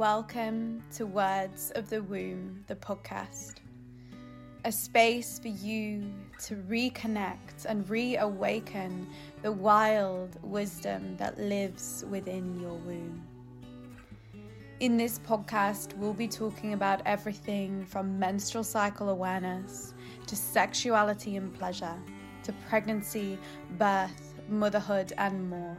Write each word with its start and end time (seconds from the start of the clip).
Welcome 0.00 0.82
to 0.92 1.04
Words 1.04 1.72
of 1.74 1.90
the 1.90 2.02
Womb, 2.02 2.64
the 2.68 2.74
podcast. 2.74 3.56
A 4.64 4.72
space 4.72 5.38
for 5.38 5.48
you 5.48 6.10
to 6.44 6.54
reconnect 6.54 7.66
and 7.68 7.86
reawaken 7.86 9.06
the 9.42 9.52
wild 9.52 10.38
wisdom 10.42 11.18
that 11.18 11.38
lives 11.38 12.06
within 12.08 12.58
your 12.58 12.76
womb. 12.76 13.22
In 14.80 14.96
this 14.96 15.18
podcast, 15.18 15.94
we'll 15.98 16.14
be 16.14 16.28
talking 16.28 16.72
about 16.72 17.02
everything 17.04 17.84
from 17.84 18.18
menstrual 18.18 18.64
cycle 18.64 19.10
awareness 19.10 19.92
to 20.28 20.34
sexuality 20.34 21.36
and 21.36 21.52
pleasure 21.52 21.98
to 22.44 22.54
pregnancy, 22.70 23.38
birth, 23.76 24.40
motherhood, 24.48 25.12
and 25.18 25.50
more. 25.50 25.76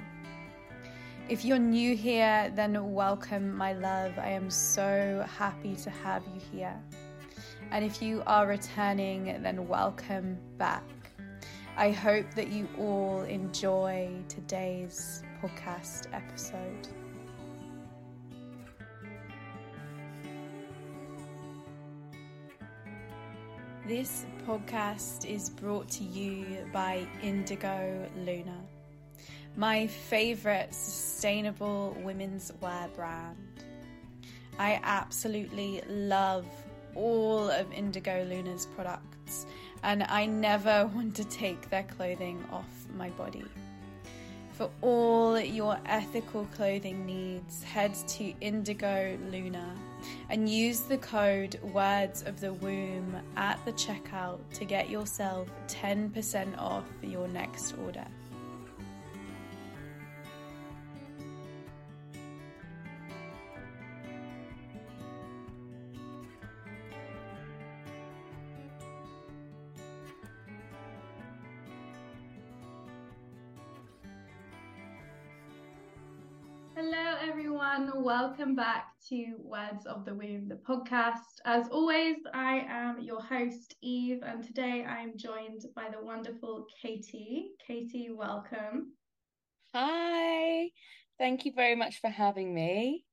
If 1.29 1.45
you're 1.45 1.59
new 1.59 1.95
here, 1.95 2.51
then 2.55 2.93
welcome, 2.93 3.55
my 3.55 3.73
love. 3.73 4.11
I 4.17 4.29
am 4.29 4.49
so 4.49 5.25
happy 5.37 5.75
to 5.77 5.89
have 5.89 6.23
you 6.33 6.41
here. 6.51 6.77
And 7.71 7.85
if 7.85 8.01
you 8.01 8.21
are 8.27 8.47
returning, 8.47 9.41
then 9.41 9.67
welcome 9.67 10.37
back. 10.57 10.83
I 11.77 11.91
hope 11.91 12.25
that 12.35 12.49
you 12.49 12.67
all 12.77 13.21
enjoy 13.21 14.11
today's 14.27 15.23
podcast 15.41 16.07
episode. 16.11 16.89
This 23.87 24.25
podcast 24.45 25.25
is 25.25 25.49
brought 25.49 25.89
to 25.91 26.03
you 26.03 26.67
by 26.73 27.07
Indigo 27.21 28.09
Luna 28.17 28.57
my 29.55 29.87
favorite 29.87 30.73
sustainable 30.73 31.95
women's 32.03 32.51
wear 32.61 32.87
brand. 32.95 33.37
I 34.57 34.79
absolutely 34.83 35.81
love 35.87 36.45
all 36.95 37.49
of 37.49 37.71
Indigo 37.71 38.25
Luna's 38.29 38.67
products, 38.75 39.45
and 39.83 40.03
I 40.03 40.25
never 40.25 40.85
want 40.95 41.15
to 41.15 41.23
take 41.25 41.69
their 41.69 41.83
clothing 41.83 42.43
off 42.51 42.69
my 42.97 43.09
body. 43.11 43.45
For 44.53 44.69
all 44.81 45.39
your 45.39 45.79
ethical 45.85 46.45
clothing 46.55 47.05
needs, 47.05 47.63
head 47.63 47.95
to 48.09 48.33
Indigo 48.41 49.17
Luna 49.31 49.73
and 50.29 50.47
use 50.47 50.81
the 50.81 50.97
code 50.97 51.59
Words 51.63 52.23
of 52.23 52.39
the 52.39 52.53
Womb 52.53 53.15
at 53.37 53.63
the 53.65 53.73
checkout 53.73 54.39
to 54.53 54.65
get 54.65 54.89
yourself 54.89 55.47
10% 55.67 56.57
off 56.59 56.85
your 57.01 57.27
next 57.27 57.75
order. 57.83 58.05
Hello, 76.83 77.15
everyone. 77.21 78.03
Welcome 78.03 78.55
back 78.55 78.87
to 79.09 79.35
Words 79.37 79.85
of 79.85 80.03
the 80.03 80.15
Womb, 80.15 80.47
the 80.47 80.55
podcast. 80.55 81.39
As 81.45 81.67
always, 81.69 82.17
I 82.33 82.65
am 82.67 82.99
your 82.99 83.21
host, 83.21 83.75
Eve, 83.83 84.23
and 84.25 84.43
today 84.43 84.83
I'm 84.83 85.15
joined 85.15 85.63
by 85.75 85.89
the 85.91 86.03
wonderful 86.03 86.65
Katie. 86.81 87.51
Katie, 87.67 88.09
welcome. 88.09 88.93
Hi. 89.75 90.71
Thank 91.19 91.45
you 91.45 91.51
very 91.55 91.75
much 91.75 92.01
for 92.01 92.09
having 92.09 92.51
me. 92.51 93.05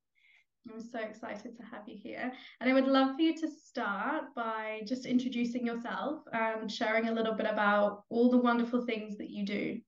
I'm 0.73 0.81
so 0.81 1.01
excited 1.01 1.55
to 1.55 1.63
have 1.65 1.83
you 1.87 1.99
here. 2.03 2.33
And 2.63 2.71
I 2.71 2.73
would 2.73 2.87
love 2.87 3.17
for 3.17 3.21
you 3.21 3.37
to 3.37 3.51
start 3.51 4.35
by 4.35 4.81
just 4.87 5.05
introducing 5.05 5.67
yourself 5.67 6.23
and 6.33 6.73
sharing 6.73 7.09
a 7.09 7.13
little 7.13 7.35
bit 7.35 7.47
about 7.47 8.05
all 8.09 8.31
the 8.31 8.39
wonderful 8.39 8.87
things 8.87 9.19
that 9.19 9.29
you 9.29 9.45
do. 9.45 9.79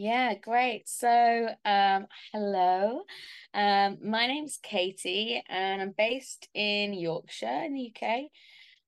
Yeah, 0.00 0.34
great. 0.34 0.88
So, 0.88 1.48
um, 1.64 2.06
hello. 2.32 3.02
Um, 3.52 3.98
my 4.00 4.28
name's 4.28 4.56
Katie, 4.62 5.42
and 5.48 5.82
I'm 5.82 5.90
based 5.98 6.48
in 6.54 6.94
Yorkshire 6.94 7.64
in 7.66 7.74
the 7.74 7.92
UK. 7.92 8.30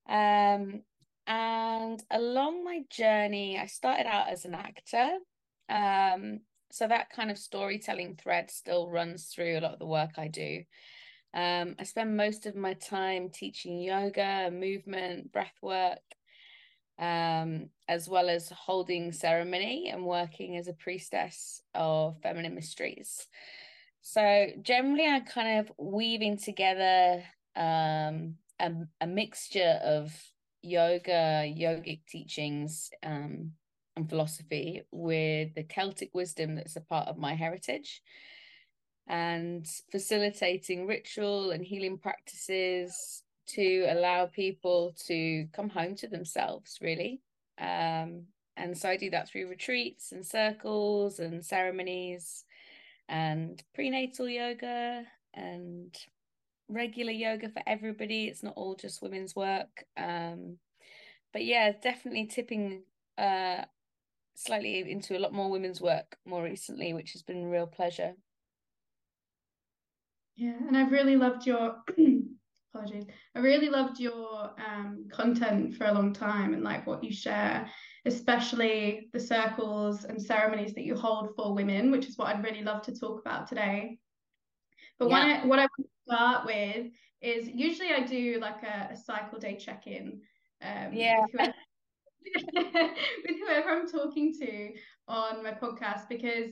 Um, 0.07 0.83
and 1.27 2.01
along 2.09 2.63
my 2.63 2.83
journey, 2.89 3.59
I 3.59 3.65
started 3.65 4.07
out 4.07 4.29
as 4.29 4.45
an 4.45 4.55
actor. 4.55 5.17
Um, 5.67 6.39
so 6.71 6.87
that 6.87 7.09
kind 7.09 7.29
of 7.29 7.37
storytelling 7.37 8.15
thread 8.15 8.49
still 8.49 8.89
runs 8.89 9.25
through 9.25 9.59
a 9.59 9.59
lot 9.59 9.73
of 9.73 9.79
the 9.79 9.87
work 9.87 10.11
I 10.17 10.29
do. 10.29 10.63
Um, 11.33 11.75
I 11.77 11.83
spend 11.83 12.15
most 12.15 12.45
of 12.45 12.55
my 12.55 12.73
time 12.75 13.31
teaching 13.31 13.81
yoga, 13.81 14.49
movement, 14.49 15.33
breath 15.33 15.57
work, 15.61 15.99
um, 17.01 17.69
as 17.87 18.07
well 18.07 18.29
as 18.29 18.49
holding 18.49 19.11
ceremony 19.11 19.89
and 19.89 20.05
working 20.05 20.55
as 20.55 20.67
a 20.67 20.73
priestess 20.73 21.61
of 21.73 22.21
feminine 22.21 22.55
mysteries. 22.55 23.27
So 24.01 24.47
generally, 24.61 25.05
I'm 25.05 25.25
kind 25.25 25.59
of 25.59 25.71
weaving 25.77 26.37
together 26.37 27.23
um, 27.55 28.35
a, 28.59 28.71
a 29.01 29.07
mixture 29.07 29.79
of 29.83 30.15
yoga, 30.61 31.43
yogic 31.45 32.01
teachings, 32.07 32.91
um, 33.03 33.51
and 33.95 34.09
philosophy 34.09 34.83
with 34.91 35.53
the 35.55 35.63
Celtic 35.63 36.11
wisdom 36.13 36.55
that's 36.55 36.75
a 36.75 36.81
part 36.81 37.07
of 37.07 37.17
my 37.17 37.35
heritage 37.35 38.01
and 39.07 39.67
facilitating 39.91 40.87
ritual 40.87 41.51
and 41.51 41.65
healing 41.65 41.97
practices 41.97 43.23
to 43.47 43.85
allow 43.89 44.25
people 44.27 44.93
to 45.07 45.47
come 45.53 45.69
home 45.69 45.95
to 45.95 46.07
themselves, 46.07 46.77
really. 46.81 47.21
Um, 47.59 48.23
and 48.57 48.77
so 48.77 48.89
I 48.89 48.97
do 48.97 49.09
that 49.11 49.29
through 49.29 49.47
retreats 49.47 50.11
and 50.11 50.25
circles 50.25 51.19
and 51.19 51.43
ceremonies 51.43 52.45
and 53.07 53.61
prenatal 53.73 54.27
yoga 54.27 55.03
and 55.33 55.95
regular 56.67 57.11
yoga 57.11 57.49
for 57.49 57.61
everybody. 57.67 58.25
It's 58.25 58.43
not 58.43 58.53
all 58.55 58.75
just 58.75 59.01
women's 59.01 59.35
work. 59.35 59.85
Um, 59.97 60.57
but 61.33 61.43
yeah, 61.43 61.71
definitely 61.81 62.25
tipping 62.25 62.83
uh, 63.17 63.63
slightly 64.35 64.89
into 64.89 65.17
a 65.17 65.19
lot 65.19 65.33
more 65.33 65.49
women's 65.49 65.81
work 65.81 66.17
more 66.25 66.43
recently, 66.43 66.93
which 66.93 67.13
has 67.13 67.23
been 67.23 67.45
a 67.45 67.49
real 67.49 67.67
pleasure. 67.67 68.13
Yeah, 70.35 70.55
and 70.67 70.77
I've 70.77 70.91
really 70.91 71.17
loved 71.17 71.45
your 71.45 71.75
apologies. 72.73 73.05
I 73.35 73.39
really 73.39 73.69
loved 73.69 73.99
your 73.99 74.51
um, 74.65 75.07
content 75.11 75.75
for 75.75 75.85
a 75.85 75.93
long 75.93 76.13
time 76.13 76.53
and 76.53 76.63
like 76.63 76.87
what 76.87 77.03
you 77.03 77.11
share, 77.11 77.69
especially 78.05 79.09
the 79.13 79.19
circles 79.19 80.05
and 80.05 80.21
ceremonies 80.21 80.73
that 80.73 80.85
you 80.85 80.95
hold 80.95 81.35
for 81.35 81.53
women, 81.53 81.91
which 81.91 82.07
is 82.07 82.17
what 82.17 82.27
I'd 82.27 82.43
really 82.43 82.63
love 82.63 82.81
to 82.83 82.97
talk 82.97 83.19
about 83.19 83.47
today. 83.47 83.97
But 84.99 85.09
yeah. 85.09 85.41
I, 85.43 85.45
what 85.45 85.59
I 85.59 85.63
want 85.63 85.71
to 85.79 86.13
start 86.13 86.45
with 86.45 86.87
is 87.21 87.47
usually 87.47 87.91
I 87.91 88.01
do 88.01 88.39
like 88.39 88.63
a, 88.63 88.93
a 88.93 88.95
cycle 88.95 89.39
day 89.39 89.55
check 89.57 89.87
in. 89.87 90.21
Um, 90.61 90.93
yeah. 90.93 91.21
With 91.21 91.31
whoever, 91.33 91.53
with 93.27 93.39
whoever 93.39 93.69
I'm 93.69 93.87
talking 93.87 94.33
to 94.39 94.69
on 95.07 95.43
my 95.43 95.51
podcast 95.51 96.07
because 96.07 96.51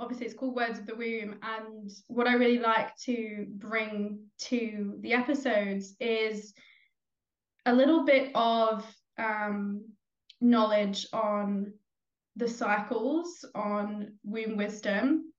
obviously 0.00 0.26
it's 0.26 0.34
called 0.34 0.56
Words 0.56 0.78
of 0.78 0.86
the 0.86 0.96
Womb. 0.96 1.36
And 1.42 1.90
what 2.08 2.26
I 2.26 2.34
really 2.34 2.58
like 2.58 2.96
to 3.04 3.46
bring 3.50 4.20
to 4.40 4.96
the 5.00 5.12
episodes 5.12 5.94
is 6.00 6.54
a 7.66 7.72
little 7.72 8.04
bit 8.04 8.32
of 8.34 8.84
um, 9.18 9.84
knowledge 10.40 11.06
on 11.12 11.74
the 12.36 12.48
cycles, 12.48 13.44
on 13.54 14.14
womb 14.24 14.56
wisdom. 14.56 15.32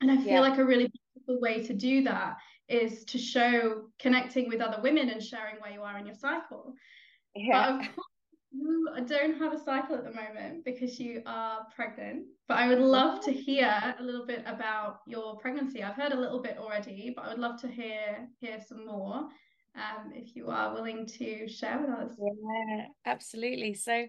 And 0.00 0.10
I 0.10 0.16
feel 0.16 0.26
yeah. 0.26 0.40
like 0.40 0.58
a 0.58 0.64
really 0.64 0.90
beautiful 1.14 1.40
way 1.40 1.64
to 1.66 1.74
do 1.74 2.02
that 2.04 2.38
is 2.68 3.04
to 3.04 3.18
show 3.18 3.90
connecting 3.98 4.48
with 4.48 4.60
other 4.60 4.82
women 4.82 5.10
and 5.10 5.22
sharing 5.22 5.56
where 5.56 5.72
you 5.72 5.82
are 5.82 5.98
in 5.98 6.06
your 6.06 6.14
cycle. 6.14 6.74
Yeah. 7.34 7.72
But 7.72 7.80
of 7.80 7.94
course, 7.94 8.06
you 8.52 8.88
don't 9.06 9.38
have 9.38 9.52
a 9.52 9.58
cycle 9.58 9.96
at 9.96 10.04
the 10.04 10.12
moment 10.12 10.64
because 10.64 10.98
you 10.98 11.22
are 11.26 11.66
pregnant, 11.74 12.26
but 12.48 12.56
I 12.58 12.68
would 12.68 12.78
love 12.78 13.24
to 13.24 13.32
hear 13.32 13.94
a 13.98 14.02
little 14.02 14.26
bit 14.26 14.42
about 14.46 15.00
your 15.06 15.36
pregnancy. 15.38 15.82
I've 15.82 15.96
heard 15.96 16.12
a 16.12 16.20
little 16.20 16.40
bit 16.40 16.56
already, 16.58 17.12
but 17.14 17.24
I 17.24 17.28
would 17.28 17.38
love 17.38 17.60
to 17.62 17.68
hear 17.68 18.28
hear 18.40 18.58
some 18.66 18.86
more. 18.86 19.28
Um, 19.74 20.12
if 20.14 20.34
you 20.34 20.48
are 20.48 20.72
willing 20.72 21.06
to 21.18 21.46
share 21.48 21.78
with 21.78 21.90
us. 21.90 22.12
Yeah, 22.18 22.86
absolutely. 23.04 23.74
So 23.74 24.06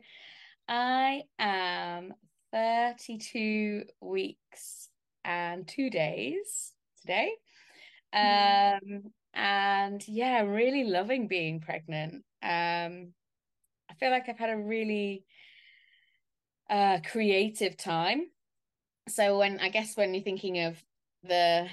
I 0.70 1.24
am 1.40 2.14
32 2.54 3.84
weeks 4.00 4.90
and 5.26 5.68
two 5.68 5.90
days 5.90 6.72
today. 7.02 7.32
Mm-hmm. 8.16 8.96
Um, 8.96 9.12
and 9.34 10.08
yeah, 10.08 10.42
really 10.42 10.86
loving 10.86 11.28
being 11.28 11.60
pregnant. 11.60 12.24
Um, 12.42 12.44
I 12.44 13.17
feel 14.00 14.12
like 14.12 14.30
I've 14.30 14.38
had 14.38 14.50
a 14.50 14.58
really 14.58 15.26
uh, 16.70 17.00
creative 17.10 17.78
time. 17.78 18.28
So 19.10 19.40
when 19.40 19.60
I 19.60 19.70
guess 19.70 19.96
when 19.96 20.14
you're 20.14 20.24
thinking 20.24 20.60
of 20.60 20.78
the 21.24 21.68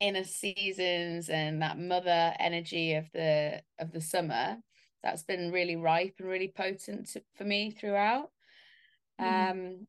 inner 0.00 0.24
seasons 0.24 1.28
and 1.28 1.60
that 1.62 1.78
mother 1.78 2.34
energy 2.38 2.94
of 2.94 3.04
the 3.12 3.62
of 3.78 3.92
the 3.92 4.00
summer 4.00 4.56
that's 5.02 5.22
been 5.22 5.52
really 5.52 5.76
ripe 5.76 6.14
and 6.18 6.28
really 6.28 6.52
potent 6.54 7.14
for 7.36 7.44
me 7.44 7.70
throughout 7.70 8.30
mm. 9.20 9.50
um 9.50 9.86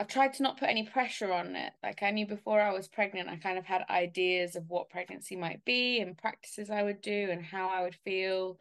I've 0.00 0.08
tried 0.08 0.34
to 0.34 0.42
not 0.42 0.58
put 0.58 0.68
any 0.68 0.82
pressure 0.82 1.32
on 1.32 1.54
it. 1.54 1.72
Like 1.82 2.02
I 2.02 2.10
knew 2.10 2.26
before 2.26 2.60
I 2.60 2.72
was 2.72 2.88
pregnant, 2.88 3.28
I 3.28 3.36
kind 3.36 3.58
of 3.58 3.64
had 3.64 3.84
ideas 3.88 4.56
of 4.56 4.68
what 4.68 4.90
pregnancy 4.90 5.36
might 5.36 5.64
be 5.64 6.00
and 6.00 6.18
practices 6.18 6.68
I 6.68 6.82
would 6.82 7.00
do 7.00 7.28
and 7.30 7.44
how 7.44 7.68
I 7.68 7.82
would 7.82 7.94
feel. 8.04 8.58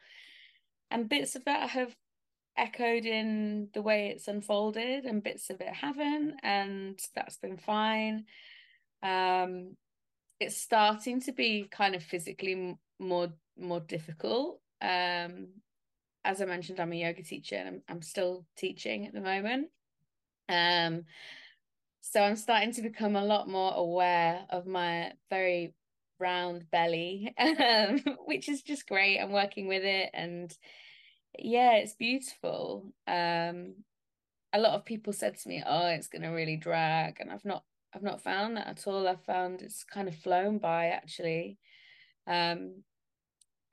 And 0.92 1.10
bits 1.10 1.36
of 1.36 1.44
that 1.46 1.72
have 1.72 1.96
echoed 2.58 3.06
in 3.06 3.70
the 3.74 3.82
way 3.82 4.08
it's 4.08 4.28
unfolded, 4.28 5.06
and 5.06 5.24
bits 5.24 5.50
of 5.50 5.62
it 5.62 5.74
haven't. 5.74 6.36
And 6.44 7.00
that's 7.16 7.38
been 7.38 7.58
fine. 7.58 8.26
Um, 9.02 9.76
it's 10.40 10.58
starting 10.58 11.22
to 11.22 11.32
be 11.32 11.68
kind 11.70 11.96
of 11.96 12.04
physically 12.04 12.78
more 13.00 13.30
more 13.58 13.80
difficult. 13.80 14.60
Um, 14.82 15.48
as 16.26 16.42
I 16.42 16.46
mentioned, 16.46 16.80
I'm 16.80 16.94
a 16.94 16.96
yoga 17.00 17.24
teacher 17.24 17.56
and 17.56 17.68
I'm, 17.68 17.82
I'm 17.90 18.02
still 18.02 18.46
teaching 18.58 19.06
at 19.06 19.14
the 19.14 19.22
moment. 19.22 19.68
Um, 20.50 21.04
so 22.02 22.22
I'm 22.22 22.36
starting 22.36 22.74
to 22.74 22.82
become 22.82 23.16
a 23.16 23.24
lot 23.24 23.48
more 23.48 23.74
aware 23.74 24.46
of 24.50 24.66
my 24.66 25.14
very 25.30 25.74
round 26.20 26.70
belly, 26.72 27.34
um, 27.38 28.02
which 28.26 28.50
is 28.50 28.62
just 28.62 28.88
great. 28.88 29.20
I'm 29.20 29.32
working 29.32 29.68
with 29.68 29.84
it, 29.84 30.10
and 30.14 30.56
yeah, 31.40 31.74
it's 31.78 31.94
beautiful. 31.96 32.94
Um, 33.08 33.76
a 34.54 34.60
lot 34.60 34.74
of 34.74 34.86
people 34.86 35.14
said 35.14 35.38
to 35.40 35.50
me, 35.50 35.64
"Oh, 35.66 35.88
it's 35.88 36.08
going 36.08 36.22
to 36.24 36.30
really 36.30 36.58
drag," 36.58 37.20
and 37.20 37.32
I've 37.32 37.46
not, 37.46 37.64
I've 37.94 38.04
not 38.04 38.22
found 38.22 38.58
that 38.58 38.68
at 38.68 38.88
all. 38.88 39.08
I've 39.08 39.24
found 39.24 39.62
it's 39.62 39.84
kind 39.84 40.08
of 40.08 40.16
flown 40.16 40.60
by 40.60 40.88
actually. 40.88 41.58
Um, 42.28 42.84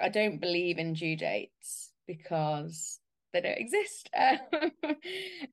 I 0.00 0.08
don't 0.08 0.40
believe 0.40 0.78
in 0.78 0.94
due 0.94 1.16
dates 1.16 1.92
because 2.06 3.00
they 3.32 3.40
don't 3.42 3.58
exist. 3.58 4.10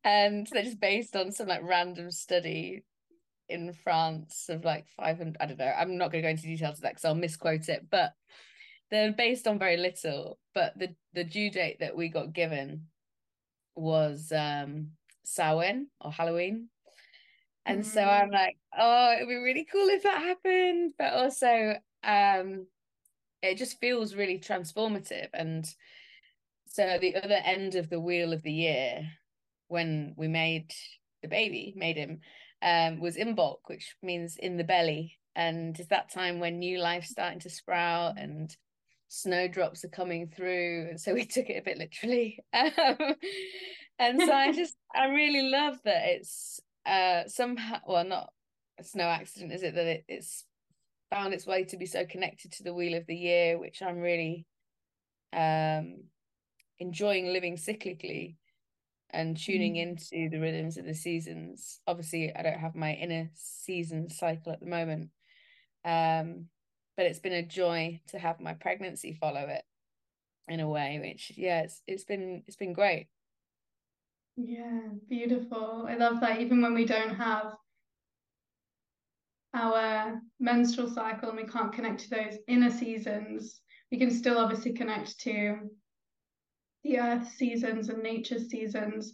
and 0.03 0.47
they're 0.47 0.63
just 0.63 0.79
based 0.79 1.15
on 1.15 1.31
some 1.31 1.47
like 1.47 1.61
random 1.63 2.11
study 2.11 2.83
in 3.49 3.73
France 3.73 4.47
of 4.49 4.65
like 4.65 4.87
500, 4.97 5.37
I 5.39 5.45
don't 5.45 5.59
know. 5.59 5.65
I'm 5.77 5.97
not 5.97 6.11
going 6.11 6.23
to 6.23 6.27
go 6.27 6.31
into 6.31 6.43
details 6.43 6.77
of 6.77 6.81
that 6.81 6.93
because 6.93 7.05
I'll 7.05 7.15
misquote 7.15 7.69
it, 7.69 7.87
but 7.89 8.13
they're 8.91 9.11
based 9.11 9.47
on 9.47 9.59
very 9.59 9.77
little. 9.77 10.39
But 10.53 10.77
the, 10.77 10.95
the 11.13 11.23
due 11.23 11.51
date 11.51 11.77
that 11.79 11.95
we 11.95 12.09
got 12.09 12.33
given 12.33 12.87
was 13.75 14.31
um 14.35 14.91
Samhain 15.23 15.87
or 16.01 16.11
Halloween. 16.11 16.69
And 17.65 17.81
mm-hmm. 17.81 17.89
so 17.89 18.01
mm. 18.01 18.21
I'm 18.23 18.31
like, 18.31 18.57
oh, 18.77 19.13
it'd 19.15 19.27
be 19.27 19.35
really 19.35 19.67
cool 19.69 19.87
if 19.89 20.03
that 20.03 20.21
happened. 20.21 20.93
But 20.97 21.13
also, 21.13 21.75
um, 22.03 22.65
it 23.43 23.57
just 23.57 23.79
feels 23.79 24.15
really 24.15 24.39
transformative. 24.39 25.27
And 25.33 25.65
so 26.67 26.97
the 26.99 27.15
other 27.15 27.39
end 27.43 27.75
of 27.75 27.89
the 27.89 27.99
wheel 27.99 28.33
of 28.33 28.41
the 28.41 28.53
year, 28.53 29.09
when 29.67 30.13
we 30.15 30.27
made 30.27 30.71
the 31.21 31.27
baby, 31.27 31.73
made 31.75 31.97
him, 31.97 32.21
um, 32.61 32.99
was 32.99 33.17
Imbolc, 33.17 33.57
which 33.65 33.95
means 34.01 34.37
in 34.37 34.57
the 34.57 34.63
belly. 34.63 35.17
And 35.35 35.77
it's 35.77 35.89
that 35.89 36.11
time 36.11 36.39
when 36.39 36.59
new 36.59 36.79
life's 36.79 37.09
starting 37.09 37.41
to 37.41 37.49
sprout 37.49 38.17
and 38.17 38.55
snowdrops 39.07 39.83
are 39.83 39.89
coming 39.89 40.27
through. 40.27 40.87
And 40.89 40.99
so 40.99 41.13
we 41.13 41.25
took 41.25 41.49
it 41.49 41.59
a 41.59 41.63
bit 41.63 41.77
literally. 41.77 42.39
Um, 43.99 44.19
and 44.19 44.21
so 44.21 44.31
I 44.31 44.51
just, 44.51 44.75
I 44.95 45.07
really 45.07 45.49
love 45.49 45.79
that 45.85 46.03
it's 46.05 46.59
uh 46.85 47.23
somehow, 47.27 47.79
well, 47.87 48.05
not, 48.05 48.31
it's 48.77 48.95
no 48.95 49.05
accident, 49.05 49.53
is 49.53 49.63
it, 49.63 49.73
that 49.73 49.87
it, 49.87 50.05
it's 50.07 50.45
found 51.09 51.33
its 51.33 51.47
way 51.47 51.63
to 51.63 51.77
be 51.77 51.87
so 51.87 52.05
connected 52.05 52.51
to 52.53 52.63
the 52.63 52.73
wheel 52.73 52.95
of 52.95 53.07
the 53.07 53.15
year, 53.15 53.57
which 53.57 53.81
I'm 53.81 53.97
really 53.97 54.45
um 55.33 56.03
enjoying 56.79 57.33
living 57.33 57.57
cyclically 57.57 58.35
and 59.09 59.37
tuning 59.37 59.75
mm. 59.75 59.81
into 59.81 60.29
the 60.29 60.39
rhythms 60.39 60.77
of 60.77 60.85
the 60.85 60.93
seasons. 60.93 61.79
Obviously, 61.87 62.35
I 62.35 62.43
don't 62.43 62.59
have 62.59 62.75
my 62.75 62.93
inner 62.93 63.29
season 63.33 64.09
cycle 64.09 64.51
at 64.51 64.59
the 64.59 64.65
moment. 64.67 65.09
Um, 65.85 66.47
but 66.97 67.05
it's 67.05 67.19
been 67.19 67.33
a 67.33 67.43
joy 67.43 68.01
to 68.07 68.17
have 68.17 68.41
my 68.41 68.53
pregnancy 68.53 69.13
follow 69.13 69.41
it 69.41 69.63
in 70.47 70.59
a 70.59 70.67
way, 70.67 70.99
which 70.99 71.31
yeah, 71.37 71.61
it's 71.61 71.81
it's 71.87 72.03
been 72.03 72.43
it's 72.47 72.57
been 72.57 72.73
great. 72.73 73.07
Yeah, 74.35 74.81
beautiful. 75.07 75.85
I 75.87 75.95
love 75.95 76.19
that 76.21 76.41
even 76.41 76.61
when 76.61 76.73
we 76.73 76.85
don't 76.85 77.15
have 77.15 77.53
our 79.53 80.21
menstrual 80.39 80.89
cycle 80.89 81.29
and 81.29 81.37
we 81.37 81.45
can't 81.45 81.73
connect 81.73 82.01
to 82.01 82.09
those 82.09 82.37
inner 82.47 82.69
seasons, 82.69 83.61
we 83.91 83.97
can 83.97 84.11
still 84.11 84.37
obviously 84.37 84.73
connect 84.73 85.19
to 85.21 85.57
the 86.83 86.99
earth 86.99 87.27
seasons 87.29 87.89
and 87.89 88.03
nature 88.03 88.39
seasons. 88.39 89.13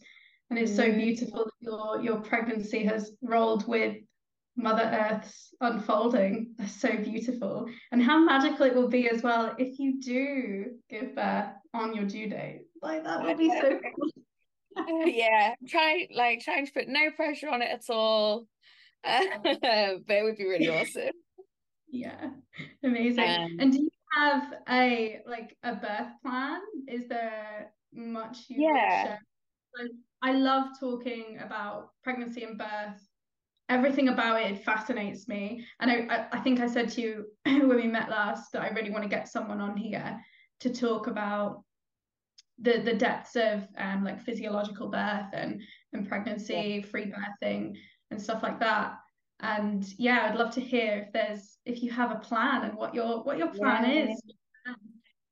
And 0.50 0.59
it's 0.59 0.75
so 0.75 0.83
mm. 0.83 0.95
beautiful 0.95 1.45
that 1.45 1.51
your 1.62 2.01
your 2.01 2.21
pregnancy 2.21 2.83
has 2.85 3.12
rolled 3.21 3.68
with 3.68 3.97
Mother 4.55 4.83
Earth's 4.83 5.53
unfolding. 5.61 6.53
That's 6.57 6.79
so 6.79 6.95
beautiful. 6.97 7.67
And 7.91 8.01
how 8.01 8.19
magical 8.19 8.65
it 8.65 8.75
will 8.75 8.88
be 8.88 9.09
as 9.09 9.23
well 9.23 9.55
if 9.57 9.79
you 9.79 10.00
do 10.00 10.65
give 10.89 11.15
birth 11.15 11.50
on 11.73 11.95
your 11.95 12.05
due 12.05 12.29
date. 12.29 12.65
Like 12.81 13.03
that 13.03 13.23
would 13.23 13.38
be 13.38 13.50
so 13.50 13.79
cool. 14.85 15.07
yeah, 15.07 15.55
try 15.67 16.07
like 16.13 16.41
trying 16.41 16.65
to 16.65 16.71
put 16.71 16.88
no 16.88 17.11
pressure 17.15 17.50
on 17.50 17.61
it 17.61 17.69
at 17.71 17.89
all. 17.89 18.47
Uh, 19.03 19.21
but 19.44 19.59
it 19.63 20.23
would 20.23 20.38
be 20.38 20.45
really 20.45 20.69
awesome. 20.69 21.11
Yeah, 21.89 22.29
amazing. 22.83 23.23
Um, 23.23 23.57
and 23.59 23.71
do 23.71 23.83
you 23.83 23.89
have 24.17 24.53
a 24.69 25.19
like 25.27 25.57
a 25.63 25.75
birth 25.75 26.11
plan? 26.23 26.59
Is 26.88 27.07
there 27.07 27.71
much 27.94 28.45
you 28.49 28.63
yeah. 28.63 29.17
Like, 29.79 29.91
I 30.21 30.33
love 30.33 30.67
talking 30.79 31.39
about 31.44 31.89
pregnancy 32.03 32.44
and 32.44 32.57
birth. 32.57 33.01
Everything 33.69 34.10
about 34.10 34.42
it 34.42 34.63
fascinates 34.63 35.27
me. 35.27 35.65
And 35.80 35.89
I, 35.89 36.27
I 36.31 36.39
think 36.39 36.60
I 36.60 36.68
said 36.68 36.89
to 36.89 37.01
you 37.01 37.25
when 37.45 37.75
we 37.75 37.88
met 37.88 38.10
last 38.10 38.51
that 38.51 38.62
I 38.62 38.69
really 38.69 38.92
want 38.92 39.04
to 39.04 39.10
get 39.10 39.27
someone 39.27 39.62
on 39.62 39.77
here 39.77 40.19
to 40.62 40.69
talk 40.69 41.07
about 41.07 41.63
the 42.60 42.81
the 42.86 42.94
depths 42.94 43.36
of 43.36 43.68
um 43.77 44.04
like 44.04 44.21
physiological 44.21 44.88
birth 44.88 45.27
and 45.33 45.62
and 45.94 46.07
pregnancy, 46.07 46.81
yeah. 46.83 46.89
free 46.89 47.12
birthing 47.12 47.75
and 48.12 48.21
stuff 48.21 48.44
like 48.44 48.59
that 48.59 48.97
and 49.44 49.94
yeah 49.97 50.28
i'd 50.30 50.37
love 50.37 50.54
to 50.54 50.61
hear 50.61 51.06
if 51.06 51.11
there's 51.11 51.57
if 51.66 51.83
you 51.83 51.92
have 51.92 52.11
a 52.11 52.16
plan 52.16 52.64
and 52.64 52.76
what 52.76 52.95
your 52.95 53.23
what 53.23 53.37
your 53.37 53.49
plan 53.49 53.83
yeah. 53.83 54.11
is 54.11 54.21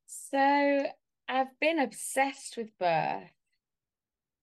so 0.05 0.83
i've 1.29 1.59
been 1.59 1.79
obsessed 1.79 2.57
with 2.57 2.77
birth 2.77 3.31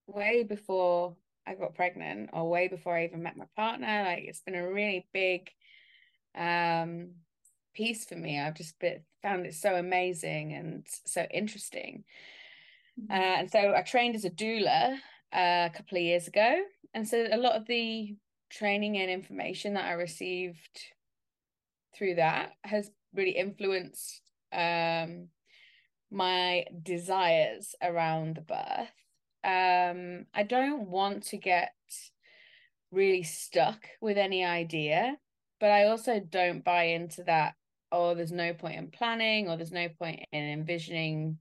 way 0.07 0.43
before 0.43 1.15
i 1.49 1.55
got 1.55 1.75
pregnant 1.75 2.31
or 2.33 2.49
way 2.49 2.69
before 2.69 2.97
i 2.97 3.05
even 3.05 3.23
met 3.23 3.37
my 3.37 3.47
partner 3.57 4.05
like 4.05 4.25
it's 4.25 4.43
been 4.43 4.55
a 4.55 4.73
really 4.73 5.07
big 5.13 5.49
um 6.37 7.11
piece 7.75 8.05
for 8.05 8.17
me 8.17 8.41
i've 8.41 8.57
just 8.57 8.79
been, 8.79 9.01
found 9.23 9.47
it 9.47 9.55
so 9.55 9.75
amazing 9.75 10.53
and 10.53 10.87
so 11.07 11.27
interesting 11.33 12.05
mm-hmm. 13.01 13.13
uh, 13.13 13.41
and 13.41 13.51
so 13.51 13.75
i 13.75 13.83
trained 13.83 14.15
as 14.15 14.25
a 14.25 14.31
doula 14.31 14.95
uh, 15.33 15.69
a 15.69 15.71
couple 15.75 15.99
of 15.99 16.05
years 16.05 16.27
ago 16.29 16.63
and 16.95 17.07
so 17.07 17.27
a 17.31 17.37
lot 17.37 17.55
of 17.55 17.67
the 17.67 18.17
training 18.51 18.97
and 18.99 19.11
information 19.11 19.75
that 19.75 19.85
I 19.85 19.93
received 19.93 20.81
through 21.97 22.17
that 22.17 22.53
has 22.63 22.91
really 23.15 23.33
influenced 23.33 24.23
um, 24.53 25.29
my 26.11 26.65
desires 26.83 27.75
around 27.83 28.37
the 28.37 28.41
birth. 28.43 28.93
Um, 29.45 30.27
I 30.35 30.43
don't 30.43 30.89
want 30.89 31.25
to 31.25 31.37
get 31.37 31.73
really 32.91 33.23
stuck 33.23 33.87
with 34.01 34.19
any 34.19 34.45
idea, 34.45 35.17
but 35.61 35.71
I 35.71 35.89
also 35.89 36.21
don't 36.21 36.65
buy 36.65 36.85
into 36.85 37.25
that. 37.25 37.55
Oh, 37.91 38.15
there's 38.15 38.33
no 38.33 38.53
point 38.53 38.77
in 38.77 38.91
planning, 38.91 39.49
or 39.49 39.57
there's 39.57 39.73
no 39.73 39.89
point 39.89 40.21
in 40.33 40.45
envisioning 40.45 41.39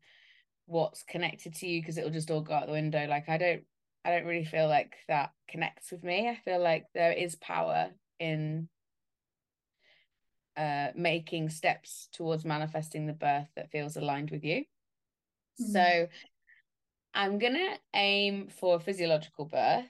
what's 0.65 1.03
connected 1.03 1.55
to 1.55 1.67
you 1.67 1.81
because 1.81 1.97
it'll 1.97 2.09
just 2.09 2.29
all 2.29 2.41
go 2.41 2.53
out 2.53 2.67
the 2.67 2.73
window. 2.73 3.05
Like 3.07 3.29
I 3.29 3.37
don't 3.37 3.63
I 4.05 4.11
don't 4.11 4.25
really 4.25 4.45
feel 4.45 4.67
like 4.67 4.95
that 5.07 5.31
connects 5.49 5.91
with 5.91 6.03
me. 6.03 6.29
I 6.29 6.39
feel 6.45 6.61
like 6.61 6.85
there 6.93 7.11
is 7.11 7.35
power 7.35 7.89
in 8.19 8.69
uh, 10.55 10.87
making 10.95 11.49
steps 11.49 12.09
towards 12.13 12.45
manifesting 12.45 13.05
the 13.05 13.13
birth 13.13 13.47
that 13.55 13.71
feels 13.71 13.95
aligned 13.95 14.31
with 14.31 14.43
you. 14.43 14.63
Mm-hmm. 15.61 15.71
So 15.71 16.07
I'm 17.17 17.39
to 17.55 17.74
aim 17.93 18.47
for 18.47 18.79
physiological 18.79 19.45
birth 19.45 19.89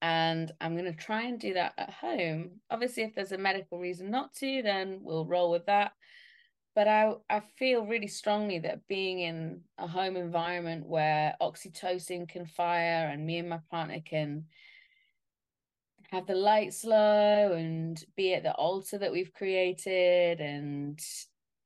and 0.00 0.52
I'm 0.60 0.76
to 0.84 0.92
try 0.94 1.22
and 1.22 1.40
do 1.40 1.54
that 1.54 1.72
at 1.76 1.90
home. 1.90 2.60
Obviously, 2.70 3.02
if 3.02 3.14
there's 3.14 3.32
a 3.32 3.38
medical 3.38 3.78
reason 3.78 4.10
not 4.10 4.32
to, 4.34 4.62
then 4.62 5.00
we'll 5.02 5.26
roll 5.26 5.50
with 5.50 5.66
that 5.66 5.92
but 6.74 6.88
I 6.88 7.12
I 7.28 7.40
feel 7.58 7.86
really 7.86 8.06
strongly 8.06 8.58
that 8.60 8.86
being 8.88 9.20
in 9.20 9.60
a 9.78 9.86
home 9.86 10.16
environment 10.16 10.86
where 10.86 11.34
oxytocin 11.40 12.28
can 12.28 12.46
fire 12.46 13.08
and 13.08 13.26
me 13.26 13.38
and 13.38 13.48
my 13.48 13.60
partner 13.70 14.00
can 14.04 14.44
have 16.10 16.26
the 16.26 16.34
lights 16.34 16.84
low 16.84 17.52
and 17.52 18.02
be 18.16 18.34
at 18.34 18.42
the 18.42 18.52
altar 18.54 18.98
that 18.98 19.12
we've 19.12 19.32
created 19.32 20.40
and 20.40 21.00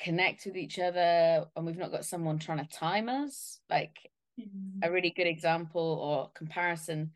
connect 0.01 0.45
with 0.45 0.57
each 0.57 0.79
other 0.79 1.47
and 1.57 1.65
we've 1.65 1.79
not 1.79 1.93
got 1.93 2.05
someone 2.05 2.39
trying 2.39 2.59
to 2.59 2.77
time 2.77 3.09
us 3.09 3.61
like 3.71 3.97
mm-hmm. 4.41 4.81
a 4.83 4.91
really 4.91 5.11
good 5.11 5.27
example 5.27 5.99
or 6.03 6.31
comparison 6.35 7.13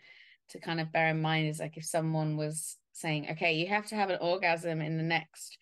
to 0.50 0.58
kind 0.58 0.80
of 0.80 0.92
bear 0.92 1.08
in 1.08 1.20
mind 1.20 1.48
is 1.48 1.60
like 1.60 1.76
if 1.76 1.84
someone 1.84 2.37
was 2.37 2.76
saying 2.92 3.28
okay 3.30 3.52
you 3.52 3.66
have 3.66 3.87
to 3.87 3.94
have 3.94 4.10
an 4.10 4.18
orgasm 4.20 4.80
in 4.80 4.96
the 4.96 5.02
next 5.02 5.58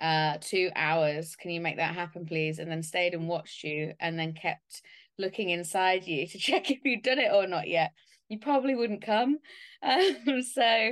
uh 0.00 0.38
two 0.40 0.70
hours. 0.74 1.36
Can 1.36 1.50
you 1.50 1.60
make 1.60 1.76
that 1.76 1.94
happen 1.94 2.26
please? 2.26 2.58
and 2.58 2.70
then 2.70 2.82
stayed 2.82 3.14
and 3.14 3.28
watched 3.28 3.64
you 3.64 3.92
and 4.00 4.18
then 4.18 4.32
kept 4.32 4.82
looking 5.18 5.50
inside 5.50 6.06
you 6.06 6.26
to 6.26 6.38
check 6.46 6.70
if 6.70 6.78
you'd 6.84 7.02
done 7.02 7.18
it 7.18 7.32
or 7.32 7.46
not 7.46 7.68
yet 7.68 7.92
you 8.28 8.38
probably 8.38 8.74
wouldn't 8.74 9.02
come. 9.04 9.38
Um, 9.82 10.42
so 10.42 10.90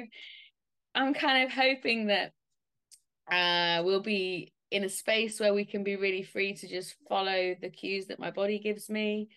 i'm 0.95 1.13
kind 1.13 1.45
of 1.45 1.53
hoping 1.53 2.07
that 2.07 2.33
uh 3.31 3.83
we'll 3.85 4.01
be 4.01 4.55
in 4.71 4.83
a 4.83 4.89
space 4.89 5.39
where 5.39 5.53
we 5.53 5.67
can 5.67 5.85
be 5.85 5.97
really 5.97 6.23
free 6.23 6.55
to 6.55 6.67
just 6.67 6.95
follow 7.07 7.55
the 7.61 7.69
cues 7.69 8.07
that 8.07 8.19
my 8.19 8.31
body 8.31 8.59
gives 8.59 8.89
me 8.89 9.29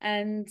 and 0.00 0.48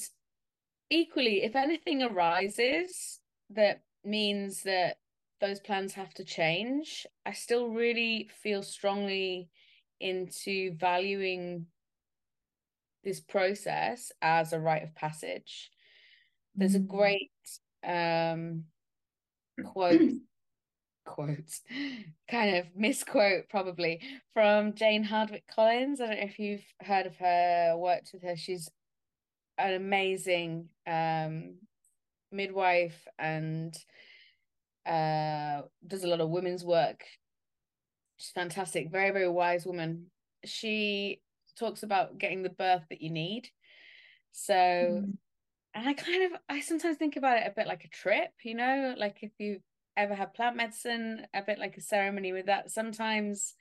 equally 0.89 1.44
if 1.44 1.56
anything 1.56 2.03
arises 2.03 3.20
that 3.50 3.82
means 4.03 4.63
that 4.63 4.98
those 5.41 5.60
plans 5.60 5.94
have 5.94 6.13
to 6.13 6.24
change 6.24 7.06
i 7.25 7.32
still 7.32 7.70
really 7.70 8.29
feel 8.41 8.63
strongly 8.63 9.50
into 10.00 10.74
valuing 10.75 11.65
this 13.03 13.20
process 13.20 14.12
as 14.22 14.53
a 14.53 14.60
rite 14.60 14.84
of 14.84 14.96
passage 14.96 15.70
there's 16.56 16.75
a 16.75 16.79
mm. 16.79 16.88
great 16.88 17.32
um 17.88 18.63
quote 19.65 20.01
quote 21.06 21.60
kind 22.29 22.58
of 22.58 22.65
misquote 22.75 23.50
probably 23.50 24.00
from 24.34 24.74
Jane 24.75 25.03
Hardwicke 25.03 25.48
Collins. 25.53 26.00
I 26.00 26.08
don't 26.08 26.18
know 26.18 26.24
if 26.24 26.38
you've 26.38 26.65
heard 26.82 27.08
of 27.08 27.15
her, 27.18 27.75
worked 27.75 28.12
with 28.13 28.22
her. 28.22 28.36
She's 28.36 28.70
an 29.60 29.74
amazing 29.74 30.70
um 30.88 31.56
midwife 32.32 33.08
and 33.18 33.75
uh 34.86 35.62
does 35.86 36.04
a 36.04 36.08
lot 36.08 36.22
of 36.22 36.30
women's 36.30 36.63
work. 36.63 37.04
She's 38.18 38.32
fantastic, 38.32 38.92
very, 38.92 39.12
very 39.12 39.30
wise 39.30 39.66
woman. 39.66 40.08
She 40.46 41.22
talks 41.58 41.84
about 41.84 42.18
getting 42.18 42.44
the 42.44 42.50
birth 42.50 42.84
that 42.89 43.01
you 43.01 43.10
need. 43.10 43.50
So 44.32 44.54
mm. 44.54 45.13
and 45.74 45.89
I 45.89 45.94
kind 45.94 46.32
of 46.34 46.39
I 46.50 46.62
sometimes 46.62 46.98
think 46.98 47.18
about 47.18 47.38
it 47.38 47.48
a 47.48 47.54
bit 47.56 47.68
like 47.68 47.86
a 47.86 47.89
trip, 47.89 48.32
you 48.44 48.56
know, 48.56 48.96
like 48.98 49.20
if 49.22 49.32
you 49.38 49.60
ever 49.98 50.16
had 50.16 50.34
plant 50.34 50.56
medicine, 50.56 51.28
a 51.34 51.42
bit 51.42 51.60
like 51.60 51.78
a 51.78 51.82
ceremony 51.82 52.32
with 52.32 52.46
that. 52.46 52.72
Sometimes 52.72 53.56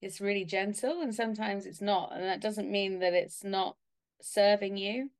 it's 0.00 0.20
really 0.20 0.44
gentle 0.44 1.00
and 1.00 1.14
sometimes 1.14 1.66
it's 1.66 1.80
not. 1.80 2.12
And 2.12 2.24
that 2.24 2.40
doesn't 2.40 2.70
mean 2.70 2.98
that 2.98 3.14
it's 3.14 3.44
not 3.44 3.76
serving 4.24 4.76
you. 4.76 5.10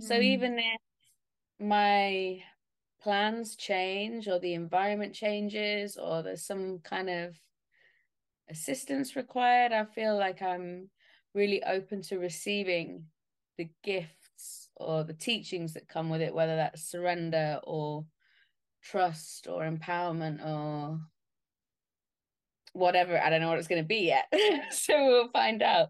Mm. 0.00 0.04
So 0.04 0.14
even 0.20 0.58
if 0.58 0.80
my 1.60 2.42
plans 3.02 3.56
change 3.56 4.28
or 4.28 4.38
the 4.38 4.54
environment 4.54 5.14
changes 5.14 5.96
or 5.96 6.22
there's 6.22 6.44
some 6.44 6.78
kind 6.80 7.10
of 7.10 7.34
assistance 8.48 9.16
required, 9.16 9.72
I 9.72 9.84
feel 9.84 10.16
like 10.16 10.42
I'm 10.42 10.88
really 11.34 11.62
open 11.64 12.02
to 12.02 12.18
receiving 12.18 13.04
the 13.58 13.68
gifts 13.82 14.68
or 14.76 15.04
the 15.04 15.14
teachings 15.14 15.74
that 15.74 15.88
come 15.88 16.10
with 16.10 16.20
it, 16.20 16.34
whether 16.34 16.56
that's 16.56 16.90
surrender 16.90 17.60
or 17.64 18.04
trust 18.82 19.46
or 19.48 19.62
empowerment 19.62 20.44
or 20.44 21.00
whatever. 22.72 23.20
I 23.20 23.30
don't 23.30 23.40
know 23.40 23.48
what 23.48 23.58
it's 23.58 23.68
going 23.68 23.82
to 23.82 23.88
be 23.88 24.06
yet. 24.06 24.32
so 24.70 25.06
we'll 25.06 25.28
find 25.28 25.62
out. 25.62 25.88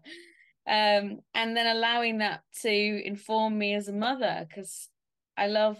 Um, 0.65 1.19
and 1.33 1.57
then 1.57 1.67
allowing 1.75 2.19
that 2.19 2.41
to 2.61 2.69
inform 3.05 3.57
me 3.57 3.73
as 3.73 3.89
a 3.89 3.93
mother 3.93 4.45
because 4.47 4.89
I 5.35 5.47
love 5.47 5.77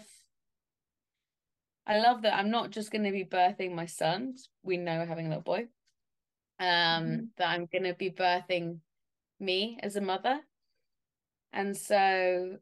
I 1.86 1.98
love 1.98 2.22
that 2.22 2.34
I'm 2.34 2.50
not 2.50 2.70
just 2.70 2.90
going 2.90 3.04
to 3.04 3.12
be 3.12 3.24
birthing 3.24 3.74
my 3.74 3.86
son. 3.86 4.34
We 4.62 4.76
know 4.78 4.98
we're 4.98 5.06
having 5.06 5.26
a 5.26 5.28
little 5.28 5.42
boy. 5.42 5.68
Um, 6.58 6.66
mm-hmm. 6.68 7.24
that 7.36 7.48
I'm 7.48 7.66
going 7.66 7.84
to 7.84 7.94
be 7.94 8.10
birthing 8.10 8.78
me 9.40 9.78
as 9.82 9.96
a 9.96 10.00
mother. 10.00 10.40
And 11.52 11.76
so 11.76 12.58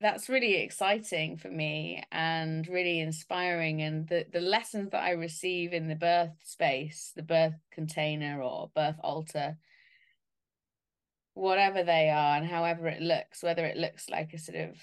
that's 0.00 0.28
really 0.28 0.54
exciting 0.56 1.36
for 1.36 1.48
me 1.48 2.02
and 2.12 2.66
really 2.68 3.00
inspiring 3.00 3.82
and 3.82 4.06
the 4.08 4.24
the 4.32 4.40
lessons 4.40 4.90
that 4.90 5.02
i 5.02 5.10
receive 5.10 5.72
in 5.72 5.88
the 5.88 5.94
birth 5.96 6.30
space 6.44 7.12
the 7.16 7.22
birth 7.22 7.54
container 7.72 8.40
or 8.40 8.70
birth 8.74 8.94
altar 9.02 9.56
whatever 11.38 11.84
they 11.84 12.10
are 12.10 12.36
and 12.36 12.46
however 12.46 12.88
it 12.88 13.00
looks 13.00 13.42
whether 13.42 13.64
it 13.64 13.76
looks 13.76 14.08
like 14.08 14.32
a 14.32 14.38
sort 14.38 14.58
of 14.58 14.76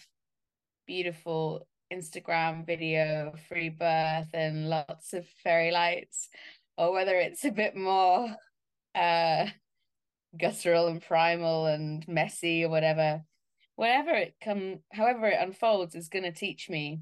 beautiful 0.87 1.67
instagram 1.91 2.65
video 2.65 3.31
of 3.33 3.39
free 3.41 3.69
birth 3.69 4.29
and 4.33 4.69
lots 4.69 5.13
of 5.13 5.27
fairy 5.43 5.71
lights 5.71 6.29
or 6.77 6.93
whether 6.93 7.15
it's 7.15 7.43
a 7.43 7.51
bit 7.51 7.75
more 7.75 8.33
uh 8.95 9.45
guttural 10.39 10.87
and 10.87 11.01
primal 11.01 11.65
and 11.65 12.07
messy 12.07 12.63
or 12.63 12.69
whatever 12.69 13.21
whatever 13.75 14.11
it 14.11 14.33
come 14.41 14.79
however 14.93 15.27
it 15.27 15.39
unfolds 15.41 15.93
is 15.93 16.07
going 16.07 16.23
to 16.23 16.31
teach 16.31 16.69
me 16.69 17.01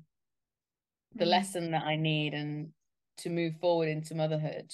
the 1.14 1.26
mm. 1.26 1.30
lesson 1.30 1.72
that 1.72 1.84
i 1.84 1.96
need 1.96 2.34
and 2.34 2.70
to 3.18 3.30
move 3.30 3.54
forward 3.62 3.88
into 3.88 4.16
motherhood 4.16 4.74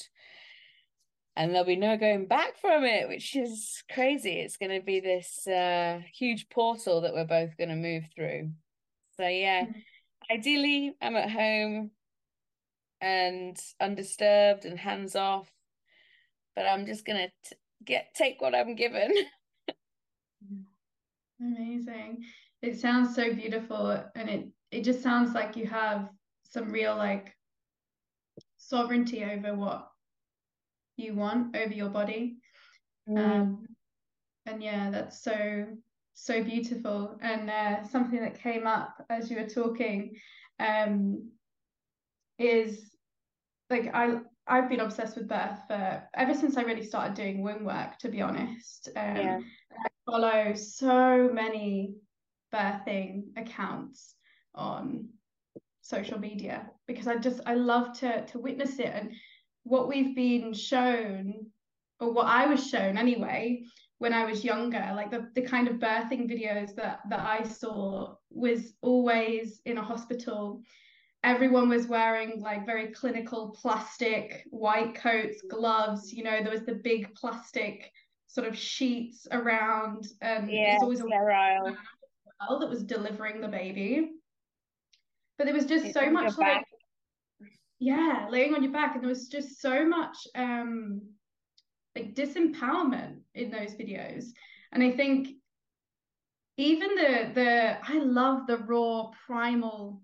and 1.36 1.52
there'll 1.52 1.66
be 1.66 1.76
no 1.76 1.98
going 1.98 2.26
back 2.26 2.60
from 2.60 2.84
it 2.84 3.08
which 3.08 3.36
is 3.36 3.84
crazy 3.92 4.40
it's 4.40 4.58
going 4.58 4.72
to 4.72 4.86
be 4.86 5.00
this 5.00 5.48
uh, 5.48 6.00
huge 6.14 6.50
portal 6.50 7.02
that 7.02 7.14
we're 7.14 7.26
both 7.26 7.58
going 7.58 7.70
to 7.70 7.76
move 7.76 8.04
through 8.16 8.50
so 9.18 9.28
yeah 9.28 9.66
mm. 9.66 9.74
ideally 10.32 10.96
i'm 11.02 11.16
at 11.16 11.30
home 11.30 11.92
and 13.02 13.58
undisturbed 13.80 14.66
and 14.66 14.78
hands 14.78 15.16
off 15.16 15.50
but 16.56 16.66
i'm 16.66 16.86
just 16.86 17.06
going 17.06 17.28
to 17.44 17.56
get 17.86 18.14
take 18.14 18.42
what 18.42 18.54
i'm 18.54 18.76
given 18.76 19.14
Amazing. 21.42 22.26
It 22.62 22.80
sounds 22.80 23.16
so 23.16 23.34
beautiful 23.34 24.04
and 24.16 24.30
it 24.30 24.48
it 24.72 24.84
just 24.84 25.02
sounds 25.02 25.34
like 25.34 25.56
you 25.56 25.66
have 25.66 26.10
some 26.44 26.72
real 26.72 26.96
like 26.96 27.34
sovereignty 28.58 29.24
over 29.24 29.56
what 29.56 29.88
you 31.00 31.16
want 31.16 31.56
over 31.56 31.74
your 31.74 31.90
body. 31.90 32.38
Mm. 33.10 33.18
Um 33.18 33.68
and 34.46 34.64
yeah, 34.64 34.90
that's 34.90 35.24
so 35.24 35.66
so 36.14 36.44
beautiful. 36.44 37.18
And 37.22 37.50
uh, 37.50 37.84
something 37.88 38.20
that 38.20 38.42
came 38.42 38.68
up 38.68 39.06
as 39.10 39.30
you 39.32 39.38
were 39.38 39.48
talking 39.48 40.16
um 40.60 41.30
is 42.38 42.96
like 43.70 43.94
I 43.94 44.20
I've 44.48 44.70
been 44.70 44.80
obsessed 44.80 45.16
with 45.16 45.28
birth 45.28 45.60
for 45.68 46.04
ever 46.16 46.34
since 46.34 46.58
I 46.58 46.64
really 46.64 46.86
started 46.86 47.14
doing 47.14 47.44
womb 47.44 47.64
work, 47.64 47.98
to 48.00 48.10
be 48.10 48.22
honest. 48.22 48.90
Um, 48.96 49.16
yeah 49.16 49.40
follow 50.10 50.54
so 50.56 51.30
many 51.32 51.94
birthing 52.54 53.24
accounts 53.38 54.16
on 54.56 55.08
social 55.82 56.20
media 56.20 56.70
because 56.88 57.08
I 57.08 57.18
just 57.18 57.42
I 57.46 57.56
love 57.56 57.98
to 58.00 58.26
to 58.28 58.40
witness 58.40 58.80
it 58.80 58.92
and 58.94 59.12
what 59.70 59.88
we've 59.88 60.16
been 60.16 60.54
shown 60.54 61.46
or 62.00 62.12
what 62.12 62.28
I 62.28 62.48
was 62.48 62.68
shown 62.68 62.98
anyway 62.98 63.64
when 64.00 64.14
I 64.14 64.26
was 64.26 64.44
younger 64.44 64.92
like 64.96 65.12
the 65.12 65.30
the 65.36 65.42
kind 65.42 65.68
of 65.68 65.76
birthing 65.76 66.30
videos 66.30 66.76
that 66.76 67.00
that 67.10 67.20
I 67.20 67.44
saw 67.44 68.16
was 68.30 68.74
always 68.82 69.62
in 69.66 69.78
a 69.78 69.84
hospital 69.84 70.62
everyone 71.24 71.70
was 71.70 71.88
wearing 71.88 72.42
like 72.42 72.66
very 72.66 72.88
clinical 72.88 73.56
plastic 73.62 74.44
white 74.50 74.96
coats 74.96 75.42
gloves 75.50 76.14
you 76.14 76.24
know 76.24 76.42
there 76.42 76.52
was 76.52 76.66
the 76.66 76.76
big 76.84 77.14
plastic 77.16 77.92
sort 78.28 78.48
of 78.48 78.58
sheets 78.58 79.28
around 79.32 80.08
and 80.22 80.50
yeah, 80.52 80.76
was 80.76 80.84
always 80.84 81.00
sterile 81.00 81.76
well 82.40 82.60
that 82.60 82.70
was 82.70 82.84
delivering 82.84 83.42
the 83.42 83.48
baby. 83.48 84.12
But 85.38 85.46
there 85.46 85.54
was 85.54 85.66
just 85.66 85.86
it's 85.86 85.94
so 85.94 86.10
much 86.10 86.38
like 86.38 86.66
yeah, 87.80 88.28
laying 88.30 88.54
on 88.54 88.64
your 88.64 88.72
back, 88.72 88.96
and 88.96 89.04
there 89.04 89.10
was 89.10 89.28
just 89.28 89.62
so 89.62 89.86
much 89.86 90.18
um 90.36 91.02
like 91.96 92.14
disempowerment 92.14 93.20
in 93.34 93.50
those 93.52 93.74
videos. 93.76 94.26
And 94.72 94.84
I 94.84 94.92
think 94.92 95.30
even 96.58 96.96
the 96.96 97.32
the 97.34 97.78
I 97.82 98.00
love 98.00 98.48
the 98.48 98.58
raw 98.58 99.10
primal 99.26 100.02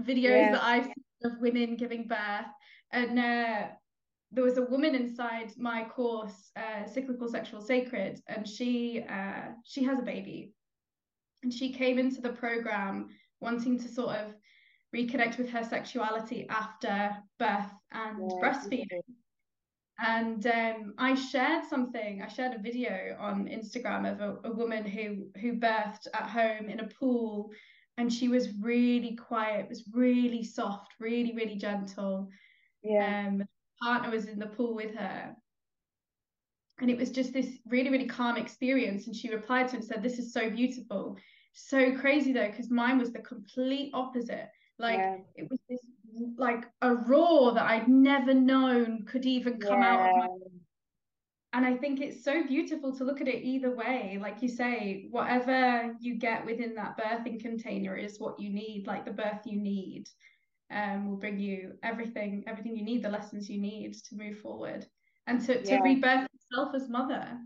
videos 0.00 0.46
yeah. 0.46 0.52
that 0.52 0.64
I've 0.64 0.84
seen 0.84 1.04
of 1.24 1.40
women 1.40 1.76
giving 1.76 2.06
birth. 2.06 2.46
And 2.92 3.18
uh, 3.18 3.68
there 4.30 4.44
was 4.44 4.58
a 4.58 4.64
woman 4.64 4.94
inside 4.94 5.52
my 5.56 5.84
course, 5.84 6.50
uh, 6.56 6.86
Cyclical 6.86 7.28
Sexual 7.28 7.60
Sacred, 7.60 8.20
and 8.28 8.46
she 8.48 9.04
uh, 9.08 9.52
she 9.64 9.82
has 9.84 9.98
a 9.98 10.02
baby, 10.02 10.52
and 11.42 11.52
she 11.52 11.72
came 11.72 11.98
into 11.98 12.20
the 12.20 12.30
program 12.30 13.08
wanting 13.40 13.78
to 13.78 13.88
sort 13.88 14.16
of 14.16 14.34
reconnect 14.94 15.38
with 15.38 15.50
her 15.50 15.64
sexuality 15.64 16.46
after 16.48 17.16
birth 17.38 17.72
and 17.92 18.18
yeah, 18.18 18.36
breastfeeding. 18.40 19.00
And 19.98 20.46
um, 20.46 20.94
I 20.98 21.14
shared 21.14 21.64
something. 21.64 22.22
I 22.22 22.28
shared 22.28 22.54
a 22.54 22.62
video 22.62 23.16
on 23.18 23.46
Instagram 23.46 24.10
of 24.10 24.20
a, 24.20 24.48
a 24.48 24.52
woman 24.52 24.84
who 24.84 25.28
who 25.40 25.54
birthed 25.54 26.06
at 26.12 26.28
home 26.28 26.68
in 26.68 26.80
a 26.80 26.88
pool, 26.88 27.50
and 27.96 28.12
she 28.12 28.28
was 28.28 28.48
really 28.60 29.16
quiet. 29.16 29.68
Was 29.68 29.84
really 29.92 30.42
soft, 30.42 30.94
really 30.98 31.32
really 31.34 31.56
gentle. 31.56 32.28
Yeah. 32.82 33.26
Um, 33.28 33.44
partner 33.82 34.10
was 34.10 34.26
in 34.26 34.38
the 34.38 34.46
pool 34.46 34.74
with 34.74 34.94
her, 34.96 35.34
and 36.80 36.90
it 36.90 36.98
was 36.98 37.10
just 37.10 37.32
this 37.32 37.50
really 37.66 37.90
really 37.90 38.06
calm 38.06 38.36
experience. 38.36 39.06
And 39.06 39.14
she 39.14 39.30
replied 39.32 39.68
to 39.68 39.76
him 39.76 39.80
and 39.80 39.88
said, 39.88 40.02
"This 40.02 40.18
is 40.18 40.32
so 40.32 40.50
beautiful." 40.50 41.16
So 41.52 41.96
crazy 41.96 42.32
though, 42.32 42.50
because 42.50 42.68
mine 42.68 42.98
was 42.98 43.12
the 43.12 43.20
complete 43.20 43.92
opposite. 43.94 44.48
Like 44.78 44.98
yeah. 44.98 45.16
it 45.36 45.50
was 45.50 45.60
this 45.68 45.80
like 46.36 46.64
a 46.82 46.94
roar 46.94 47.52
that 47.52 47.64
I'd 47.64 47.88
never 47.88 48.34
known 48.34 49.04
could 49.06 49.26
even 49.26 49.58
come 49.58 49.80
yeah. 49.80 49.94
out 49.94 50.10
of 50.10 50.16
my 50.16 50.28
and 51.54 51.64
I 51.64 51.76
think 51.76 52.00
it's 52.00 52.24
so 52.24 52.44
beautiful 52.44 52.92
to 52.96 53.04
look 53.04 53.20
at 53.20 53.28
it 53.28 53.44
either 53.44 53.70
way. 53.70 54.18
Like 54.20 54.42
you 54.42 54.48
say, 54.48 55.06
whatever 55.12 55.94
you 56.00 56.16
get 56.16 56.44
within 56.44 56.74
that 56.74 56.98
birthing 56.98 57.40
container 57.40 57.96
is 57.96 58.18
what 58.18 58.40
you 58.40 58.50
need, 58.50 58.88
like 58.88 59.04
the 59.04 59.12
birth 59.12 59.46
you 59.46 59.60
need. 59.60 60.08
Um, 60.72 61.08
will 61.08 61.16
bring 61.16 61.38
you 61.38 61.74
everything, 61.84 62.42
everything 62.48 62.76
you 62.76 62.82
need, 62.82 63.04
the 63.04 63.08
lessons 63.08 63.48
you 63.48 63.60
need 63.60 63.94
to 63.94 64.16
move 64.16 64.38
forward 64.38 64.84
and 65.26 65.40
to, 65.42 65.62
to 65.62 65.70
yeah. 65.70 65.80
rebirth 65.80 66.26
yourself 66.50 66.74
as 66.74 66.88
mother 66.88 67.38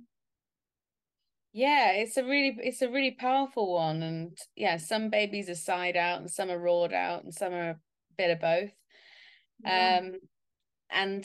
yeah 1.52 1.92
it's 1.92 2.16
a 2.16 2.24
really 2.24 2.56
it's 2.60 2.82
a 2.82 2.90
really 2.90 3.10
powerful 3.10 3.74
one 3.74 4.02
and 4.02 4.36
yeah 4.54 4.76
some 4.76 5.08
babies 5.08 5.48
are 5.48 5.54
sighed 5.54 5.96
out 5.96 6.20
and 6.20 6.30
some 6.30 6.50
are 6.50 6.58
roared 6.58 6.92
out 6.92 7.24
and 7.24 7.32
some 7.32 7.52
are 7.52 7.70
a 7.70 7.76
bit 8.16 8.30
of 8.30 8.40
both 8.40 8.70
yeah. 9.64 10.00
um 10.02 10.12
and 10.90 11.24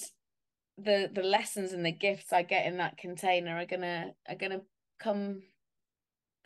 the 0.77 1.09
the 1.13 1.23
lessons 1.23 1.73
and 1.73 1.85
the 1.85 1.91
gifts 1.91 2.31
i 2.31 2.41
get 2.41 2.65
in 2.65 2.77
that 2.77 2.97
container 2.97 3.57
are 3.57 3.65
gonna 3.65 4.11
are 4.27 4.35
gonna 4.35 4.61
come 4.99 5.41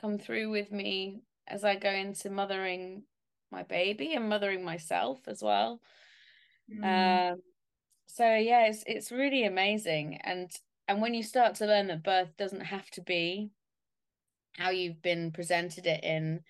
come 0.01 0.17
through 0.17 0.49
with 0.49 0.71
me 0.71 1.21
as 1.47 1.63
i 1.63 1.75
go 1.75 1.89
into 1.89 2.29
mothering 2.29 3.03
my 3.51 3.63
baby 3.63 4.15
and 4.15 4.27
mothering 4.27 4.65
myself 4.65 5.19
as 5.27 5.41
well 5.41 5.79
mm. 6.69 7.31
um 7.31 7.37
so 8.07 8.35
yeah 8.35 8.65
it's 8.65 8.83
it's 8.85 9.11
really 9.11 9.45
amazing 9.45 10.19
and 10.23 10.49
and 10.87 11.01
when 11.01 11.13
you 11.13 11.23
start 11.23 11.55
to 11.55 11.65
learn 11.65 11.87
that 11.87 12.03
birth 12.03 12.35
doesn't 12.37 12.61
have 12.61 12.89
to 12.89 13.01
be 13.01 13.51
how 14.57 14.71
you've 14.71 15.01
been 15.01 15.31
presented 15.31 15.85
it 15.85 16.03
in 16.03 16.41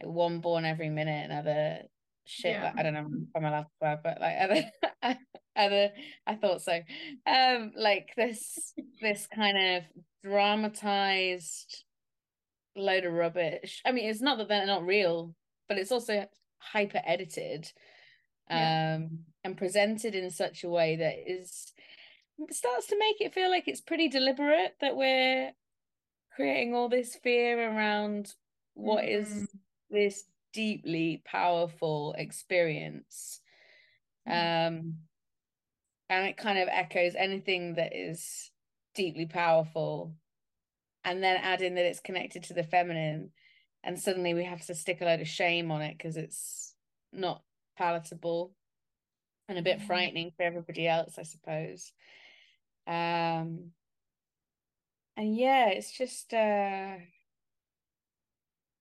like, 0.00 0.12
one 0.12 0.40
born 0.40 0.64
every 0.64 0.88
minute 0.88 1.24
and 1.24 1.32
other 1.32 1.78
shit 2.24 2.52
yeah. 2.52 2.64
like, 2.64 2.78
I 2.78 2.82
don't 2.82 2.94
know 2.94 3.06
if 3.06 3.28
I'm 3.36 3.44
allowed 3.44 3.62
to 3.62 3.68
swear, 3.78 4.00
but 4.02 4.20
like 4.20 4.36
other 4.40 5.16
other 5.56 5.90
I 6.26 6.34
thought 6.34 6.62
so. 6.62 6.80
Um 7.26 7.72
like 7.76 8.10
this 8.16 8.72
this 9.00 9.26
kind 9.34 9.76
of 9.76 9.82
dramatized 10.24 11.84
load 12.76 13.04
of 13.04 13.12
rubbish. 13.12 13.82
I 13.84 13.92
mean 13.92 14.08
it's 14.08 14.22
not 14.22 14.38
that 14.38 14.48
they're 14.48 14.66
not 14.66 14.86
real, 14.86 15.34
but 15.68 15.78
it's 15.78 15.92
also 15.92 16.26
hyper 16.58 17.00
edited 17.04 17.70
yeah. 18.50 18.96
um 18.96 19.20
and 19.44 19.56
presented 19.56 20.14
in 20.14 20.30
such 20.30 20.64
a 20.64 20.68
way 20.68 20.96
that 20.96 21.14
is 21.26 21.72
starts 22.50 22.88
to 22.88 22.98
make 22.98 23.20
it 23.20 23.32
feel 23.34 23.50
like 23.50 23.64
it's 23.66 23.80
pretty 23.80 24.08
deliberate 24.08 24.74
that 24.80 24.96
we're 24.96 25.52
creating 26.36 26.74
all 26.74 26.88
this 26.88 27.16
fear 27.16 27.58
around 27.58 28.34
what 28.74 29.02
mm. 29.02 29.20
is 29.20 29.28
mm-hmm. 29.28 29.96
this 29.96 30.24
deeply 30.52 31.22
powerful 31.24 32.14
experience 32.18 33.40
mm. 34.28 34.32
um 34.32 34.94
and 36.08 36.26
it 36.26 36.36
kind 36.36 36.58
of 36.58 36.68
echoes 36.70 37.14
anything 37.16 37.74
that 37.74 37.96
is 37.96 38.50
deeply 38.94 39.26
powerful 39.26 40.14
and 41.04 41.22
then 41.22 41.36
add 41.42 41.62
in 41.62 41.74
that 41.74 41.84
it's 41.84 42.00
connected 42.00 42.42
to 42.42 42.54
the 42.54 42.62
feminine 42.62 43.30
and 43.82 43.98
suddenly 43.98 44.34
we 44.34 44.44
have 44.44 44.64
to 44.64 44.74
stick 44.74 45.00
a 45.00 45.04
load 45.04 45.20
of 45.20 45.28
shame 45.28 45.70
on 45.70 45.80
it 45.80 45.96
because 45.96 46.16
it's 46.16 46.74
not 47.12 47.42
palatable 47.78 48.52
and 49.48 49.58
a 49.58 49.62
bit 49.62 49.80
mm. 49.80 49.86
frightening 49.86 50.32
for 50.36 50.42
everybody 50.42 50.86
else 50.86 51.18
i 51.18 51.22
suppose 51.22 51.92
um 52.86 53.70
and 55.16 55.36
yeah, 55.36 55.68
it's 55.68 55.92
just 55.92 56.32
uh, 56.34 56.96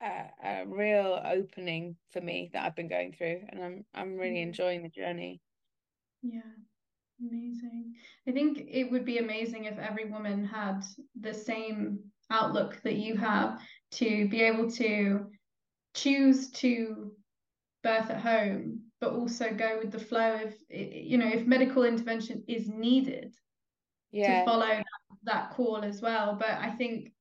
a, 0.02 0.12
a 0.44 0.66
real 0.66 1.20
opening 1.24 1.96
for 2.12 2.22
me 2.22 2.50
that 2.54 2.64
I've 2.66 2.76
been 2.76 2.90
going 2.90 3.14
through, 3.14 3.42
and 3.50 3.64
I'm 3.64 3.86
I'm 3.94 4.16
really 4.16 4.36
mm-hmm. 4.36 4.50
enjoying 4.50 4.84
the 4.84 4.90
journey. 4.90 5.42
Yeah, 6.22 6.42
amazing. 7.20 7.94
I 8.28 8.32
think 8.32 8.64
it 8.68 8.92
would 8.92 9.06
be 9.06 9.20
amazing 9.20 9.66
if 9.66 9.78
every 9.78 10.06
woman 10.06 10.46
had 10.46 10.84
the 11.20 11.34
same 11.34 12.00
outlook 12.30 12.82
that 12.84 12.96
you 12.96 13.16
have 13.16 13.60
to 13.92 14.28
be 14.28 14.42
able 14.42 14.70
to 14.72 15.28
choose 15.94 16.50
to 16.52 17.12
birth 17.84 18.10
at 18.10 18.20
home 18.20 18.82
but 19.00 19.14
also 19.14 19.54
go 19.54 19.78
with 19.82 19.92
the 19.92 20.00
flow 20.00 20.40
of 20.44 20.54
you 20.70 21.18
know 21.20 21.28
if 21.28 21.46
medical 21.46 21.84
intervention 21.84 22.44
is 22.48 22.68
needed 22.68 23.34
yeah. 24.12 24.40
to 24.40 24.46
follow 24.46 24.66
that, 24.66 24.86
that 25.26 25.52
call 25.52 25.84
as 25.84 26.02
well. 26.02 26.36
But 26.40 26.52
I 26.52 26.72
think 26.72 27.12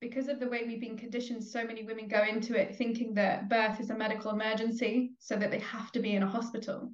because 0.00 0.28
of 0.28 0.40
the 0.40 0.48
way 0.48 0.64
we've 0.66 0.80
been 0.80 0.96
conditioned, 0.96 1.44
so 1.44 1.64
many 1.64 1.82
women 1.82 2.08
go 2.08 2.22
into 2.22 2.58
it 2.58 2.74
thinking 2.76 3.14
that 3.14 3.48
birth 3.50 3.80
is 3.80 3.90
a 3.90 3.94
medical 3.94 4.30
emergency, 4.30 5.12
so 5.18 5.36
that 5.36 5.50
they 5.50 5.58
have 5.60 5.92
to 5.92 6.00
be 6.00 6.14
in 6.14 6.22
a 6.22 6.28
hospital. 6.28 6.90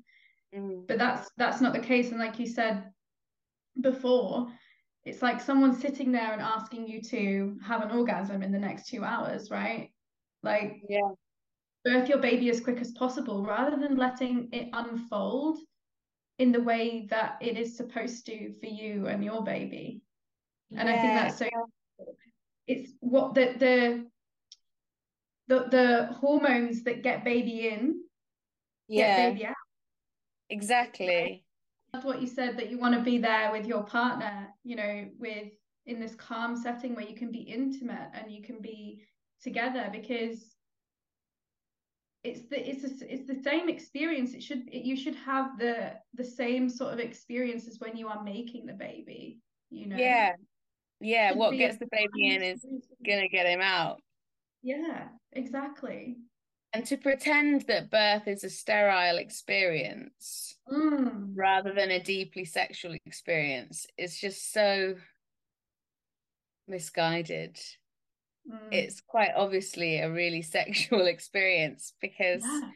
Mm. 0.54 0.86
But 0.86 0.98
that's 0.98 1.30
that's 1.36 1.60
not 1.60 1.72
the 1.72 1.80
case. 1.80 2.10
And 2.10 2.18
like 2.18 2.38
you 2.38 2.46
said 2.46 2.90
before, 3.80 4.48
it's 5.04 5.22
like 5.22 5.40
someone 5.40 5.78
sitting 5.78 6.10
there 6.10 6.32
and 6.32 6.42
asking 6.42 6.88
you 6.88 7.00
to 7.02 7.56
have 7.64 7.82
an 7.82 7.92
orgasm 7.96 8.42
in 8.42 8.52
the 8.52 8.58
next 8.58 8.88
two 8.88 9.04
hours, 9.04 9.50
right? 9.50 9.90
Like 10.42 10.82
yeah. 10.88 11.08
birth 11.84 12.08
your 12.08 12.18
baby 12.18 12.50
as 12.50 12.60
quick 12.60 12.80
as 12.80 12.90
possible 12.92 13.44
rather 13.44 13.76
than 13.76 13.96
letting 13.96 14.48
it 14.52 14.68
unfold 14.72 15.58
in 16.38 16.52
the 16.52 16.60
way 16.60 17.06
that 17.10 17.38
it 17.40 17.56
is 17.56 17.76
supposed 17.76 18.26
to 18.26 18.52
for 18.60 18.66
you 18.66 19.06
and 19.06 19.24
your 19.24 19.42
baby. 19.42 20.02
And 20.76 20.88
yeah. 20.88 20.94
i 20.94 20.98
think 20.98 21.12
that's 21.14 21.38
so 21.38 21.48
it's 22.66 22.92
what 23.00 23.34
the 23.34 23.54
the 23.58 24.06
the, 25.48 25.68
the 25.70 26.14
hormones 26.14 26.82
that 26.82 27.04
get 27.04 27.24
baby 27.24 27.68
in 27.68 28.00
yeah. 28.88 29.16
get 29.16 29.34
baby 29.34 29.46
out. 29.46 29.54
Exactly. 30.50 31.44
That's 31.92 32.04
what 32.04 32.20
you 32.20 32.26
said 32.26 32.56
that 32.58 32.68
you 32.68 32.78
want 32.78 32.94
to 32.94 33.00
be 33.00 33.18
there 33.18 33.52
with 33.52 33.64
your 33.64 33.84
partner 33.84 34.48
you 34.64 34.76
know 34.76 35.08
with 35.18 35.52
in 35.86 36.00
this 36.00 36.16
calm 36.16 36.56
setting 36.56 36.96
where 36.96 37.06
you 37.06 37.14
can 37.14 37.30
be 37.30 37.38
intimate 37.38 38.10
and 38.12 38.30
you 38.30 38.42
can 38.42 38.60
be 38.60 39.04
together 39.40 39.88
because 39.92 40.55
it's 42.26 42.48
the 42.48 42.68
it's 42.68 42.84
a, 42.84 43.12
it's 43.12 43.26
the 43.26 43.42
same 43.42 43.68
experience. 43.68 44.34
It 44.34 44.42
should 44.42 44.68
it, 44.68 44.84
you 44.84 44.96
should 44.96 45.14
have 45.16 45.58
the 45.58 45.92
the 46.14 46.24
same 46.24 46.68
sort 46.68 46.92
of 46.92 46.98
experience 46.98 47.68
as 47.68 47.78
when 47.78 47.96
you 47.96 48.08
are 48.08 48.22
making 48.22 48.66
the 48.66 48.72
baby 48.72 49.40
you 49.70 49.86
know? 49.86 49.96
Yeah. 49.96 50.32
Yeah 51.00 51.32
what 51.34 51.56
gets 51.56 51.78
the 51.78 51.88
baby 51.90 52.34
in 52.34 52.42
is 52.42 52.64
gonna 53.04 53.28
get 53.28 53.46
him 53.46 53.60
out. 53.60 54.00
Yeah 54.62 55.08
exactly. 55.32 56.16
And 56.72 56.84
to 56.86 56.96
pretend 56.96 57.62
that 57.62 57.90
birth 57.90 58.28
is 58.28 58.44
a 58.44 58.50
sterile 58.50 59.16
experience 59.16 60.56
mm. 60.70 61.32
rather 61.34 61.72
than 61.72 61.90
a 61.90 62.02
deeply 62.02 62.44
sexual 62.44 62.94
experience 63.06 63.86
is 63.96 64.18
just 64.18 64.52
so 64.52 64.96
misguided 66.68 67.58
mm. 68.50 68.68
it's 68.72 69.00
quite 69.00 69.30
obviously 69.36 69.98
a 69.98 70.10
really 70.10 70.42
sexual 70.58 71.06
experience 71.06 71.94
because 72.00 72.42
yeah. 72.44 72.70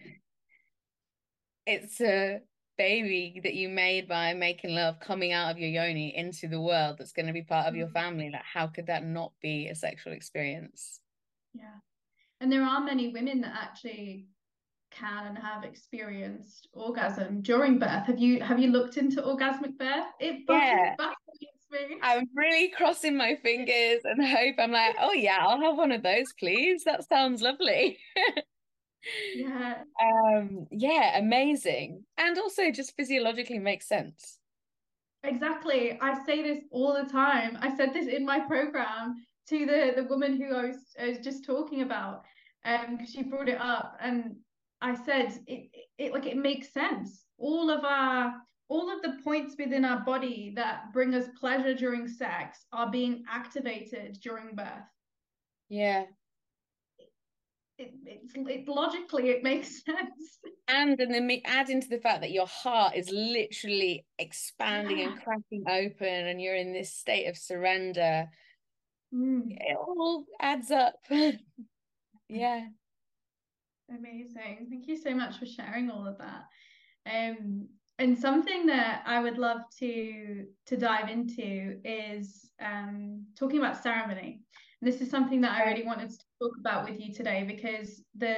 it's 1.67 2.01
a 2.01 2.41
baby 2.79 3.41
that 3.45 3.55
you 3.55 3.69
made 3.69 4.09
by 4.09 4.33
making 4.33 4.75
love 4.75 4.99
coming 5.01 5.33
out 5.33 5.51
of 5.51 5.59
your 5.59 5.69
yoni 5.69 6.17
into 6.17 6.49
the 6.49 6.61
world 6.61 6.97
that's 6.99 7.13
going 7.13 7.27
to 7.27 7.33
be 7.33 7.43
part 7.43 7.67
of 7.67 7.77
your 7.77 7.89
mm. 7.89 7.93
family 7.93 8.31
like 8.31 8.43
how 8.43 8.67
could 8.67 8.87
that 8.87 9.05
not 9.05 9.33
be 9.43 9.69
a 9.69 9.75
sexual 9.75 10.13
experience 10.13 11.01
yeah 11.55 11.79
and 12.41 12.51
there 12.51 12.63
are 12.63 12.81
many 12.81 13.09
women 13.09 13.43
that 13.43 13.53
actually 13.55 14.27
can 14.91 15.27
and 15.27 15.39
have 15.39 15.65
experienced 15.65 16.69
orgasm 16.73 17.43
during 17.43 17.79
birth 17.79 18.07
have 18.07 18.19
you 18.19 18.41
have 18.41 18.59
you 18.59 18.71
looked 18.71 18.97
into 18.97 19.21
orgasmic 19.23 19.77
birth 19.79 20.07
it 20.19 20.41
yeah 20.49 20.95
I'm 22.03 22.29
really 22.35 22.69
crossing 22.71 23.17
my 23.17 23.37
fingers 23.43 24.01
and 24.05 24.25
hope 24.25 24.57
I'm 24.59 24.73
like, 24.73 24.97
oh 25.01 25.13
yeah, 25.13 25.39
I'll 25.41 25.61
have 25.61 25.77
one 25.77 25.93
of 25.93 26.03
those, 26.03 26.33
please. 26.39 26.85
That 26.85 27.09
sounds 27.09 27.43
lovely. 27.43 27.99
yeah. 29.35 29.83
Um, 30.03 30.67
yeah, 30.71 31.19
amazing. 31.19 32.05
And 32.19 32.39
also 32.39 32.71
just 32.71 32.95
physiologically 32.97 33.59
makes 33.59 33.89
sense. 33.89 34.39
Exactly. 35.23 35.99
I 36.01 36.25
say 36.25 36.43
this 36.43 36.65
all 36.71 36.95
the 36.95 37.09
time. 37.11 37.59
I 37.61 37.75
said 37.77 37.93
this 37.93 38.07
in 38.07 38.25
my 38.25 38.41
program 38.41 39.15
to 39.49 39.67
the 39.67 39.93
the 39.97 40.05
woman 40.05 40.37
who 40.37 40.55
I 40.55 40.67
was, 40.67 40.77
I 41.01 41.09
was 41.09 41.19
just 41.19 41.45
talking 41.45 41.83
about. 41.83 42.23
Um, 42.65 42.99
she 43.07 43.23
brought 43.23 43.49
it 43.49 43.61
up 43.61 43.97
and 44.01 44.37
I 44.83 44.95
said 44.95 45.39
it, 45.47 45.71
it 45.99 46.13
like 46.13 46.27
it 46.27 46.37
makes 46.37 46.73
sense. 46.73 47.25
All 47.39 47.71
of 47.71 47.85
our 47.85 48.35
all 48.71 48.89
of 48.91 49.03
the 49.03 49.19
points 49.25 49.57
within 49.59 49.85
our 49.85 50.01
body 50.05 50.53
that 50.55 50.93
bring 50.93 51.13
us 51.15 51.27
pleasure 51.39 51.75
during 51.75 52.07
sex 52.07 52.65
are 52.73 52.89
being 52.89 53.25
activated 53.29 54.17
during 54.23 54.55
birth. 54.55 54.87
Yeah. 55.69 56.05
It, 57.79 57.93
it, 58.07 58.21
it 58.35 58.69
logically 58.69 59.31
it 59.31 59.43
makes 59.43 59.83
sense. 59.85 60.39
And 60.69 60.99
and 61.01 61.13
then 61.13 61.31
add 61.45 61.69
into 61.69 61.89
the 61.89 61.99
fact 61.99 62.21
that 62.21 62.31
your 62.31 62.47
heart 62.47 62.95
is 62.95 63.11
literally 63.11 64.07
expanding 64.19 64.99
Yeah. 64.99 65.11
and 65.13 65.23
cracking 65.23 65.65
open, 65.69 66.27
and 66.29 66.41
you're 66.41 66.55
in 66.55 66.73
this 66.73 66.93
state 66.93 67.27
of 67.27 67.37
surrender. 67.37 68.29
Mm, 69.13 69.47
It 69.49 69.77
all 69.77 70.27
adds 70.41 70.71
up. 70.71 70.95
yeah. 71.11 72.67
amazing. 73.89 74.67
Thank 74.71 74.87
you 74.87 74.97
so 74.97 75.13
much 75.13 75.39
for 75.39 75.47
sharing 75.47 75.91
all 75.91 76.07
of 76.07 76.19
that. 76.19 76.45
Um, 77.11 77.69
and 78.01 78.19
something 78.19 78.65
that 78.67 79.03
I 79.05 79.21
would 79.21 79.37
love 79.37 79.61
to 79.79 80.47
to 80.67 80.77
dive 80.77 81.11
into 81.11 81.79
is 81.85 82.51
um, 82.61 83.27
talking 83.39 83.59
about 83.59 83.83
ceremony. 83.83 84.41
And 84.81 84.91
this 84.91 85.03
is 85.03 85.11
something 85.11 85.43
that 85.43 85.53
I 85.53 85.69
really 85.69 85.85
wanted 85.85 86.09
to 86.09 86.19
talk 86.41 86.53
about 86.59 86.89
with 86.89 86.99
you 86.99 87.13
today 87.13 87.45
because 87.47 88.03
the 88.17 88.37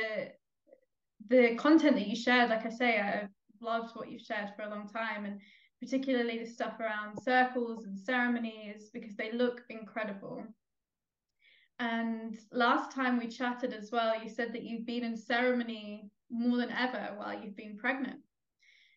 the 1.29 1.55
content 1.55 1.95
that 1.95 2.09
you 2.09 2.17
shared, 2.17 2.51
like 2.51 2.67
I 2.67 2.71
say, 2.71 2.99
I've 2.99 3.29
loved 3.61 3.95
what 3.95 4.11
you've 4.11 4.23
shared 4.23 4.51
for 4.57 4.63
a 4.63 4.69
long 4.69 4.89
time, 4.89 5.25
and 5.25 5.41
particularly 5.81 6.39
the 6.39 6.51
stuff 6.51 6.81
around 6.81 7.23
circles 7.23 7.85
and 7.85 7.97
ceremonies 7.97 8.91
because 8.93 9.15
they 9.15 9.31
look 9.31 9.63
incredible. 9.71 10.45
And 11.79 12.37
last 12.51 12.91
time 12.91 13.17
we 13.17 13.29
chatted 13.29 13.73
as 13.73 13.93
well, 13.93 14.21
you 14.21 14.29
said 14.29 14.53
that 14.55 14.65
you've 14.65 14.87
been 14.87 15.05
in 15.05 15.17
ceremony 15.17 16.11
more 16.31 16.57
than 16.57 16.73
ever 16.73 17.15
while 17.17 17.41
you've 17.41 17.57
been 17.57 17.77
pregnant. 17.77 18.22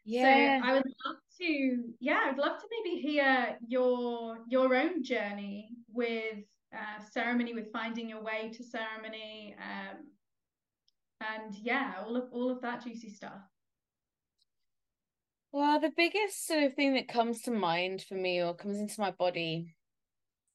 Yeah. 0.05 0.59
So 0.61 0.67
I 0.67 0.73
would 0.73 0.85
love 1.05 1.17
to, 1.39 1.83
yeah, 1.99 2.21
I'd 2.25 2.37
love 2.37 2.59
to 2.59 2.67
maybe 2.71 3.01
hear 3.01 3.57
your 3.67 4.37
your 4.47 4.75
own 4.75 5.03
journey 5.03 5.69
with 5.91 6.43
uh, 6.73 7.03
ceremony, 7.11 7.53
with 7.53 7.71
finding 7.71 8.07
your 8.07 8.21
way 8.21 8.51
to 8.53 8.63
ceremony, 8.63 9.55
um, 9.57 9.97
and 11.21 11.55
yeah, 11.55 11.95
all 12.05 12.15
of 12.15 12.25
all 12.31 12.51
of 12.51 12.61
that 12.61 12.83
juicy 12.83 13.09
stuff. 13.09 13.41
Well, 15.51 15.79
the 15.79 15.91
biggest 15.95 16.45
sort 16.45 16.63
of 16.63 16.73
thing 16.73 16.95
that 16.95 17.07
comes 17.07 17.41
to 17.43 17.51
mind 17.51 18.03
for 18.07 18.15
me 18.15 18.43
or 18.43 18.53
comes 18.53 18.77
into 18.77 18.99
my 18.99 19.11
body 19.11 19.75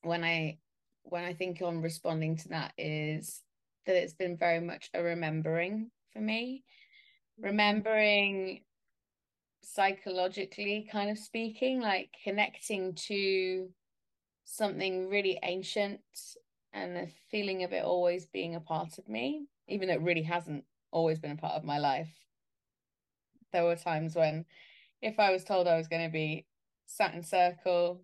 when 0.03 0.23
I 0.23 0.59
when 1.03 1.25
I 1.25 1.33
think 1.33 1.61
on 1.63 1.81
responding 1.81 2.37
to 2.37 2.49
that 2.51 2.73
is 2.79 3.43
that 3.87 3.97
it's 3.97 4.15
been 4.15 4.37
very 4.37 4.61
much 4.61 4.91
a 4.95 5.03
remembering 5.03 5.91
for 6.13 6.21
me. 6.21 6.65
Remembering 7.39 8.61
psychologically 9.63 10.89
kind 10.91 11.11
of 11.11 11.19
speaking, 11.19 11.81
like 11.81 12.11
connecting 12.25 12.95
to 12.95 13.69
something 14.45 15.09
really 15.09 15.39
ancient 15.43 16.01
and 16.73 16.97
the 16.97 17.09
feeling 17.31 17.63
of 17.65 17.73
it 17.73 17.85
always 17.85 18.27
being 18.27 18.55
a 18.55 18.61
part 18.61 18.99
of 18.99 19.09
me, 19.09 19.47
even 19.69 19.89
though 19.89 19.95
it 19.95 20.03
really 20.03 20.23
hasn't 20.23 20.65
always 20.91 21.19
been 21.19 21.33
a 21.33 21.37
part 21.37 21.55
of 21.55 21.65
my 21.65 21.79
life. 21.79 22.11
There 23.53 23.65
were 23.65 23.77
times 23.77 24.15
when 24.15 24.45
if 25.03 25.19
I 25.19 25.33
was 25.33 25.45
told 25.45 25.67
I 25.67 25.77
was 25.77 25.89
going 25.89 26.05
to 26.05 26.13
be 26.13 26.47
sat 26.87 27.15
in 27.15 27.23
circle 27.23 28.03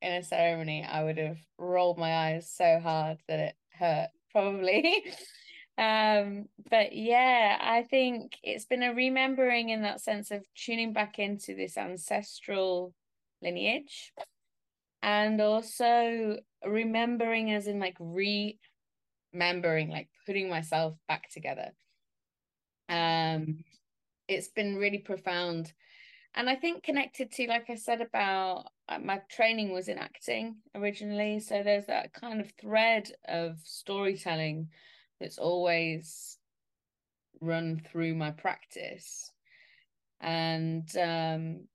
in 0.00 0.12
a 0.12 0.22
ceremony, 0.22 0.84
I 0.84 1.04
would 1.04 1.18
have 1.18 1.38
rolled 1.58 1.98
my 1.98 2.14
eyes 2.14 2.50
so 2.50 2.80
hard 2.80 3.18
that 3.28 3.38
it 3.38 3.54
hurt, 3.78 4.08
probably. 4.30 5.04
um, 5.78 6.48
but 6.70 6.94
yeah, 6.94 7.58
I 7.60 7.82
think 7.82 8.36
it's 8.42 8.66
been 8.66 8.82
a 8.82 8.94
remembering 8.94 9.70
in 9.70 9.82
that 9.82 10.00
sense 10.00 10.30
of 10.30 10.44
tuning 10.54 10.92
back 10.92 11.18
into 11.18 11.54
this 11.54 11.76
ancestral 11.76 12.94
lineage 13.40 14.12
and 15.02 15.40
also 15.40 16.38
remembering 16.64 17.50
as 17.52 17.66
in 17.66 17.80
like 17.80 17.96
remembering 17.98 19.90
like 19.90 20.08
putting 20.26 20.48
myself 20.48 20.94
back 21.08 21.28
together 21.30 21.72
um 22.88 23.64
it's 24.28 24.48
been 24.48 24.76
really 24.76 24.98
profound 24.98 25.72
and 26.34 26.48
I 26.48 26.56
think 26.56 26.82
connected 26.82 27.30
to, 27.32 27.46
like 27.46 27.68
I 27.68 27.74
said, 27.74 28.00
about 28.00 28.68
uh, 28.88 28.98
my 28.98 29.20
training 29.30 29.72
was 29.72 29.88
in 29.88 29.98
acting 29.98 30.56
originally. 30.74 31.40
So 31.40 31.62
there's 31.62 31.86
that 31.86 32.14
kind 32.14 32.40
of 32.40 32.50
thread 32.58 33.10
of 33.28 33.58
storytelling 33.64 34.68
that's 35.22 35.38
always 35.38 36.38
run 37.40 37.80
through 37.90 38.14
my 38.14 38.30
practice. 38.30 39.30
And 40.20 40.88
um, 40.96 41.66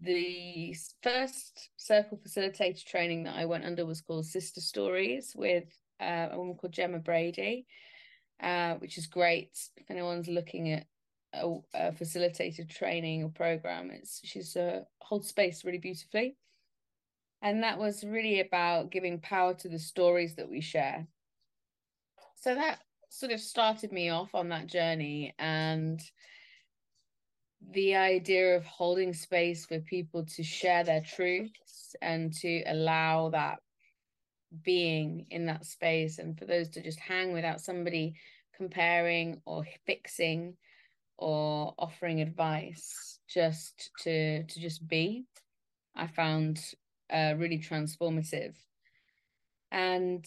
the 0.00 0.76
first 1.02 1.70
circle 1.76 2.18
facilitator 2.18 2.84
training 2.84 3.24
that 3.24 3.36
I 3.36 3.46
went 3.46 3.64
under 3.64 3.86
was 3.86 4.00
called 4.00 4.26
Sister 4.26 4.60
Stories 4.60 5.32
with 5.34 5.64
uh, 6.00 6.28
a 6.32 6.38
woman 6.38 6.56
called 6.56 6.72
Gemma 6.72 6.98
Brady, 6.98 7.66
uh, 8.42 8.74
which 8.74 8.98
is 8.98 9.06
great 9.06 9.56
if 9.76 9.90
anyone's 9.90 10.28
looking 10.28 10.72
at 10.72 10.86
a, 11.32 11.56
a 11.74 11.92
facilitated 11.92 12.70
training 12.70 13.24
or 13.24 13.30
program. 13.30 13.90
It's 13.90 14.20
she's 14.24 14.56
uh, 14.56 14.80
holds 15.00 15.28
space 15.28 15.64
really 15.64 15.78
beautifully, 15.78 16.36
and 17.42 17.62
that 17.62 17.78
was 17.78 18.04
really 18.04 18.40
about 18.40 18.90
giving 18.90 19.20
power 19.20 19.54
to 19.54 19.68
the 19.68 19.78
stories 19.78 20.36
that 20.36 20.50
we 20.50 20.60
share. 20.60 21.06
So 22.44 22.54
that 22.54 22.80
sort 23.08 23.32
of 23.32 23.40
started 23.40 23.90
me 23.90 24.10
off 24.10 24.34
on 24.34 24.50
that 24.50 24.66
journey, 24.66 25.34
and 25.38 25.98
the 27.72 27.96
idea 27.96 28.54
of 28.54 28.66
holding 28.66 29.14
space 29.14 29.64
for 29.64 29.80
people 29.80 30.26
to 30.36 30.42
share 30.42 30.84
their 30.84 31.00
truths 31.00 31.96
and 32.02 32.34
to 32.34 32.62
allow 32.66 33.30
that 33.30 33.60
being 34.62 35.24
in 35.30 35.46
that 35.46 35.64
space 35.64 36.18
and 36.18 36.38
for 36.38 36.44
those 36.44 36.68
to 36.68 36.82
just 36.82 37.00
hang 37.00 37.32
without 37.32 37.62
somebody 37.62 38.12
comparing 38.54 39.40
or 39.46 39.64
fixing 39.86 40.54
or 41.16 41.72
offering 41.78 42.20
advice 42.20 43.20
just 43.26 43.90
to 44.00 44.44
to 44.44 44.60
just 44.60 44.86
be 44.86 45.24
i 45.96 46.06
found 46.06 46.60
uh, 47.10 47.32
really 47.38 47.58
transformative. 47.58 48.54
And 49.70 50.24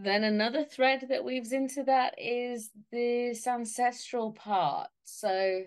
then 0.00 0.22
another 0.22 0.64
thread 0.64 1.06
that 1.08 1.24
weaves 1.24 1.52
into 1.52 1.82
that 1.82 2.14
is 2.18 2.70
this 2.92 3.46
ancestral 3.48 4.30
part. 4.32 4.88
So 5.02 5.64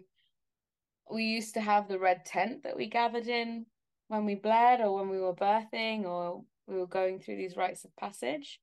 we 1.12 1.26
used 1.26 1.54
to 1.56 1.62
have 1.62 1.89
the 1.89 2.00
red 2.00 2.26
tent 2.26 2.63
that 2.63 2.78
we 2.78 2.88
gathered 2.88 3.28
in 3.28 3.65
when 4.08 4.26
we 4.26 4.36
bled 4.36 4.80
or 4.80 4.96
when 4.96 5.10
we 5.10 5.20
were 5.20 5.34
birthing 5.34 6.06
or 6.06 6.44
we 6.65 6.78
were 6.78 6.88
going 6.88 7.20
through 7.20 7.36
these 7.36 7.58
rites 7.58 7.84
of 7.84 7.94
passage. 7.98 8.62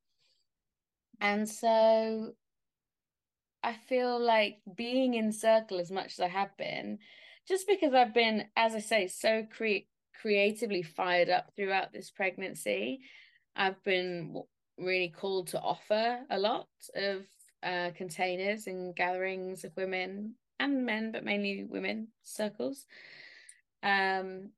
And 1.21 1.47
so 1.47 2.33
I 3.63 3.75
feel 3.75 4.19
like 4.19 4.61
being 4.75 5.15
in 5.15 5.33
circle 5.33 5.81
as 5.81 5.91
much 5.91 6.13
as 6.13 6.21
I 6.21 6.29
have 6.29 6.57
been, 6.57 6.99
just 7.47 7.67
because 7.67 7.93
I've 7.93 8.15
been, 8.15 8.47
as 8.57 8.75
I 8.75 8.79
say, 8.79 9.07
so 9.09 9.47
cre- 9.55 9.89
creatively 10.19 10.83
fired 10.83 11.29
up 11.29 11.53
throughout 11.55 11.93
this 11.93 12.11
pregnancy, 12.11 13.01
I've 13.55 13.83
been 13.85 14.43
really 14.79 15.09
called 15.09 15.49
to 15.49 15.61
offer 15.61 16.21
a 16.31 16.39
lot 16.39 16.69
of 16.95 17.23
uh, 17.63 17.91
containers 17.97 18.67
and 18.67 18.95
gatherings 18.95 19.65
of 19.65 19.77
women 19.77 20.35
and 20.61 20.85
men, 20.85 21.13
but 21.13 21.25
mainly 21.25 21.65
women 21.69 22.09
circles. 22.23 22.87
Um, 23.83 24.51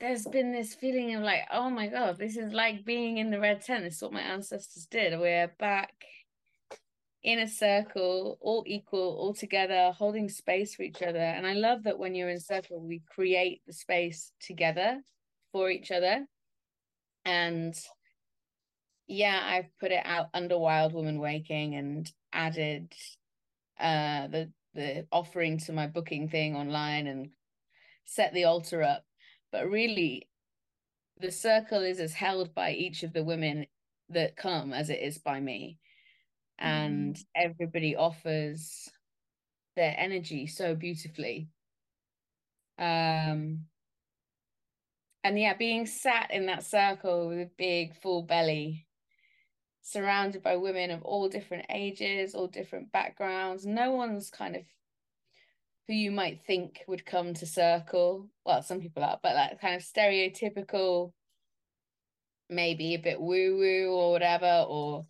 there's 0.00 0.26
been 0.26 0.52
this 0.52 0.74
feeling 0.74 1.14
of 1.14 1.22
like, 1.22 1.42
oh 1.52 1.70
my 1.70 1.88
god, 1.88 2.18
this 2.18 2.36
is 2.36 2.52
like 2.52 2.84
being 2.84 3.18
in 3.18 3.30
the 3.30 3.40
red 3.40 3.62
tent. 3.62 3.84
This 3.84 3.96
is 3.96 4.02
what 4.02 4.12
my 4.12 4.20
ancestors 4.20 4.86
did. 4.86 5.18
We're 5.18 5.52
back 5.58 5.92
in 7.22 7.40
a 7.40 7.48
circle, 7.48 8.38
all 8.40 8.62
equal, 8.66 9.16
all 9.18 9.34
together, 9.34 9.92
holding 9.96 10.28
space 10.28 10.74
for 10.74 10.82
each 10.82 11.02
other. 11.02 11.18
And 11.18 11.46
I 11.46 11.54
love 11.54 11.82
that 11.82 11.98
when 11.98 12.14
you're 12.14 12.30
in 12.30 12.40
circle, 12.40 12.80
we 12.80 13.02
create 13.08 13.62
the 13.66 13.72
space 13.72 14.32
together 14.40 15.02
for 15.50 15.68
each 15.68 15.90
other. 15.90 16.26
And 17.24 17.74
yeah, 19.08 19.40
I've 19.42 19.76
put 19.80 19.90
it 19.90 20.02
out 20.04 20.28
under 20.34 20.58
Wild 20.58 20.92
Woman 20.92 21.18
Waking 21.18 21.74
and 21.74 22.10
added 22.32 22.92
uh 23.80 24.26
the 24.28 24.52
the 24.74 25.06
offering 25.10 25.58
to 25.58 25.72
my 25.72 25.86
booking 25.86 26.28
thing 26.28 26.54
online 26.54 27.06
and 27.06 27.30
set 28.04 28.32
the 28.34 28.44
altar 28.44 28.82
up. 28.82 29.04
But 29.50 29.70
really 29.70 30.28
the 31.20 31.32
circle 31.32 31.82
is 31.82 32.00
as 32.00 32.12
held 32.12 32.54
by 32.54 32.72
each 32.72 33.02
of 33.02 33.12
the 33.12 33.24
women 33.24 33.66
that 34.10 34.36
come 34.36 34.72
as 34.72 34.90
it 34.90 35.00
is 35.00 35.18
by 35.18 35.40
me 35.40 35.78
and 36.58 37.14
mm. 37.14 37.24
everybody 37.34 37.96
offers 37.96 38.88
their 39.76 39.94
energy 39.96 40.46
so 40.46 40.74
beautifully 40.74 41.48
um 42.78 43.60
and 45.24 45.38
yeah 45.38 45.54
being 45.54 45.86
sat 45.86 46.30
in 46.30 46.46
that 46.46 46.64
circle 46.64 47.28
with 47.28 47.38
a 47.38 47.50
big 47.58 47.94
full 48.00 48.22
belly 48.22 48.86
surrounded 49.88 50.42
by 50.42 50.56
women 50.56 50.90
of 50.90 51.02
all 51.02 51.30
different 51.30 51.64
ages, 51.70 52.34
all 52.34 52.46
different 52.46 52.92
backgrounds. 52.92 53.64
No 53.64 53.92
one's 53.92 54.28
kind 54.28 54.54
of 54.54 54.62
who 55.86 55.94
you 55.94 56.10
might 56.10 56.42
think 56.46 56.84
would 56.86 57.06
come 57.06 57.32
to 57.32 57.46
circle. 57.46 58.28
Well, 58.44 58.62
some 58.62 58.80
people 58.80 59.02
are, 59.02 59.18
but 59.22 59.34
like 59.34 59.60
kind 59.62 59.74
of 59.74 59.82
stereotypical, 59.82 61.12
maybe 62.50 62.94
a 62.94 62.98
bit 62.98 63.18
woo 63.18 63.56
woo 63.56 63.90
or 63.90 64.12
whatever, 64.12 64.66
or 64.68 65.06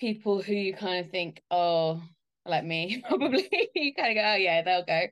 people 0.00 0.40
who 0.40 0.54
you 0.54 0.74
kind 0.74 1.04
of 1.04 1.10
think, 1.10 1.42
oh, 1.50 2.02
like 2.46 2.64
me, 2.64 3.02
probably 3.08 3.50
you 3.74 3.92
kind 3.94 4.16
of 4.16 4.22
go, 4.22 4.30
oh 4.30 4.36
yeah, 4.36 4.62
they'll 4.62 4.86
go. 4.86 5.02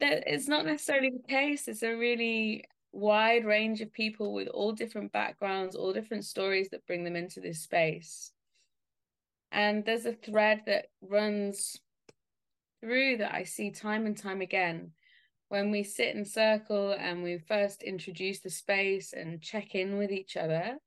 That 0.00 0.24
it's 0.26 0.48
not 0.48 0.64
necessarily 0.64 1.10
the 1.10 1.28
case. 1.28 1.68
It's 1.68 1.82
a 1.82 1.94
really 1.94 2.64
wide 2.94 3.44
range 3.44 3.80
of 3.80 3.92
people 3.92 4.32
with 4.32 4.48
all 4.48 4.72
different 4.72 5.12
backgrounds, 5.12 5.74
all 5.74 5.92
different 5.92 6.24
stories 6.24 6.68
that 6.70 6.86
bring 6.86 7.04
them 7.04 7.16
into 7.16 7.40
this 7.40 7.60
space. 7.60 8.32
And 9.50 9.84
there's 9.84 10.06
a 10.06 10.12
thread 10.12 10.62
that 10.66 10.86
runs 11.02 11.78
through 12.80 13.18
that 13.18 13.34
I 13.34 13.44
see 13.44 13.70
time 13.70 14.06
and 14.06 14.16
time 14.16 14.40
again. 14.40 14.92
When 15.48 15.70
we 15.70 15.82
sit 15.82 16.14
in 16.14 16.24
circle 16.24 16.96
and 16.98 17.22
we 17.22 17.38
first 17.38 17.82
introduce 17.82 18.40
the 18.40 18.50
space 18.50 19.12
and 19.12 19.42
check 19.42 19.74
in 19.74 19.98
with 19.98 20.10
each 20.10 20.36
other, 20.36 20.78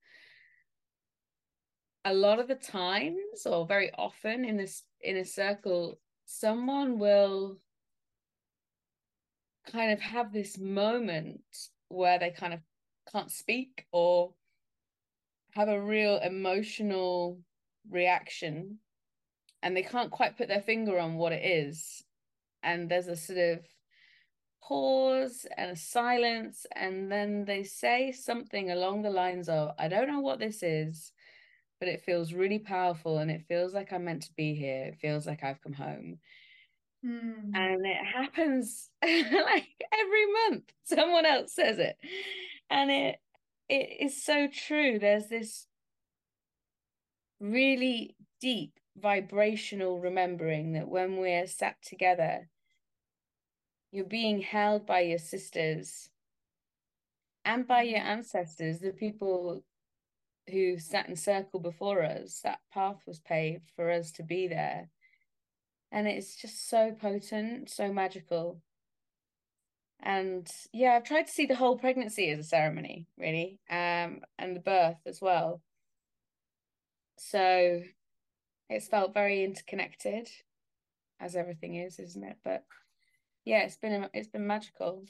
a 2.05 2.13
lot 2.13 2.39
of 2.39 2.47
the 2.47 2.55
times, 2.55 3.45
or 3.45 3.65
very 3.65 3.91
often 3.97 4.45
in 4.45 4.57
this 4.57 4.83
in 5.01 5.17
a 5.17 5.25
circle, 5.25 5.99
someone 6.25 6.99
will 6.99 7.57
kind 9.71 9.91
of 9.91 9.99
have 9.99 10.31
this 10.31 10.57
moment 10.57 11.41
where 11.89 12.19
they 12.19 12.31
kind 12.31 12.53
of 12.53 12.59
can't 13.11 13.31
speak 13.31 13.85
or 13.91 14.33
have 15.51 15.69
a 15.69 15.81
real 15.81 16.17
emotional 16.19 17.39
reaction 17.89 18.79
and 19.63 19.75
they 19.75 19.83
can't 19.83 20.11
quite 20.11 20.37
put 20.37 20.47
their 20.47 20.61
finger 20.61 20.99
on 20.99 21.15
what 21.15 21.31
it 21.31 21.43
is. 21.45 22.03
And 22.63 22.89
there's 22.89 23.07
a 23.07 23.15
sort 23.15 23.39
of 23.39 23.59
pause 24.67 25.45
and 25.55 25.71
a 25.71 25.75
silence 25.75 26.65
and 26.75 27.11
then 27.11 27.45
they 27.45 27.63
say 27.63 28.11
something 28.11 28.69
along 28.71 29.01
the 29.01 29.09
lines 29.09 29.47
of 29.47 29.71
i 29.79 29.87
don't 29.87 30.07
know 30.09 30.19
what 30.19 30.39
this 30.39 30.61
is 30.61 31.13
but 31.79 31.87
it 31.87 32.01
feels 32.01 32.33
really 32.33 32.59
powerful 32.59 33.19
and 33.19 33.31
it 33.31 33.45
feels 33.47 33.73
like 33.73 33.93
i'm 33.93 34.03
meant 34.03 34.23
to 34.23 34.33
be 34.35 34.55
here. 34.55 34.85
It 34.85 34.97
feels 34.99 35.25
like 35.25 35.43
i've 35.43 35.61
come 35.61 35.73
home 35.73 36.17
Mm. 37.07 37.55
And 37.55 37.85
it 37.85 38.05
happens 38.05 38.89
like 39.03 39.85
every 39.93 40.25
month. 40.49 40.63
Someone 40.83 41.25
else 41.25 41.53
says 41.53 41.79
it. 41.79 41.97
And 42.69 42.91
it 42.91 43.17
it 43.69 43.97
is 44.01 44.23
so 44.23 44.47
true. 44.47 44.99
There's 44.99 45.27
this 45.27 45.67
really 47.39 48.15
deep 48.41 48.73
vibrational 48.97 49.99
remembering 49.99 50.73
that 50.73 50.87
when 50.87 51.17
we're 51.17 51.47
sat 51.47 51.75
together, 51.81 52.49
you're 53.91 54.05
being 54.05 54.41
held 54.41 54.85
by 54.85 55.01
your 55.01 55.19
sisters 55.19 56.09
and 57.45 57.67
by 57.67 57.83
your 57.83 57.99
ancestors, 57.99 58.79
the 58.79 58.91
people 58.91 59.63
who 60.49 60.77
sat 60.79 61.07
in 61.07 61.15
circle 61.15 61.59
before 61.59 62.03
us. 62.03 62.41
That 62.43 62.59
path 62.73 63.01
was 63.05 63.19
paved 63.19 63.69
for 63.75 63.91
us 63.91 64.11
to 64.13 64.23
be 64.23 64.47
there 64.47 64.89
and 65.91 66.07
it's 66.07 66.35
just 66.35 66.69
so 66.69 66.91
potent, 66.91 67.69
so 67.69 67.91
magical. 67.91 68.61
And 69.99 70.47
yeah, 70.73 70.93
I've 70.93 71.03
tried 71.03 71.27
to 71.27 71.31
see 71.31 71.45
the 71.45 71.55
whole 71.55 71.77
pregnancy 71.77 72.29
as 72.29 72.39
a 72.39 72.43
ceremony, 72.43 73.07
really, 73.17 73.59
um, 73.69 74.21
and 74.37 74.55
the 74.55 74.59
birth 74.59 74.99
as 75.05 75.21
well. 75.21 75.61
So 77.17 77.81
it's 78.69 78.87
felt 78.87 79.13
very 79.13 79.43
interconnected, 79.43 80.29
as 81.19 81.35
everything 81.35 81.75
is, 81.75 81.99
isn't 81.99 82.23
it? 82.23 82.37
But 82.43 82.63
yeah, 83.45 83.63
it's 83.63 83.77
been 83.77 84.07
it's 84.13 84.27
been 84.27 84.45
magical. 84.45 85.05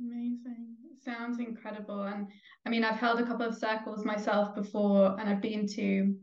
Amazing. 0.00 0.74
Sounds 1.02 1.38
incredible. 1.38 2.02
And 2.02 2.26
I 2.66 2.68
mean, 2.68 2.84
I've 2.84 2.98
held 2.98 3.20
a 3.20 3.26
couple 3.26 3.46
of 3.46 3.56
circles 3.56 4.04
myself 4.04 4.54
before, 4.54 5.18
and 5.18 5.28
I've 5.28 5.40
been 5.40 5.66
to 5.68 6.14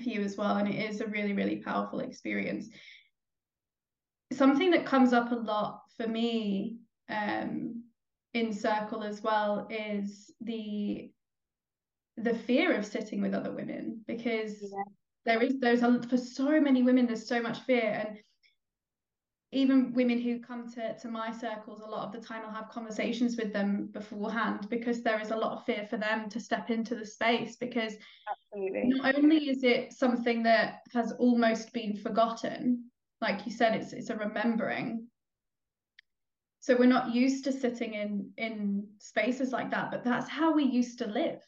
a 0.00 0.10
you 0.10 0.22
as 0.22 0.36
well, 0.36 0.56
and 0.56 0.68
it 0.68 0.78
is 0.90 1.00
a 1.00 1.06
really, 1.06 1.32
really 1.32 1.56
powerful 1.56 2.00
experience. 2.00 2.68
Something 4.32 4.70
that 4.70 4.86
comes 4.86 5.12
up 5.12 5.32
a 5.32 5.36
lot 5.36 5.82
for 5.96 6.06
me 6.06 6.78
um, 7.08 7.82
in 8.34 8.52
circle 8.52 9.02
as 9.02 9.22
well 9.22 9.68
is 9.70 10.32
the 10.40 11.10
the 12.18 12.34
fear 12.34 12.74
of 12.76 12.84
sitting 12.84 13.22
with 13.22 13.34
other 13.34 13.52
women 13.52 14.00
because 14.06 14.62
yeah. 14.62 14.82
there 15.24 15.42
is 15.42 15.58
there's 15.60 15.82
a 15.82 16.02
for 16.08 16.18
so 16.18 16.60
many 16.60 16.82
women 16.82 17.06
there's 17.06 17.26
so 17.26 17.40
much 17.40 17.60
fear 17.60 18.04
and 18.06 18.18
even 19.52 19.92
women 19.92 20.18
who 20.18 20.40
come 20.40 20.68
to, 20.72 20.96
to 20.98 21.08
my 21.08 21.30
circles 21.30 21.80
a 21.80 21.86
lot 21.86 22.06
of 22.06 22.12
the 22.12 22.26
time 22.26 22.42
i'll 22.44 22.54
have 22.54 22.68
conversations 22.70 23.36
with 23.36 23.52
them 23.52 23.88
beforehand 23.92 24.66
because 24.70 25.02
there 25.02 25.20
is 25.20 25.30
a 25.30 25.36
lot 25.36 25.52
of 25.52 25.64
fear 25.64 25.86
for 25.88 25.98
them 25.98 26.28
to 26.28 26.40
step 26.40 26.70
into 26.70 26.94
the 26.94 27.06
space 27.06 27.56
because 27.56 27.94
Absolutely. 28.30 28.82
not 28.86 29.14
only 29.14 29.48
is 29.48 29.62
it 29.62 29.92
something 29.92 30.42
that 30.42 30.80
has 30.92 31.12
almost 31.12 31.72
been 31.72 31.96
forgotten 31.96 32.90
like 33.20 33.46
you 33.46 33.52
said 33.52 33.74
it's 33.76 33.92
it's 33.92 34.10
a 34.10 34.16
remembering 34.16 35.06
so 36.60 36.76
we're 36.76 36.86
not 36.86 37.14
used 37.14 37.44
to 37.44 37.52
sitting 37.52 37.94
in 37.94 38.30
in 38.38 38.86
spaces 38.98 39.52
like 39.52 39.70
that 39.70 39.90
but 39.90 40.02
that's 40.02 40.28
how 40.28 40.52
we 40.52 40.64
used 40.64 40.98
to 40.98 41.06
live 41.06 41.40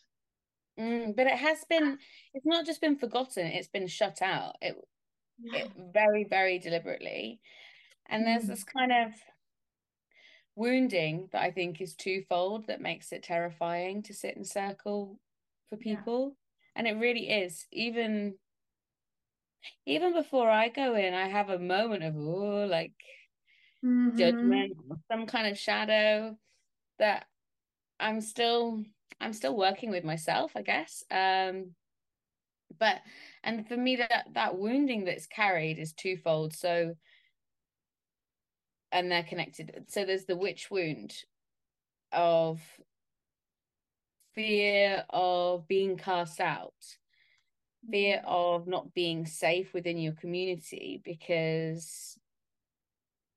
mm, 0.79 1.17
but 1.17 1.27
it 1.27 1.39
has 1.39 1.65
been 1.71 1.99
it's 2.35 2.47
not 2.47 2.67
just 2.67 2.81
been 2.81 2.97
forgotten 2.97 3.47
it's 3.47 3.69
been 3.69 3.87
shut 3.87 4.21
out 4.21 4.57
it, 4.61 4.77
yeah. 5.41 5.61
it 5.61 5.71
very 5.93 6.25
very 6.25 6.59
deliberately 6.59 7.41
and 8.09 8.27
there's 8.27 8.45
this 8.45 8.65
kind 8.65 8.93
of 8.93 9.13
wounding 10.57 11.29
that 11.33 11.43
I 11.43 11.51
think 11.51 11.81
is 11.81 11.95
twofold 11.95 12.67
that 12.67 12.81
makes 12.81 13.13
it 13.13 13.23
terrifying 13.23 14.03
to 14.05 14.15
sit 14.15 14.37
in 14.37 14.45
circle 14.45 15.19
for 15.69 15.77
people. 15.77 16.29
Yeah. 16.29 16.35
And 16.77 16.87
it 16.87 17.01
really 17.01 17.31
is. 17.31 17.67
Even 17.73 18.35
even 19.87 20.13
before 20.13 20.51
I 20.51 20.69
go 20.69 20.95
in, 20.95 21.15
I 21.15 21.29
have 21.29 21.49
a 21.49 21.59
moment 21.59 22.05
of 22.05 22.15
oh, 22.17 22.67
like 22.67 22.93
mm-hmm. 23.85 24.17
judgment, 24.17 24.77
some 25.11 25.27
kind 25.27 25.47
of 25.47 25.59
shadow 25.59 26.37
that 26.99 27.27
I'm 27.99 28.21
still 28.21 28.83
I'm 29.21 29.33
still 29.33 29.57
working 29.57 29.91
with 29.91 30.05
myself, 30.05 30.53
I 30.55 30.63
guess. 30.63 31.05
Um 31.11 31.71
but 32.79 33.01
and 33.43 33.69
for 33.69 33.77
me 33.77 33.97
that 33.97 34.27
that 34.35 34.59
wounding 34.59 35.05
that's 35.05 35.27
carried 35.27 35.79
is 35.79 35.93
twofold. 35.93 36.55
So 36.55 36.95
and 38.95 39.11
they're 39.11 39.25
connected. 39.25 39.85
So 39.89 40.07
there's 40.07 40.25
the 40.25 40.37
witch 40.37 40.71
wound 40.71 41.13
of 42.13 42.61
fear 44.35 45.05
of 45.11 45.67
being 45.67 45.97
cast 45.97 46.41
out, 46.41 46.73
fear 47.91 48.19
mm-hmm. 48.19 48.29
of 48.29 48.69
not 48.69 48.95
being 48.95 49.27
safe 49.27 49.75
within 49.75 49.99
your 49.99 50.13
community, 50.13 51.03
because 51.05 52.17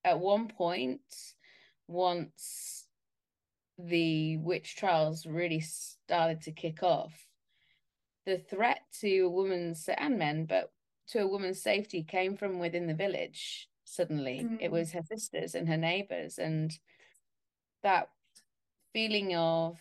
at 0.05 0.19
one 0.19 0.47
point, 0.47 1.01
once 1.87 2.85
the 3.79 4.37
witch 4.37 4.75
trials 4.75 5.25
really 5.25 5.61
started 5.61 6.41
to 6.41 6.51
kick 6.51 6.83
off, 6.83 7.13
the 8.27 8.37
threat 8.37 8.81
to 8.99 9.21
a 9.21 9.29
woman's 9.29 9.89
and 9.97 10.19
men, 10.19 10.45
but 10.45 10.71
to 11.07 11.19
a 11.19 11.27
woman's 11.27 11.63
safety 11.63 12.03
came 12.03 12.37
from 12.37 12.59
within 12.59 12.85
the 12.85 12.93
village 12.93 13.67
suddenly 13.87 14.41
mm. 14.43 14.57
it 14.59 14.71
was 14.71 14.91
her 14.91 15.01
sisters 15.01 15.55
and 15.55 15.67
her 15.67 15.77
neighbors 15.77 16.37
and 16.37 16.77
that 17.83 18.09
feeling 18.93 19.33
of 19.33 19.77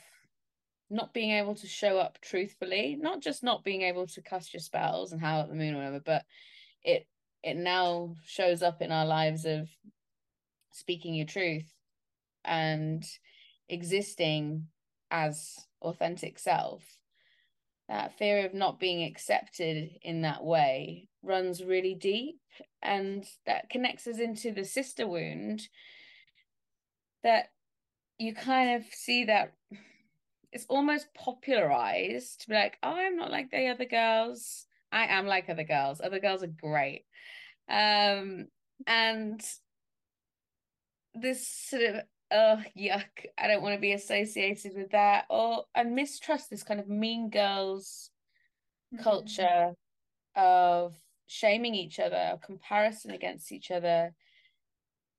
not 0.88 1.12
being 1.12 1.32
able 1.32 1.56
to 1.56 1.66
show 1.66 1.98
up 1.98 2.18
truthfully 2.20 2.96
not 3.00 3.20
just 3.20 3.42
not 3.42 3.64
being 3.64 3.82
able 3.82 4.06
to 4.06 4.22
cast 4.22 4.54
your 4.54 4.60
spells 4.60 5.10
and 5.10 5.20
howl 5.20 5.42
at 5.42 5.48
the 5.48 5.54
moon 5.54 5.74
or 5.74 5.78
whatever 5.78 6.00
but 6.04 6.24
it 6.84 7.06
it 7.42 7.56
now 7.56 8.14
shows 8.24 8.62
up 8.62 8.80
in 8.80 8.92
our 8.92 9.06
lives 9.06 9.44
of 9.44 9.68
speaking 10.72 11.14
your 11.14 11.26
truth 11.26 11.72
and 12.44 13.04
existing 13.68 14.68
as 15.10 15.56
authentic 15.82 16.38
self 16.38 16.82
that 17.88 18.16
fear 18.18 18.46
of 18.46 18.54
not 18.54 18.78
being 18.78 19.04
accepted 19.04 19.90
in 20.02 20.22
that 20.22 20.44
way 20.44 21.08
runs 21.26 21.62
really 21.62 21.94
deep 21.94 22.40
and 22.82 23.24
that 23.46 23.68
connects 23.70 24.06
us 24.06 24.18
into 24.18 24.52
the 24.52 24.64
sister 24.64 25.06
wound 25.06 25.62
that 27.22 27.46
you 28.18 28.34
kind 28.34 28.76
of 28.76 28.84
see 28.92 29.24
that 29.24 29.52
it's 30.52 30.66
almost 30.68 31.12
popularized 31.14 32.40
to 32.40 32.48
be 32.48 32.54
like 32.54 32.78
oh 32.82 32.94
i'm 32.94 33.16
not 33.16 33.30
like 33.30 33.50
the 33.50 33.68
other 33.68 33.84
girls 33.84 34.66
i 34.92 35.06
am 35.06 35.26
like 35.26 35.48
other 35.48 35.64
girls 35.64 36.00
other 36.00 36.20
girls 36.20 36.42
are 36.42 36.46
great 36.46 37.04
um 37.68 38.46
and 38.86 39.42
this 41.14 41.48
sort 41.48 41.82
of 41.82 42.02
oh 42.30 42.62
yuck, 42.78 43.04
I 43.38 43.48
don't 43.48 43.62
want 43.62 43.74
to 43.74 43.80
be 43.80 43.92
associated 43.92 44.72
with 44.74 44.90
that. 44.90 45.26
Or 45.30 45.64
and 45.74 45.94
mistrust 45.94 46.50
this 46.50 46.62
kind 46.62 46.80
of 46.80 46.88
mean 46.88 47.30
girls 47.30 48.10
mm-hmm. 48.94 49.02
culture 49.02 49.72
of 50.34 50.94
shaming 51.26 51.74
each 51.74 51.98
other, 51.98 52.38
comparison 52.44 53.10
against 53.10 53.52
each 53.52 53.70
other. 53.70 54.14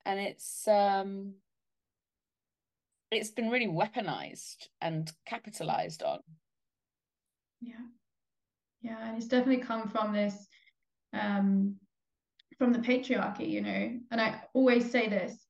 And 0.05 0.19
it's 0.19 0.67
um 0.67 1.33
it's 3.11 3.31
been 3.31 3.49
really 3.49 3.67
weaponized 3.67 4.67
and 4.81 5.11
capitalized 5.25 6.03
on. 6.03 6.19
Yeah. 7.61 7.75
Yeah, 8.81 8.97
and 9.07 9.17
it's 9.17 9.27
definitely 9.27 9.63
come 9.63 9.87
from 9.87 10.13
this 10.13 10.47
um 11.13 11.75
from 12.57 12.73
the 12.73 12.79
patriarchy, 12.79 13.49
you 13.49 13.61
know. 13.61 13.99
And 14.11 14.21
I 14.21 14.41
always 14.53 14.89
say 14.89 15.07
this. 15.07 15.45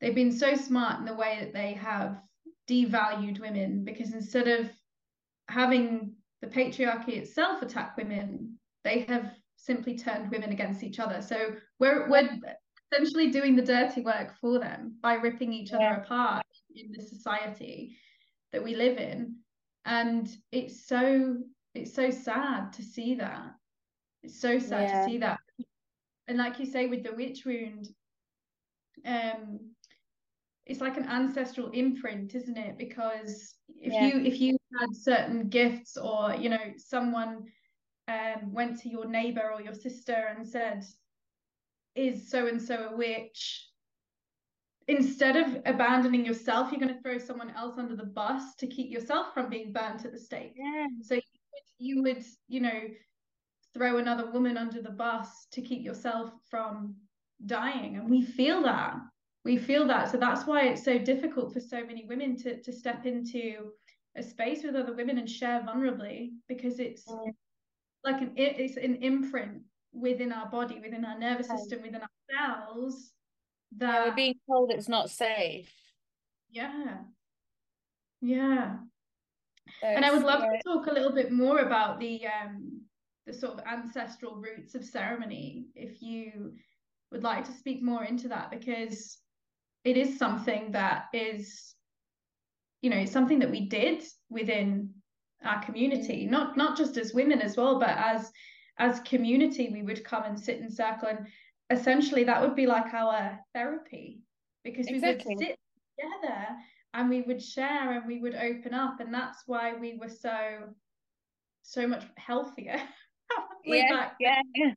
They've 0.00 0.14
been 0.14 0.32
so 0.32 0.54
smart 0.54 0.98
in 0.98 1.04
the 1.04 1.14
way 1.14 1.38
that 1.40 1.52
they 1.52 1.74
have 1.74 2.20
devalued 2.68 3.40
women 3.40 3.84
because 3.84 4.12
instead 4.14 4.48
of 4.48 4.70
having 5.48 6.14
the 6.40 6.48
patriarchy 6.48 7.16
itself 7.18 7.62
attack 7.62 7.96
women, 7.96 8.58
they 8.84 9.00
have 9.00 9.32
simply 9.62 9.96
turned 9.96 10.30
women 10.30 10.50
against 10.50 10.82
each 10.82 10.98
other. 10.98 11.22
So 11.22 11.54
we're 11.78 12.08
we're 12.10 12.28
essentially 12.90 13.30
doing 13.30 13.54
the 13.54 13.62
dirty 13.62 14.02
work 14.02 14.34
for 14.40 14.58
them 14.58 14.96
by 15.00 15.14
ripping 15.14 15.52
each 15.52 15.72
other 15.72 16.02
apart 16.02 16.44
in 16.74 16.90
the 16.92 17.02
society 17.02 17.96
that 18.52 18.62
we 18.62 18.74
live 18.74 18.98
in. 18.98 19.36
And 19.84 20.28
it's 20.50 20.86
so 20.86 21.36
it's 21.74 21.94
so 21.94 22.10
sad 22.10 22.72
to 22.74 22.82
see 22.82 23.14
that. 23.14 23.52
It's 24.22 24.40
so 24.40 24.58
sad 24.58 24.88
yeah. 24.88 24.98
to 24.98 25.10
see 25.10 25.18
that. 25.18 25.38
And 26.28 26.38
like 26.38 26.58
you 26.58 26.66
say 26.66 26.86
with 26.86 27.04
the 27.04 27.14
witch 27.14 27.44
wound, 27.44 27.88
um 29.06 29.60
it's 30.64 30.80
like 30.80 30.96
an 30.96 31.08
ancestral 31.08 31.70
imprint 31.70 32.36
isn't 32.36 32.56
it 32.56 32.78
because 32.78 33.56
if 33.68 33.92
yeah. 33.92 34.06
you 34.06 34.24
if 34.24 34.40
you 34.40 34.56
had 34.78 34.94
certain 34.94 35.48
gifts 35.48 35.96
or 35.96 36.34
you 36.34 36.48
know 36.48 36.72
someone 36.76 37.44
um 38.12 38.52
went 38.52 38.78
to 38.80 38.88
your 38.88 39.06
neighbor 39.06 39.50
or 39.52 39.60
your 39.60 39.74
sister 39.74 40.28
and 40.34 40.46
said 40.46 40.84
is 41.94 42.30
so 42.30 42.46
and 42.46 42.60
so 42.60 42.88
a 42.92 42.96
witch 42.96 43.68
instead 44.88 45.36
of 45.36 45.62
abandoning 45.66 46.24
yourself 46.24 46.70
you're 46.70 46.80
going 46.80 46.94
to 46.94 47.02
throw 47.02 47.18
someone 47.18 47.50
else 47.50 47.78
under 47.78 47.94
the 47.94 48.04
bus 48.04 48.54
to 48.56 48.66
keep 48.66 48.90
yourself 48.90 49.32
from 49.32 49.48
being 49.48 49.72
burnt 49.72 50.04
at 50.04 50.12
the 50.12 50.18
stake 50.18 50.54
yeah. 50.56 50.86
so 51.02 51.14
you 51.14 51.22
would, 51.52 51.78
you 51.78 52.02
would 52.02 52.24
you 52.48 52.60
know 52.60 52.80
throw 53.74 53.98
another 53.98 54.30
woman 54.30 54.56
under 54.56 54.82
the 54.82 54.90
bus 54.90 55.46
to 55.50 55.62
keep 55.62 55.82
yourself 55.82 56.30
from 56.50 56.94
dying 57.46 57.96
and 57.96 58.08
we 58.08 58.22
feel 58.22 58.62
that 58.62 58.96
we 59.44 59.56
feel 59.56 59.86
that 59.86 60.10
so 60.10 60.16
that's 60.16 60.46
why 60.46 60.66
it's 60.66 60.84
so 60.84 60.98
difficult 60.98 61.52
for 61.52 61.60
so 61.60 61.84
many 61.84 62.04
women 62.06 62.36
to 62.36 62.60
to 62.62 62.72
step 62.72 63.06
into 63.06 63.70
a 64.16 64.22
space 64.22 64.62
with 64.62 64.76
other 64.76 64.94
women 64.94 65.18
and 65.18 65.28
share 65.28 65.62
vulnerably 65.62 66.30
because 66.48 66.78
it's 66.78 67.06
mm. 67.06 67.32
Like 68.04 68.20
an 68.20 68.32
it's 68.36 68.76
an 68.76 68.96
imprint 68.96 69.62
within 69.92 70.32
our 70.32 70.48
body 70.48 70.80
within 70.80 71.04
our 71.04 71.18
nervous 71.18 71.48
system 71.48 71.82
within 71.82 72.00
our 72.00 72.08
cells 72.30 73.12
that 73.78 73.94
yeah, 73.94 74.04
we're 74.08 74.14
being 74.14 74.34
told 74.46 74.70
it's 74.70 74.88
not 74.88 75.10
safe. 75.10 75.72
Yeah. 76.50 76.98
Yeah. 78.20 78.76
And 79.82 80.04
I 80.04 80.12
would 80.12 80.22
love 80.22 80.42
yeah. 80.42 80.58
to 80.58 80.62
talk 80.64 80.86
a 80.86 80.92
little 80.92 81.12
bit 81.12 81.32
more 81.32 81.60
about 81.60 81.98
the 81.98 82.22
um 82.26 82.82
the 83.26 83.32
sort 83.32 83.54
of 83.54 83.60
ancestral 83.66 84.36
roots 84.36 84.74
of 84.74 84.84
ceremony 84.84 85.66
if 85.74 86.02
you 86.02 86.52
would 87.12 87.22
like 87.22 87.44
to 87.44 87.52
speak 87.52 87.82
more 87.82 88.04
into 88.04 88.28
that 88.28 88.50
because 88.50 89.18
it 89.84 89.96
is 89.96 90.18
something 90.18 90.72
that 90.72 91.04
is 91.12 91.74
you 92.80 92.90
know 92.90 93.04
something 93.04 93.38
that 93.38 93.50
we 93.50 93.68
did 93.68 94.02
within 94.28 94.90
our 95.44 95.62
community 95.64 96.26
mm. 96.26 96.30
not 96.30 96.56
not 96.56 96.76
just 96.76 96.96
as 96.96 97.14
women 97.14 97.40
as 97.40 97.56
well 97.56 97.78
but 97.78 97.90
as 97.90 98.30
as 98.78 99.00
community 99.00 99.70
we 99.70 99.82
would 99.82 100.04
come 100.04 100.24
and 100.24 100.38
sit 100.38 100.58
in 100.58 100.70
circle 100.70 101.08
and 101.08 101.26
essentially 101.70 102.24
that 102.24 102.40
would 102.40 102.56
be 102.56 102.66
like 102.66 102.92
our 102.94 103.38
therapy 103.54 104.20
because 104.64 104.86
exactly. 104.86 105.34
we 105.34 105.34
would 105.34 105.46
sit 105.46 105.58
together 105.98 106.46
and 106.94 107.08
we 107.08 107.22
would 107.22 107.42
share 107.42 107.92
and 107.92 108.06
we 108.06 108.20
would 108.20 108.34
open 108.34 108.74
up 108.74 109.00
and 109.00 109.12
that's 109.12 109.42
why 109.46 109.74
we 109.74 109.98
were 109.98 110.08
so 110.08 110.58
so 111.62 111.86
much 111.86 112.04
healthier 112.16 112.80
yeah, 113.64 114.10
yeah, 114.18 114.42
yeah 114.54 114.72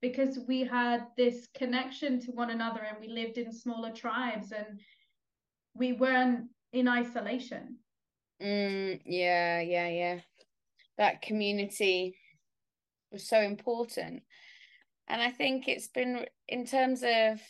because 0.00 0.38
we 0.48 0.64
had 0.64 1.06
this 1.16 1.48
connection 1.54 2.20
to 2.20 2.32
one 2.32 2.50
another 2.50 2.80
and 2.80 2.98
we 3.00 3.08
lived 3.08 3.38
in 3.38 3.52
smaller 3.52 3.90
tribes 3.90 4.52
and 4.52 4.80
we 5.74 5.92
weren't 5.92 6.48
in 6.72 6.88
isolation. 6.88 7.76
Mm, 8.42 9.00
yeah, 9.04 9.60
yeah, 9.60 9.88
yeah. 9.88 10.20
That 10.98 11.22
community 11.22 12.16
was 13.12 13.28
so 13.28 13.40
important. 13.40 14.22
And 15.08 15.20
I 15.20 15.30
think 15.30 15.68
it's 15.68 15.88
been, 15.88 16.26
in 16.48 16.66
terms 16.66 17.02
of 17.02 17.40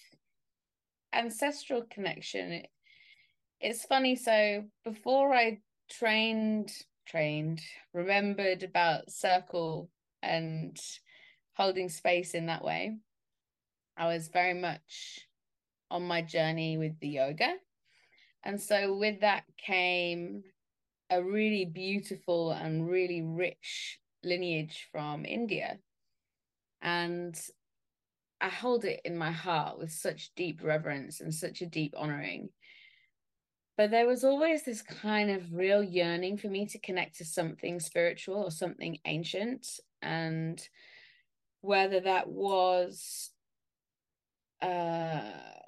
ancestral 1.13 1.85
connection, 1.91 2.53
it, 2.53 2.69
it's 3.61 3.85
funny. 3.85 4.17
So 4.17 4.65
before 4.85 5.35
I 5.35 5.61
trained, 5.91 6.73
trained, 7.07 7.61
remembered 7.93 8.63
about 8.63 9.11
circle 9.11 9.91
and 10.23 10.79
holding 11.55 11.89
space 11.89 12.35
in 12.35 12.47
that 12.47 12.65
way. 12.65 12.97
I 13.97 14.07
was 14.07 14.29
very 14.29 14.55
much 14.55 15.27
on 15.91 16.05
my 16.07 16.23
journey 16.23 16.79
with 16.79 16.99
the 17.01 17.09
yoga. 17.09 17.55
And 18.43 18.61
so 18.61 18.97
with 18.97 19.21
that 19.21 19.45
came 19.59 20.45
a 21.11 21.23
really 21.23 21.65
beautiful 21.65 22.53
and 22.53 22.89
really 22.89 23.23
rich 23.23 23.99
lineage 24.23 24.89
from 24.93 25.25
India. 25.25 25.79
And 26.81 27.39
I 28.41 28.49
hold 28.49 28.85
it 28.85 29.01
in 29.05 29.19
my 29.19 29.33
heart 29.33 29.79
with 29.79 29.93
such 29.93 30.31
deep 30.35 30.61
reverence 30.63 31.21
and 31.21 31.35
such 31.35 31.61
a 31.61 31.67
deep 31.67 31.95
honoring. 31.97 32.51
But 33.77 33.91
there 33.91 34.07
was 34.07 34.25
always 34.25 34.65
this 34.65 34.83
kind 34.83 35.31
of 35.31 35.55
real 35.55 35.83
yearning 35.83 36.37
for 36.37 36.49
me 36.49 36.67
to 36.67 36.79
connect 36.79 37.17
to 37.19 37.25
something 37.25 37.81
spiritual 37.81 38.37
or 38.37 38.51
something 38.51 38.99
ancient. 39.05 39.67
And 40.03 40.61
whether 41.61 42.01
that 42.01 42.29
was 42.29 43.31
uh 44.63 45.23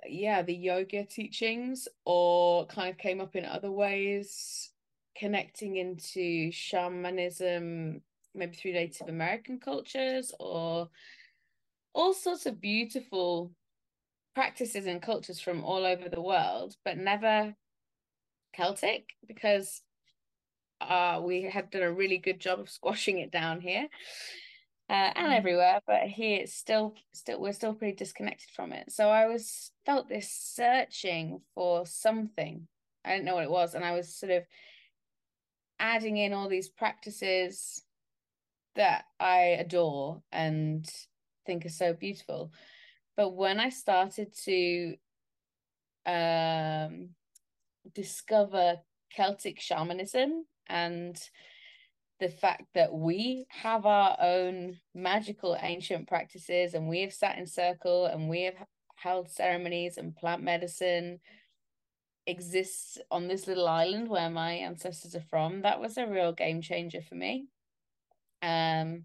yeah 0.06 0.42
the 0.42 0.54
yoga 0.54 1.04
teachings 1.04 1.88
or 2.04 2.66
kind 2.66 2.90
of 2.90 2.98
came 2.98 3.20
up 3.20 3.34
in 3.34 3.44
other 3.44 3.70
ways 3.70 4.71
connecting 5.16 5.76
into 5.76 6.50
shamanism 6.52 8.00
maybe 8.34 8.56
through 8.56 8.72
native 8.72 9.08
american 9.08 9.58
cultures 9.58 10.32
or 10.40 10.88
all 11.94 12.14
sorts 12.14 12.46
of 12.46 12.60
beautiful 12.60 13.52
practices 14.34 14.86
and 14.86 15.02
cultures 15.02 15.40
from 15.40 15.62
all 15.64 15.84
over 15.84 16.08
the 16.08 16.20
world 16.20 16.74
but 16.84 16.96
never 16.96 17.54
celtic 18.56 19.10
because 19.26 19.82
uh 20.80 21.20
we 21.22 21.42
had 21.42 21.70
done 21.70 21.82
a 21.82 21.92
really 21.92 22.18
good 22.18 22.40
job 22.40 22.58
of 22.58 22.70
squashing 22.70 23.18
it 23.18 23.30
down 23.30 23.60
here 23.60 23.88
uh, 24.90 25.10
and 25.14 25.32
mm. 25.32 25.36
everywhere 25.36 25.80
but 25.86 26.02
here 26.02 26.40
it's 26.40 26.54
still 26.54 26.94
still 27.12 27.40
we're 27.40 27.52
still 27.52 27.74
pretty 27.74 27.96
disconnected 27.96 28.50
from 28.54 28.72
it 28.72 28.90
so 28.90 29.08
i 29.08 29.26
was 29.26 29.70
felt 29.86 30.08
this 30.08 30.30
searching 30.30 31.40
for 31.54 31.86
something 31.86 32.66
i 33.04 33.10
didn't 33.10 33.24
know 33.24 33.34
what 33.34 33.44
it 33.44 33.50
was 33.50 33.74
and 33.74 33.84
i 33.84 33.92
was 33.92 34.14
sort 34.14 34.32
of 34.32 34.42
adding 35.82 36.16
in 36.16 36.32
all 36.32 36.48
these 36.48 36.68
practices 36.68 37.82
that 38.76 39.04
i 39.20 39.56
adore 39.58 40.22
and 40.32 40.88
think 41.44 41.66
are 41.66 41.70
so 41.70 41.92
beautiful. 41.92 42.52
But 43.16 43.34
when 43.34 43.60
i 43.60 43.68
started 43.68 44.32
to 44.44 44.94
um 46.06 47.10
discover 47.94 48.76
celtic 49.14 49.60
shamanism 49.60 50.44
and 50.68 51.20
the 52.20 52.28
fact 52.28 52.66
that 52.74 52.94
we 52.94 53.46
have 53.48 53.84
our 53.84 54.16
own 54.20 54.78
magical 54.94 55.56
ancient 55.60 56.06
practices 56.06 56.74
and 56.74 56.88
we 56.88 57.00
have 57.00 57.12
sat 57.12 57.36
in 57.36 57.46
circle 57.46 58.06
and 58.06 58.28
we 58.28 58.42
have 58.42 58.54
held 58.94 59.28
ceremonies 59.28 59.98
and 59.98 60.16
plant 60.16 60.42
medicine 60.42 61.18
exists 62.26 62.98
on 63.10 63.26
this 63.26 63.46
little 63.46 63.68
island 63.68 64.08
where 64.08 64.30
my 64.30 64.52
ancestors 64.52 65.14
are 65.14 65.24
from 65.28 65.62
that 65.62 65.80
was 65.80 65.96
a 65.96 66.06
real 66.06 66.32
game 66.32 66.62
changer 66.62 67.02
for 67.02 67.16
me 67.16 67.46
um 68.42 69.04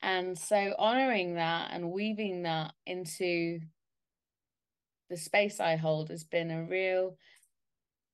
and 0.00 0.38
so 0.38 0.74
honoring 0.78 1.34
that 1.34 1.70
and 1.72 1.90
weaving 1.90 2.42
that 2.42 2.72
into 2.86 3.60
the 5.10 5.16
space 5.16 5.60
i 5.60 5.76
hold 5.76 6.08
has 6.08 6.24
been 6.24 6.50
a 6.50 6.64
real 6.64 7.16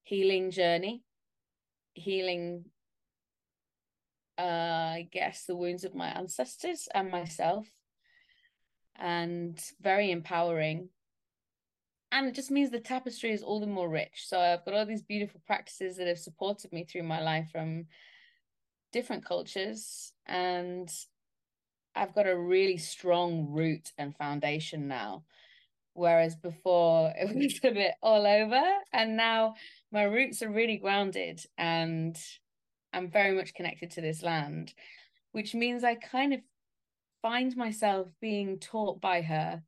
healing 0.03 0.51
journey 0.51 1.03
healing 1.95 2.65
uh, 4.39 4.93
I 4.95 5.09
guess, 5.11 5.45
the 5.45 5.57
wounds 5.57 5.85
of 5.85 5.95
my 5.95 6.09
ancestors 6.09 6.89
and 6.95 7.11
myself, 7.11 7.67
and 8.97 9.61
very 9.81 10.11
empowering. 10.13 10.91
And 12.11 12.27
it 12.27 12.35
just 12.35 12.51
means 12.51 12.71
the 12.71 12.81
tapestry 12.81 13.33
is 13.33 13.43
all 13.43 13.61
the 13.61 13.67
more 13.67 13.89
rich. 13.89 14.25
So 14.27 14.39
I've 14.39 14.65
got 14.65 14.75
all 14.75 14.87
these 14.87 15.03
beautiful 15.03 15.41
practices 15.47 15.97
that 15.97 16.07
have 16.07 16.19
supported 16.19 16.73
me 16.73 16.85
through 16.85 17.03
my 17.03 17.21
life 17.21 17.51
from 17.53 17.87
different 18.93 19.25
cultures 19.25 20.13
and 20.27 20.91
I've 21.95 22.15
got 22.15 22.29
a 22.29 22.39
really 22.39 22.79
strong 22.79 23.49
root 23.51 23.93
and 23.99 24.17
foundation 24.17 24.89
now. 24.89 25.25
Whereas 25.93 26.37
before 26.37 27.13
it 27.19 27.35
was 27.35 27.61
a 27.65 27.73
bit 27.73 27.95
all 28.03 28.27
over. 28.27 28.63
And 28.93 29.17
now 29.17 29.55
my 29.93 30.05
roots 30.05 30.43
are 30.43 30.51
really 30.51 30.77
grounded 30.77 31.45
and 31.59 32.17
I'm 32.93 33.11
very 33.11 33.35
much 33.35 33.55
connected 33.55 33.91
to 33.93 34.01
this 34.01 34.23
land, 34.23 34.73
which 35.33 35.55
means 35.55 35.85
I 35.85 35.95
kind 35.97 36.33
of 36.33 36.41
find 37.21 37.55
myself 37.57 38.09
being 38.21 38.59
taught 38.59 39.01
by 39.01 39.23
her. 39.23 39.63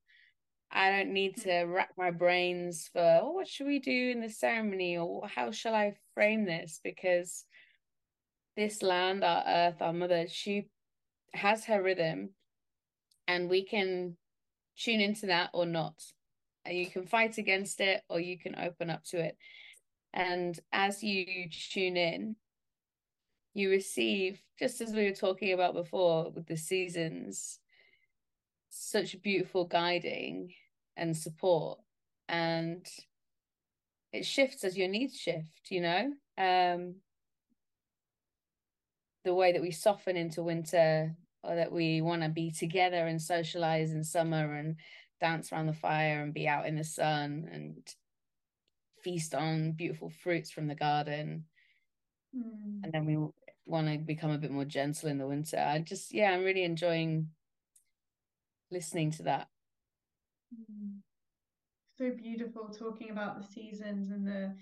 I 0.73 0.91
don't 0.91 1.13
need 1.13 1.37
mm-hmm. 1.37 1.51
to 1.51 1.63
rack 1.65 1.91
my 1.97 2.11
brains 2.11 2.89
for 2.93 3.21
oh, 3.23 3.33
what 3.33 3.49
should 3.49 3.67
we 3.67 3.79
do 3.79 4.11
in 4.11 4.21
the 4.21 4.29
ceremony 4.29 4.97
or 4.97 5.27
how 5.27 5.51
shall 5.51 5.75
I 5.75 5.95
frame 6.15 6.45
this 6.45 6.81
because 6.83 7.45
this 8.57 8.83
land, 8.83 9.25
our 9.25 9.43
earth, 9.47 9.81
our 9.81 9.93
mother, 9.93 10.27
she 10.29 10.69
has 11.33 11.65
her 11.65 11.83
rhythm 11.83 12.31
and 13.27 13.49
we 13.49 13.65
can 13.65 14.17
tune 14.77 15.01
into 15.01 15.27
that 15.27 15.51
or 15.53 15.67
not. 15.67 15.95
Uh, 16.67 16.73
you 16.73 16.87
can 16.87 17.07
fight 17.07 17.39
against 17.39 17.81
it 17.81 18.03
or 18.09 18.21
you 18.21 18.39
can 18.39 18.57
open 18.59 18.91
up 18.91 19.05
to 19.05 19.21
it. 19.21 19.37
And 20.13 20.59
as 20.73 21.03
you 21.03 21.49
tune 21.51 21.97
in, 21.97 22.37
you 23.55 23.71
receive, 23.71 24.41
just 24.59 24.81
as 24.81 24.93
we 24.93 25.05
were 25.05 25.15
talking 25.15 25.53
about 25.53 25.75
before 25.75 26.31
with 26.31 26.47
the 26.47 26.57
seasons, 26.57 27.60
such 28.71 29.21
beautiful 29.21 29.65
guiding 29.65 30.53
and 30.97 31.17
support. 31.17 31.79
And 32.29 32.87
it 34.13 34.25
shifts 34.25 34.65
as 34.65 34.77
your 34.77 34.89
needs 34.89 35.17
shift, 35.17 35.71
you 35.71 35.81
know? 35.83 36.13
Um, 36.39 36.97
the 39.25 39.35
way 39.35 39.53
that 39.53 39.63
we 39.63 39.71
soften 39.71 40.17
into 40.17 40.43
winter 40.43 41.15
or 41.43 41.57
that 41.57 41.73
we 41.73 42.01
want 42.01 42.23
to 42.23 42.29
be 42.29 42.51
together 42.51 43.07
and 43.07 43.21
socialize 43.21 43.93
in 43.93 44.05
summer 44.05 44.55
and 44.55 44.77
dance 45.21 45.53
around 45.53 45.67
the 45.67 45.73
fire 45.73 46.23
and 46.23 46.33
be 46.33 46.49
out 46.49 46.67
in 46.67 46.77
the 46.77 46.85
sun 46.85 47.49
and 47.53 47.95
feast 49.03 49.35
on 49.35 49.73
beautiful 49.73 50.11
fruits 50.11 50.51
from 50.51 50.67
the 50.67 50.75
garden 50.75 51.45
mm. 52.37 52.81
and 52.83 52.93
then 52.93 53.05
we 53.05 53.17
want 53.67 53.89
to 53.89 53.99
become 53.99 54.31
a 54.31 54.39
bit 54.39 54.51
more 54.51 54.65
gentle 54.65 55.09
in 55.09 55.19
the 55.19 55.27
winter 55.27 55.59
i 55.59 55.79
just 55.79 56.13
yeah 56.13 56.31
i'm 56.31 56.45
really 56.45 56.65
enjoying 56.65 57.29
listening 58.71 59.11
to 59.13 59.23
that. 59.25 59.49
Mm. 60.53 60.99
so 61.97 62.11
beautiful 62.11 62.69
talking 62.69 63.11
about 63.11 63.41
the 63.41 63.47
seasons 63.47 64.11
and 64.11 64.27
the 64.27 64.55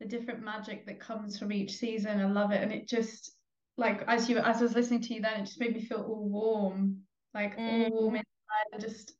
the 0.00 0.06
different 0.06 0.42
magic 0.42 0.86
that 0.86 1.00
comes 1.00 1.38
from 1.38 1.52
each 1.52 1.72
season. 1.72 2.20
I 2.20 2.24
love 2.24 2.50
it. 2.50 2.62
And 2.62 2.72
it 2.72 2.88
just 2.88 3.32
like 3.76 4.02
as 4.06 4.28
you 4.28 4.38
as 4.38 4.58
I 4.58 4.62
was 4.62 4.74
listening 4.74 5.02
to 5.02 5.14
you 5.14 5.20
then 5.20 5.40
it 5.40 5.46
just 5.46 5.60
made 5.60 5.74
me 5.74 5.84
feel 5.84 6.02
all 6.02 6.28
warm 6.28 6.98
like 7.34 7.58
mm. 7.58 7.90
all 7.90 8.02
warm 8.02 8.16
inside. 8.16 8.72
And 8.72 8.82
just 8.82 9.12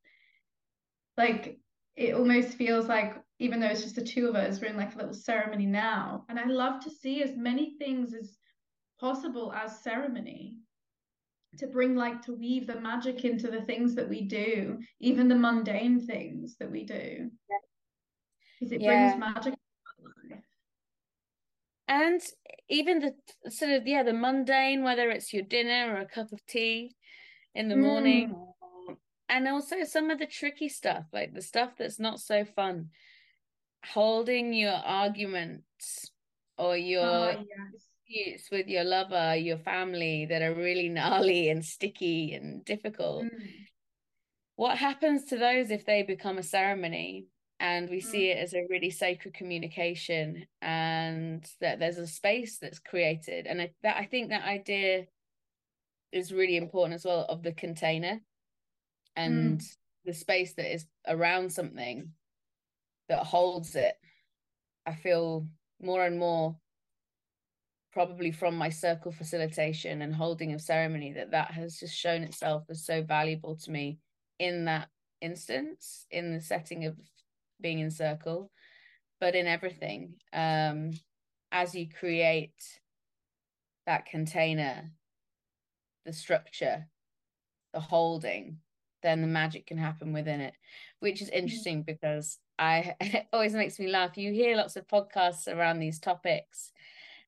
like 1.17 1.59
it 1.97 2.15
almost 2.15 2.55
feels 2.55 2.87
like 2.87 3.23
even 3.39 3.61
though 3.61 3.67
it's 3.67 3.83
just 3.83 3.97
the 3.97 4.05
two 4.05 4.29
of 4.29 4.37
us 4.37 4.61
we're 4.61 4.69
in 4.69 4.77
like 4.77 4.95
a 4.95 4.99
little 4.99 5.15
ceremony 5.15 5.67
now. 5.67 6.25
And 6.29 6.39
I 6.39 6.47
love 6.47 6.83
to 6.85 6.91
see 6.91 7.23
as 7.23 7.37
many 7.37 7.77
things 7.79 8.15
as 8.15 8.37
possible 9.01 9.53
as 9.53 9.83
ceremony 9.83 10.59
to 11.59 11.67
bring 11.67 11.95
like 11.95 12.23
to 12.23 12.35
weave 12.35 12.67
the 12.67 12.81
magic 12.81 13.25
into 13.25 13.51
the 13.51 13.63
things 13.63 13.95
that 13.95 14.09
we 14.09 14.23
do 14.23 14.79
even 15.01 15.29
the 15.29 15.35
mundane 15.35 16.01
things 16.07 16.57
that 16.59 16.71
we 16.71 16.85
do 16.85 17.31
because 18.59 18.73
it 18.73 18.81
yeah. 18.81 19.17
brings 19.17 19.21
magic 19.21 19.55
and 21.89 22.21
even 22.69 22.99
the 22.99 23.51
sort 23.51 23.73
of 23.73 23.87
yeah 23.87 24.03
the 24.03 24.13
mundane 24.13 24.83
whether 24.83 25.11
it's 25.11 25.33
your 25.33 25.43
dinner 25.43 25.95
or 25.95 25.99
a 25.99 26.07
cup 26.07 26.33
of 26.33 26.45
tea 26.47 26.95
in 27.55 27.69
the 27.69 27.75
mm. 27.75 27.83
morning 27.83 28.35
and 29.29 29.49
also 29.49 29.85
some 29.85 30.11
of 30.11 30.19
the 30.19 30.27
tricky 30.27 30.69
stuff 30.69 31.05
like 31.13 31.35
the 31.35 31.43
stuff 31.43 31.71
that's 31.79 31.99
not 31.99 32.21
so 32.21 32.45
fun 32.45 32.89
holding 33.93 34.53
your 34.53 34.73
arguments 34.73 36.11
or 36.57 36.77
your 36.77 37.05
oh, 37.05 37.31
yes. 37.31 37.87
Disputes 38.07 38.49
with 38.51 38.67
your 38.67 38.85
lover 38.85 39.37
your 39.37 39.59
family 39.59 40.27
that 40.27 40.43
are 40.43 40.55
really 40.55 40.89
gnarly 40.89 41.49
and 41.49 41.65
sticky 41.65 42.35
and 42.35 42.65
difficult 42.65 43.25
mm. 43.25 43.31
what 44.57 44.77
happens 44.77 45.25
to 45.25 45.37
those 45.37 45.71
if 45.71 45.85
they 45.85 46.03
become 46.03 46.39
a 46.39 46.43
ceremony 46.43 47.27
and 47.61 47.89
we 47.89 48.01
see 48.01 48.27
mm. 48.27 48.31
it 48.33 48.39
as 48.39 48.53
a 48.53 48.67
really 48.69 48.91
sacred 48.91 49.35
communication 49.35 50.45
and 50.61 51.47
that 51.61 51.79
there's 51.79 51.99
a 51.99 52.07
space 52.07 52.59
that's 52.59 52.79
created 52.79 53.47
and 53.47 53.61
I, 53.61 53.71
that 53.83 53.97
I 53.97 54.07
think 54.07 54.31
that 54.31 54.45
idea 54.45 55.05
is 56.13 56.33
really 56.33 56.57
important 56.57 56.95
as 56.95 57.05
well 57.05 57.27
of 57.29 57.43
the 57.43 57.53
container 57.53 58.21
and 59.17 59.61
mm. 59.61 59.77
the 60.05 60.15
space 60.15 60.55
that 60.55 60.73
is 60.73 60.87
around 61.07 61.53
something 61.53 62.11
that 63.09 63.25
holds 63.25 63.75
it 63.75 63.95
I 64.87 64.95
feel 64.95 65.47
more 65.81 66.05
and 66.05 66.19
more 66.19 66.57
probably 67.95 68.33
from 68.33 68.57
my 68.57 68.69
circle 68.69 69.13
facilitation 69.13 70.03
and 70.03 70.13
holding 70.13 70.53
of 70.53 70.61
ceremony 70.61 71.13
that 71.13 71.31
that 71.31 71.53
has 71.53 71.79
just 71.79 71.97
shown 71.97 72.23
itself 72.23 72.65
as 72.69 72.85
so 72.85 73.03
valuable 73.03 73.57
to 73.57 73.71
me 73.71 73.99
in 74.41 74.65
that 74.65 74.89
instance 75.21 76.05
in 76.11 76.35
the 76.35 76.41
setting 76.41 76.85
of 76.85 76.97
being 77.61 77.79
in 77.79 77.91
circle, 77.91 78.51
but 79.21 79.37
in 79.37 79.47
everything. 79.47 80.15
Um, 80.33 80.91
as 81.53 81.73
you 81.73 81.87
create 81.89 82.53
that 83.87 84.07
container, 84.07 84.91
the 86.05 86.13
structure, 86.13 86.87
the 87.73 87.81
holding, 87.81 88.59
then 89.05 89.21
the 89.21 89.29
magic 89.29 89.67
can 89.67 89.79
happen 89.79 90.13
within 90.13 90.41
it, 90.41 90.55
which 90.99 91.23
is 91.23 91.29
mm-hmm. 91.29 91.39
interesting 91.45 91.83
because 91.85 92.39
I 92.59 92.97
it 93.01 93.27
always 93.33 93.55
makes 93.55 93.79
me 93.79 93.87
laugh. 93.87 94.19
You 94.19 94.33
hear 94.33 94.57
lots 94.57 94.75
of 94.75 94.89
podcasts 94.89 95.47
around 95.47 95.79
these 95.79 96.01
topics, 96.01 96.73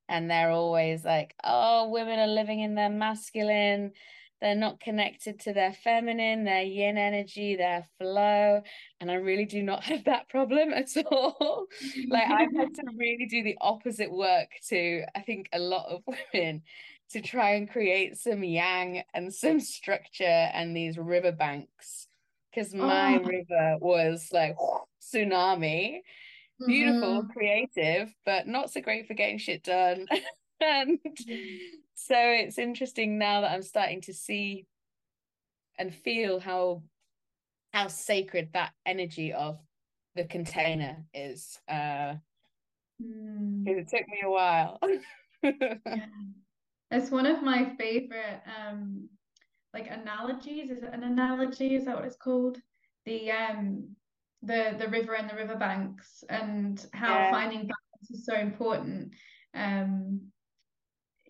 and 0.09 0.29
they're 0.29 0.51
always 0.51 1.03
like, 1.05 1.35
"Oh, 1.43 1.89
women 1.89 2.19
are 2.19 2.27
living 2.27 2.59
in 2.59 2.75
their 2.75 2.89
masculine." 2.89 3.93
they're 4.41 4.55
not 4.55 4.79
connected 4.79 5.39
to 5.39 5.53
their 5.53 5.73
feminine, 5.73 6.43
their 6.43 6.61
yin 6.61 6.97
energy, 6.97 7.55
their 7.55 7.87
flow. 7.97 8.61
And 8.99 9.09
I 9.09 9.15
really 9.15 9.45
do 9.45 9.63
not 9.63 9.83
have 9.85 10.03
that 10.05 10.29
problem 10.29 10.73
at 10.73 10.89
all. 11.09 11.67
like 12.09 12.29
I've 12.29 12.55
had 12.55 12.73
to 12.75 12.83
really 12.95 13.25
do 13.25 13.43
the 13.43 13.57
opposite 13.61 14.11
work 14.11 14.49
to, 14.69 15.03
I 15.15 15.21
think, 15.21 15.49
a 15.53 15.59
lot 15.59 15.87
of 15.87 16.03
women 16.33 16.63
to 17.11 17.21
try 17.21 17.51
and 17.51 17.69
create 17.69 18.17
some 18.17 18.43
yang 18.43 19.01
and 19.13 19.33
some 19.33 19.59
structure 19.59 20.23
and 20.25 20.75
these 20.75 20.97
riverbanks. 20.97 22.07
Because 22.53 22.73
my 22.73 23.17
oh. 23.17 23.23
river 23.23 23.77
was 23.79 24.29
like 24.31 24.55
tsunami, 25.01 25.99
beautiful, 26.65 27.21
mm-hmm. 27.21 27.31
creative, 27.31 28.13
but 28.25 28.47
not 28.47 28.71
so 28.71 28.81
great 28.81 29.07
for 29.07 29.13
getting 29.13 29.37
shit 29.37 29.63
done. 29.63 30.07
and 30.61 30.99
so 31.95 32.15
it's 32.15 32.57
interesting 32.57 33.17
now 33.17 33.41
that 33.41 33.51
I'm 33.51 33.61
starting 33.61 34.01
to 34.01 34.13
see 34.13 34.65
and 35.77 35.93
feel 35.93 36.39
how 36.39 36.83
how 37.73 37.87
sacred 37.87 38.49
that 38.53 38.71
energy 38.85 39.33
of 39.33 39.59
the 40.15 40.23
container 40.23 41.05
is. 41.13 41.59
Uh, 41.69 42.15
mm. 43.01 43.67
It 43.67 43.87
took 43.89 44.07
me 44.07 44.21
a 44.23 44.29
while. 44.29 44.79
yeah. 45.43 45.73
It's 46.89 47.11
one 47.11 47.25
of 47.25 47.43
my 47.43 47.75
favorite 47.77 48.41
um 48.45 49.09
like 49.73 49.91
analogies. 49.91 50.69
Is 50.69 50.83
it 50.83 50.93
an 50.93 51.03
analogy? 51.03 51.75
Is 51.75 51.83
that 51.83 51.97
what 51.97 52.05
it's 52.05 52.15
called? 52.15 52.59
The 53.05 53.29
um 53.31 53.96
the 54.43 54.75
the 54.77 54.87
river 54.87 55.15
and 55.15 55.29
the 55.29 55.35
riverbanks 55.35 56.23
and 56.29 56.85
how 56.93 57.13
yeah. 57.13 57.31
finding 57.31 57.59
balance 57.61 58.11
is 58.11 58.25
so 58.25 58.35
important. 58.35 59.13
Um 59.53 60.31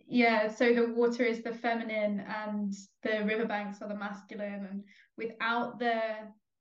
yeah 0.08 0.48
so 0.48 0.74
the 0.74 0.94
water 0.94 1.24
is 1.24 1.44
the 1.44 1.54
feminine 1.54 2.24
and 2.46 2.74
the 3.04 3.24
riverbanks 3.26 3.82
are 3.82 3.90
the 3.90 3.96
masculine 3.96 4.68
and 4.70 4.84
without 5.18 5.78
the 5.80 6.02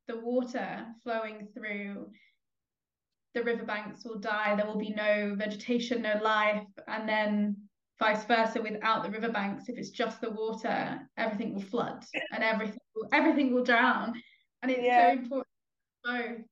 the 0.09 0.19
water 0.19 0.85
flowing 1.03 1.47
through 1.55 2.09
the 3.35 3.43
riverbanks 3.43 4.05
will 4.05 4.19
die 4.19 4.55
there 4.57 4.67
will 4.67 4.79
be 4.79 4.91
no 4.91 5.35
vegetation 5.37 6.03
no 6.03 6.19
life 6.23 6.67
and 6.89 7.09
then 7.09 7.57
vice 8.01 8.25
versa 8.25 8.61
without 8.61 9.05
the 9.05 9.11
riverbanks 9.11 9.69
if 9.69 9.79
it's 9.79 9.91
just 9.91 10.21
the 10.21 10.31
water 10.31 10.99
everything 11.17 11.55
will 11.55 11.63
flood 11.63 12.05
and 12.33 12.43
everything 12.43 12.79
will, 12.97 13.09
everything 13.13 13.55
will 13.55 13.65
drown 13.65 14.13
and 14.63 14.73
it's 14.73 14.83
yeah. 14.83 15.13
so 15.13 15.19
important 15.19 15.46
both 16.07 16.45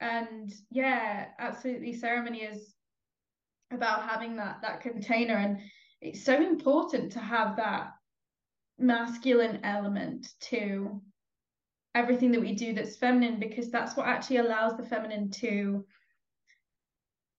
and 0.00 0.52
yeah 0.70 1.26
absolutely 1.38 1.92
ceremony 1.92 2.42
is 2.42 2.74
about 3.72 4.08
having 4.08 4.36
that 4.36 4.58
that 4.62 4.80
container 4.80 5.34
and 5.34 5.58
it's 6.00 6.24
so 6.24 6.34
important 6.34 7.12
to 7.12 7.18
have 7.18 7.56
that 7.56 7.90
masculine 8.78 9.60
element 9.64 10.28
to 10.40 11.02
everything 11.94 12.30
that 12.30 12.40
we 12.40 12.54
do 12.54 12.72
that's 12.72 12.96
feminine 12.96 13.40
because 13.40 13.70
that's 13.70 13.96
what 13.96 14.06
actually 14.06 14.36
allows 14.36 14.76
the 14.76 14.84
feminine 14.84 15.30
to 15.30 15.84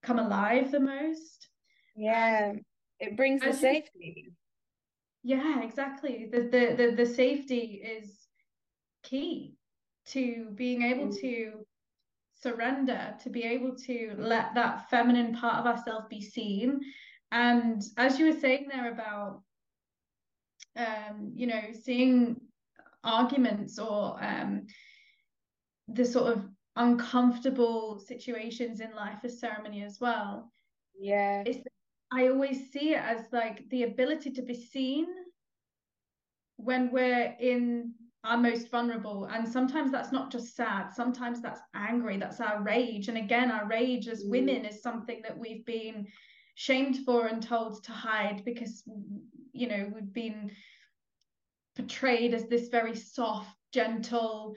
come 0.04 0.20
alive 0.20 0.72
the 0.72 0.80
most. 0.80 1.48
Yeah, 1.96 2.54
it 3.00 3.18
brings 3.18 3.42
the 3.42 3.54
safety. 3.54 4.32
Yeah, 5.24 5.62
exactly. 5.62 6.30
The, 6.32 6.42
the 6.42 6.76
the 6.78 6.96
the 6.96 7.06
safety 7.06 7.82
is 7.84 8.28
key 9.04 9.56
to 10.10 10.50
being 10.56 10.82
able 10.82 11.08
mm. 11.08 11.22
to 11.22 11.66
surrender, 12.36 13.16
to 13.24 13.30
be 13.30 13.44
able 13.44 13.76
to 13.76 14.16
let 14.18 14.54
that 14.56 14.90
feminine 14.90 15.34
part 15.36 15.58
of 15.58 15.66
ourselves 15.66 16.08
be 16.10 16.22
seen. 16.22 16.80
And 17.32 17.82
as 17.98 18.18
you 18.18 18.28
were 18.28 18.40
saying 18.40 18.68
there 18.72 18.92
about 18.92 19.42
um, 20.76 21.34
you 21.36 21.48
know, 21.48 21.62
seeing 21.84 22.40
arguments 23.04 23.80
or 23.80 24.22
um 24.22 24.68
the 25.88 26.06
sort 26.06 26.34
of 26.34 26.46
uncomfortable 26.76 28.00
situations 28.00 28.80
in 28.80 28.94
life 28.96 29.20
as 29.24 29.40
ceremony 29.40 29.84
as 29.84 30.00
well. 30.00 30.52
Yeah. 30.98 31.44
It's, 31.46 31.60
I 32.12 32.28
always 32.28 32.72
see 32.72 32.94
it 32.94 33.02
as 33.02 33.22
like 33.32 33.68
the 33.70 33.84
ability 33.84 34.32
to 34.32 34.42
be 34.42 34.54
seen 34.54 35.08
when 36.58 36.92
we're 36.92 37.36
in 37.40 37.94
our 38.24 38.38
most 38.38 38.70
vulnerable. 38.70 39.26
And 39.26 39.48
sometimes 39.48 39.92
that's 39.92 40.12
not 40.12 40.32
just 40.32 40.56
sad, 40.56 40.92
sometimes 40.94 41.42
that's 41.42 41.62
angry, 41.74 42.18
that's 42.18 42.42
our 42.42 42.62
rage. 42.62 43.08
And 43.08 43.18
again, 43.18 43.52
our 43.52 43.68
rage 43.68 44.08
as 44.08 44.24
mm. 44.24 44.30
women 44.30 44.66
is 44.66 44.82
something 44.82 45.22
that 45.24 45.38
we've 45.38 45.66
been 45.66 46.08
shamed 46.56 47.06
for 47.06 47.28
and 47.28 47.42
told 47.42 47.84
to 47.86 47.92
hide 47.92 48.44
because, 48.44 48.84
you 49.54 49.68
know, 49.68 49.90
we've 49.94 50.14
been 50.14 50.52
portrayed 51.76 52.34
as 52.34 52.48
this 52.48 52.68
very 52.68 52.96
soft, 52.96 53.56
gentle, 53.72 54.56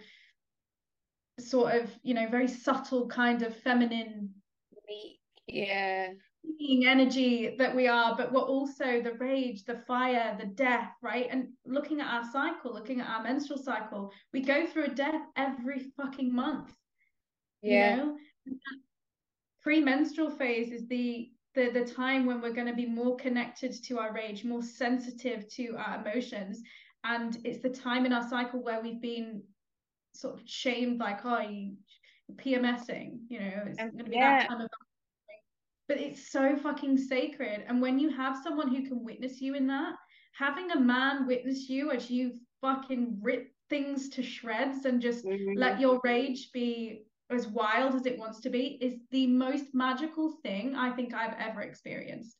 sort 1.38 1.74
of 1.74 1.90
you 2.02 2.14
know 2.14 2.28
very 2.28 2.48
subtle 2.48 3.08
kind 3.08 3.42
of 3.42 3.56
feminine 3.56 4.30
yeah 5.46 6.08
energy 6.84 7.55
that 7.59 7.74
we 7.74 7.86
are 7.86 8.16
but 8.16 8.32
we're 8.32 8.40
also 8.40 9.01
the 9.03 9.12
rage 9.18 9.64
the 9.64 9.82
fire 9.86 10.36
the 10.38 10.47
death 10.47 10.90
right 11.03 11.28
and 11.30 11.49
looking 11.66 12.01
at 12.01 12.07
our 12.07 12.24
cycle 12.32 12.72
looking 12.72 13.01
at 13.01 13.09
our 13.09 13.22
menstrual 13.22 13.59
cycle 13.59 14.12
we 14.32 14.40
go 14.40 14.66
through 14.66 14.84
a 14.84 14.95
death 14.95 15.22
every 15.36 15.86
fucking 15.97 16.34
month 16.34 16.72
yeah. 17.62 17.90
you 17.90 17.97
know 17.97 18.16
pre-menstrual 19.62 20.30
phase 20.30 20.72
is 20.72 20.86
the 20.88 21.30
the 21.55 21.70
the 21.70 21.84
time 21.84 22.26
when 22.26 22.40
we're 22.40 22.53
going 22.53 22.66
to 22.66 22.74
be 22.74 22.86
more 22.86 23.16
connected 23.16 23.72
to 23.84 23.99
our 23.99 24.12
rage 24.12 24.45
more 24.45 24.62
sensitive 24.62 25.49
to 25.49 25.74
our 25.76 26.01
emotions 26.01 26.62
and 27.05 27.38
it's 27.45 27.62
the 27.62 27.68
time 27.68 28.07
in 28.07 28.12
our 28.12 28.28
cycle 28.28 28.62
where 28.62 28.80
we've 28.80 29.03
been 29.03 29.43
sort 30.14 30.34
of 30.34 30.40
shamed 30.47 30.99
like 30.99 31.20
oh 31.24 31.40
you 31.40 31.72
PMSing 32.36 33.18
you 33.28 33.40
know 33.40 33.62
it's 33.66 33.78
going 33.78 33.99
to 33.99 34.05
be 34.05 34.16
yeah. 34.16 34.40
that 34.40 34.49
time 34.49 34.61
of 34.61 34.68
but 35.88 35.98
it's 35.98 36.30
so 36.30 36.56
fucking 36.56 36.96
sacred 36.96 37.64
and 37.68 37.80
when 37.80 37.98
you 37.98 38.08
have 38.10 38.36
someone 38.42 38.74
who 38.74 38.86
can 38.86 39.04
witness 39.04 39.40
you 39.40 39.54
in 39.54 39.66
that 39.66 39.94
having 40.32 40.70
a 40.70 40.80
man 40.80 41.26
witness 41.26 41.68
you 41.68 41.90
as 41.90 42.10
you 42.10 42.32
fucking 42.60 43.18
rip 43.20 43.48
things 43.68 44.08
to 44.10 44.22
shreds 44.22 44.84
and 44.84 45.00
just 45.00 45.24
mm-hmm. 45.24 45.58
let 45.58 45.80
your 45.80 46.00
rage 46.04 46.50
be 46.52 47.04
as 47.30 47.48
wild 47.48 47.94
as 47.94 48.06
it 48.06 48.18
wants 48.18 48.40
to 48.40 48.50
be 48.50 48.78
is 48.80 48.94
the 49.10 49.26
most 49.26 49.66
magical 49.72 50.34
thing 50.42 50.74
I 50.74 50.90
think 50.90 51.14
I've 51.14 51.34
ever 51.38 51.62
experienced. 51.62 52.36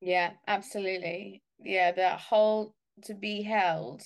Yeah, 0.00 0.30
absolutely. 0.46 1.42
Yeah, 1.62 1.92
that 1.92 2.20
whole 2.20 2.74
to 3.04 3.14
be 3.14 3.42
held 3.42 4.02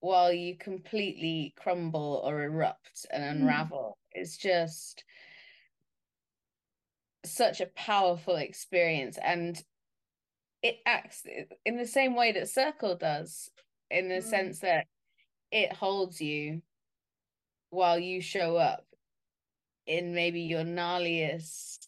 while 0.00 0.32
you 0.32 0.56
completely 0.58 1.54
crumble 1.56 2.20
or 2.24 2.42
erupt 2.42 3.06
and 3.10 3.22
mm. 3.22 3.30
unravel 3.30 3.96
mm. 4.16 4.20
is 4.20 4.36
just 4.36 5.04
such 7.24 7.60
a 7.60 7.66
powerful 7.66 8.36
experience 8.36 9.18
and 9.22 9.62
it 10.62 10.76
acts 10.86 11.26
in 11.64 11.76
the 11.76 11.86
same 11.86 12.16
way 12.16 12.32
that 12.32 12.48
circle 12.48 12.96
does 12.96 13.50
in 13.90 14.08
the 14.08 14.16
mm. 14.16 14.22
sense 14.22 14.60
that 14.60 14.86
it 15.50 15.72
holds 15.72 16.20
you 16.20 16.62
while 17.70 17.98
you 17.98 18.20
show 18.20 18.56
up 18.56 18.84
in 19.86 20.14
maybe 20.14 20.42
your 20.42 20.64
gnarliest 20.64 21.86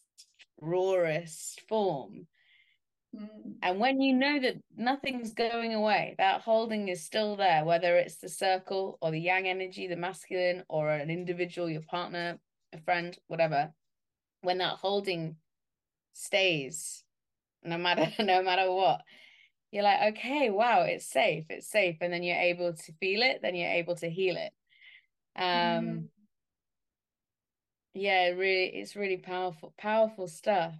rawest 0.60 1.62
form 1.68 2.26
Mm. 3.16 3.54
And 3.62 3.78
when 3.78 4.00
you 4.00 4.14
know 4.14 4.40
that 4.40 4.56
nothing's 4.76 5.32
going 5.32 5.74
away, 5.74 6.14
that 6.18 6.42
holding 6.42 6.88
is 6.88 7.04
still 7.04 7.36
there, 7.36 7.64
whether 7.64 7.96
it's 7.96 8.16
the 8.16 8.28
circle 8.28 8.98
or 9.00 9.10
the 9.10 9.20
yang 9.20 9.48
energy, 9.48 9.86
the 9.86 9.96
masculine, 9.96 10.64
or 10.68 10.90
an 10.90 11.10
individual, 11.10 11.70
your 11.70 11.82
partner, 11.82 12.38
a 12.72 12.80
friend, 12.80 13.16
whatever, 13.28 13.72
when 14.46 14.58
that 14.58 14.78
holding 14.78 15.36
stays, 16.12 17.02
no 17.62 17.76
matter 17.76 18.10
no 18.22 18.42
matter 18.42 18.70
what, 18.72 19.02
you're 19.70 19.82
like, 19.82 20.14
okay, 20.16 20.50
wow, 20.50 20.82
it's 20.82 21.06
safe, 21.06 21.44
it's 21.50 21.70
safe. 21.70 21.96
And 22.00 22.12
then 22.12 22.22
you're 22.22 22.36
able 22.36 22.72
to 22.72 22.92
feel 22.94 23.22
it, 23.22 23.40
then 23.42 23.54
you're 23.54 23.70
able 23.70 23.96
to 23.96 24.08
heal 24.08 24.36
it. 24.36 24.52
Um 25.36 25.44
mm. 25.44 26.08
yeah, 27.92 28.28
really 28.28 28.66
it's 28.66 28.96
really 28.96 29.18
powerful, 29.18 29.74
powerful 29.76 30.28
stuff. 30.28 30.74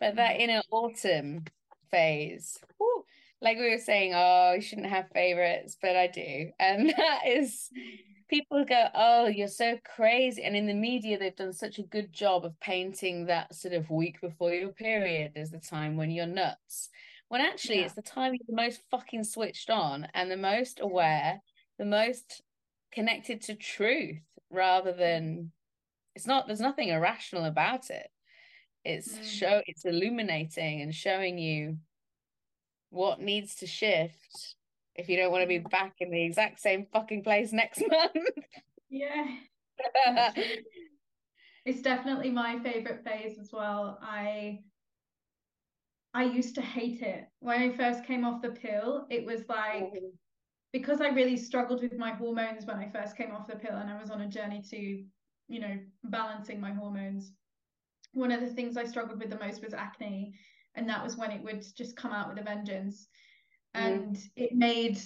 But 0.00 0.16
that 0.16 0.32
mm-hmm. 0.32 0.50
inner 0.50 0.62
autumn 0.70 1.44
phase, 1.90 2.58
like 3.40 3.58
we 3.58 3.70
were 3.70 3.78
saying, 3.78 4.12
oh, 4.14 4.52
you 4.54 4.62
shouldn't 4.62 4.88
have 4.88 5.08
favorites, 5.12 5.76
but 5.80 5.96
I 5.96 6.06
do. 6.06 6.50
And 6.58 6.90
that 6.96 7.20
is, 7.26 7.70
people 8.28 8.64
go, 8.64 8.86
oh, 8.94 9.26
you're 9.26 9.48
so 9.48 9.78
crazy. 9.96 10.42
And 10.42 10.56
in 10.56 10.66
the 10.66 10.74
media, 10.74 11.18
they've 11.18 11.34
done 11.34 11.52
such 11.52 11.78
a 11.78 11.84
good 11.84 12.12
job 12.12 12.44
of 12.44 12.58
painting 12.60 13.26
that 13.26 13.54
sort 13.54 13.74
of 13.74 13.90
week 13.90 14.20
before 14.20 14.52
your 14.52 14.70
period 14.70 15.32
as 15.36 15.50
the 15.50 15.58
time 15.58 15.96
when 15.96 16.10
you're 16.10 16.26
nuts. 16.26 16.88
When 17.28 17.40
actually, 17.40 17.80
yeah. 17.80 17.86
it's 17.86 17.94
the 17.94 18.02
time 18.02 18.34
you're 18.34 18.46
the 18.48 18.62
most 18.62 18.80
fucking 18.90 19.24
switched 19.24 19.70
on 19.70 20.06
and 20.14 20.30
the 20.30 20.36
most 20.36 20.80
aware, 20.80 21.40
the 21.78 21.84
most 21.84 22.42
connected 22.92 23.42
to 23.42 23.54
truth 23.54 24.22
rather 24.50 24.92
than 24.92 25.50
it's 26.14 26.26
not, 26.26 26.46
there's 26.46 26.60
nothing 26.60 26.88
irrational 26.88 27.44
about 27.44 27.90
it 27.90 28.08
it's 28.86 29.12
mm. 29.12 29.24
show 29.24 29.62
it's 29.66 29.84
illuminating 29.84 30.80
and 30.80 30.94
showing 30.94 31.38
you 31.38 31.76
what 32.90 33.20
needs 33.20 33.56
to 33.56 33.66
shift 33.66 34.54
if 34.98 35.08
you 35.08 35.16
don't 35.16 35.30
want 35.30 35.42
to 35.42 35.48
be 35.48 35.58
back 35.58 35.94
in 36.00 36.10
the 36.10 36.22
exact 36.22 36.60
same 36.60 36.86
fucking 36.92 37.22
place 37.22 37.52
next 37.52 37.82
month. 37.88 38.28
yeah. 38.90 39.26
it's 41.64 41.82
definitely 41.82 42.30
my 42.30 42.58
favorite 42.62 43.04
phase 43.04 43.38
as 43.38 43.50
well. 43.52 43.98
I 44.02 44.60
I 46.14 46.24
used 46.24 46.54
to 46.54 46.62
hate 46.62 47.02
it. 47.02 47.24
When 47.40 47.60
I 47.60 47.76
first 47.76 48.04
came 48.04 48.24
off 48.24 48.40
the 48.40 48.50
pill, 48.50 49.06
it 49.10 49.26
was 49.26 49.42
like 49.48 49.84
mm-hmm. 49.84 50.06
because 50.72 51.00
I 51.00 51.08
really 51.08 51.36
struggled 51.36 51.82
with 51.82 51.98
my 51.98 52.12
hormones 52.12 52.64
when 52.64 52.78
I 52.78 52.88
first 52.90 53.16
came 53.16 53.32
off 53.32 53.46
the 53.46 53.56
pill 53.56 53.76
and 53.76 53.90
I 53.90 54.00
was 54.00 54.10
on 54.10 54.22
a 54.22 54.28
journey 54.28 54.62
to, 54.70 55.04
you 55.48 55.60
know, 55.60 55.76
balancing 56.04 56.60
my 56.60 56.72
hormones 56.72 57.32
one 58.16 58.32
of 58.32 58.40
the 58.40 58.46
things 58.46 58.78
I 58.78 58.84
struggled 58.84 59.20
with 59.20 59.28
the 59.28 59.38
most 59.38 59.62
was 59.62 59.74
acne. 59.74 60.32
And 60.74 60.88
that 60.88 61.04
was 61.04 61.16
when 61.16 61.30
it 61.30 61.42
would 61.42 61.62
just 61.76 61.96
come 61.96 62.12
out 62.12 62.28
with 62.28 62.38
a 62.38 62.42
vengeance. 62.42 63.08
Mm. 63.76 63.80
And 63.80 64.18
it 64.36 64.54
made 64.54 64.98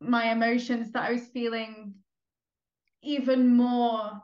my 0.00 0.30
emotions 0.30 0.92
that 0.92 1.08
I 1.08 1.12
was 1.12 1.26
feeling 1.28 1.94
even 3.02 3.56
more 3.56 4.22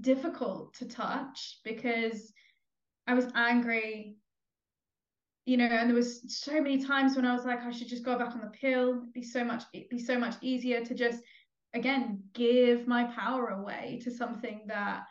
difficult 0.00 0.74
to 0.74 0.86
touch 0.86 1.60
because 1.64 2.32
I 3.06 3.14
was 3.14 3.26
angry, 3.34 4.16
you 5.44 5.56
know, 5.56 5.66
and 5.66 5.88
there 5.88 5.96
was 5.96 6.42
so 6.42 6.60
many 6.60 6.82
times 6.82 7.16
when 7.16 7.26
I 7.26 7.34
was 7.34 7.44
like, 7.44 7.62
I 7.62 7.70
should 7.70 7.88
just 7.88 8.04
go 8.04 8.18
back 8.18 8.34
on 8.34 8.40
the 8.40 8.46
pill. 8.48 8.98
It'd 8.98 9.12
be 9.12 9.22
so 9.22 9.44
much, 9.44 9.64
it'd 9.72 9.88
be 9.88 9.98
so 9.98 10.18
much 10.18 10.36
easier 10.40 10.84
to 10.84 10.94
just 10.94 11.22
again 11.74 12.22
give 12.34 12.86
my 12.86 13.04
power 13.04 13.48
away 13.48 13.98
to 14.04 14.10
something 14.10 14.62
that 14.66 15.04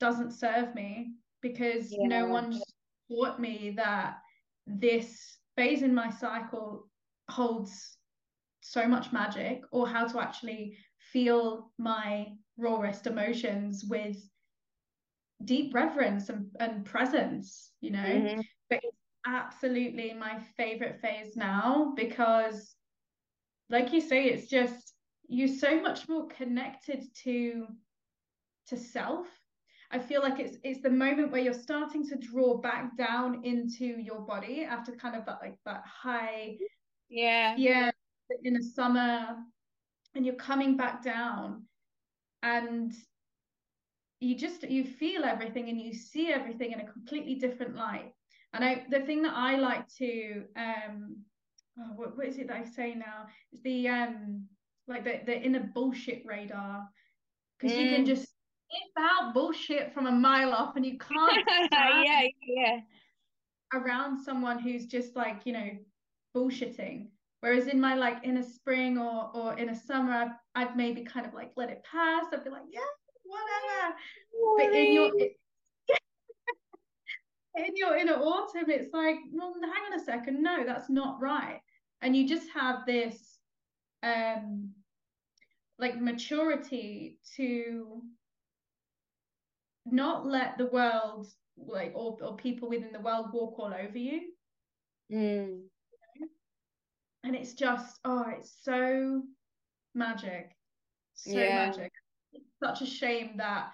doesn't 0.00 0.32
serve 0.32 0.74
me 0.74 1.12
because 1.40 1.90
yeah. 1.90 2.06
no 2.06 2.26
one 2.26 2.60
taught 3.08 3.38
me 3.40 3.72
that 3.76 4.16
this 4.66 5.38
phase 5.56 5.82
in 5.82 5.94
my 5.94 6.10
cycle 6.10 6.88
holds 7.30 7.96
so 8.60 8.86
much 8.86 9.12
magic 9.12 9.62
or 9.72 9.86
how 9.86 10.06
to 10.06 10.20
actually 10.20 10.76
feel 11.12 11.70
my 11.78 12.26
rawest 12.56 13.06
emotions 13.06 13.84
with 13.88 14.16
deep 15.44 15.74
reverence 15.74 16.28
and, 16.28 16.46
and 16.60 16.84
presence 16.84 17.72
you 17.80 17.90
know 17.90 17.98
mm-hmm. 17.98 18.40
but 18.70 18.80
it's 18.82 18.96
absolutely 19.26 20.14
my 20.14 20.38
favorite 20.56 21.00
phase 21.00 21.36
now 21.36 21.92
because 21.96 22.74
like 23.70 23.92
you 23.92 24.00
say 24.00 24.24
it's 24.24 24.48
just 24.48 24.94
you're 25.28 25.48
so 25.48 25.80
much 25.80 26.08
more 26.08 26.26
connected 26.28 27.04
to 27.14 27.66
to 28.68 28.76
self 28.76 29.26
I 29.94 29.98
feel 30.00 30.22
like 30.22 30.40
it's 30.40 30.56
it's 30.64 30.82
the 30.82 30.90
moment 30.90 31.30
where 31.30 31.40
you're 31.40 31.54
starting 31.54 32.04
to 32.08 32.16
draw 32.16 32.56
back 32.56 32.96
down 32.96 33.44
into 33.44 33.84
your 33.84 34.22
body 34.22 34.64
after 34.68 34.90
kind 34.90 35.14
of 35.14 35.24
that 35.26 35.38
like 35.40 35.56
that 35.64 35.84
high 35.86 36.56
yeah 37.08 37.54
yeah 37.56 37.92
in 38.42 38.54
the 38.54 38.62
summer 38.62 39.36
and 40.16 40.26
you're 40.26 40.34
coming 40.34 40.76
back 40.76 41.04
down 41.04 41.62
and 42.42 42.92
you 44.18 44.36
just 44.36 44.68
you 44.68 44.82
feel 44.82 45.22
everything 45.22 45.68
and 45.68 45.80
you 45.80 45.94
see 45.94 46.32
everything 46.32 46.72
in 46.72 46.80
a 46.80 46.92
completely 46.92 47.36
different 47.36 47.76
light 47.76 48.12
and 48.52 48.64
i 48.64 48.84
the 48.90 49.00
thing 49.00 49.22
that 49.22 49.34
i 49.36 49.54
like 49.54 49.86
to 49.86 50.42
um 50.56 51.18
oh, 51.78 51.92
what, 51.94 52.16
what 52.16 52.26
is 52.26 52.38
it 52.38 52.48
that 52.48 52.56
i 52.56 52.64
say 52.64 52.96
now 52.96 53.26
it's 53.52 53.62
the 53.62 53.86
um 53.86 54.44
like 54.88 55.04
the, 55.04 55.20
the 55.24 55.40
inner 55.40 55.70
bullshit 55.72 56.24
radar 56.26 56.88
because 57.60 57.76
mm. 57.76 57.80
you 57.80 57.90
can 57.90 58.02
mm. 58.02 58.08
just 58.08 58.33
sniff 58.74 58.90
out 58.98 59.34
bullshit 59.34 59.92
from 59.92 60.06
a 60.06 60.12
mile 60.12 60.52
off 60.52 60.76
and 60.76 60.84
you 60.84 60.98
can't 60.98 61.48
yeah 61.72 62.22
yeah 62.42 62.80
around 63.72 64.22
someone 64.22 64.58
who's 64.58 64.84
just 64.86 65.16
like 65.16 65.40
you 65.44 65.52
know 65.52 65.70
bullshitting. 66.34 67.06
Whereas 67.40 67.68
in 67.68 67.80
my 67.80 67.94
like 67.94 68.24
in 68.24 68.38
a 68.38 68.42
spring 68.42 68.98
or 68.98 69.30
or 69.34 69.56
in 69.58 69.68
a 69.68 69.74
summer 69.74 70.12
I'd, 70.12 70.32
I'd 70.54 70.76
maybe 70.76 71.04
kind 71.04 71.26
of 71.26 71.34
like 71.34 71.52
let 71.56 71.70
it 71.70 71.84
pass. 71.90 72.26
I'd 72.32 72.44
be 72.44 72.50
like 72.50 72.62
yeah 72.70 72.80
whatever. 73.24 73.96
But 74.56 74.72
in 74.74 74.92
your 74.92 75.06
in 77.56 77.76
your 77.76 77.96
in 77.96 78.08
autumn 78.08 78.68
it's 78.68 78.92
like 78.92 79.16
well 79.32 79.54
hang 79.62 79.92
on 79.92 80.00
a 80.00 80.04
second. 80.04 80.42
No 80.42 80.64
that's 80.64 80.90
not 80.90 81.20
right. 81.20 81.60
And 82.02 82.16
you 82.16 82.28
just 82.28 82.48
have 82.50 82.84
this 82.86 83.38
um 84.02 84.70
like 85.78 86.00
maturity 86.00 87.18
to 87.36 88.02
not 89.86 90.26
let 90.26 90.58
the 90.58 90.66
world 90.66 91.26
like 91.56 91.92
or, 91.94 92.16
or 92.22 92.36
people 92.36 92.68
within 92.68 92.92
the 92.92 93.00
world 93.00 93.26
walk 93.32 93.58
all 93.58 93.72
over 93.72 93.98
you 93.98 94.22
mm. 95.12 95.60
and 97.22 97.34
it's 97.34 97.52
just 97.52 98.00
oh 98.04 98.24
it's 98.28 98.56
so 98.62 99.22
magic 99.94 100.50
so 101.14 101.30
yeah. 101.30 101.66
magic 101.66 101.92
it's 102.32 102.50
such 102.62 102.82
a 102.82 102.86
shame 102.86 103.32
that 103.36 103.70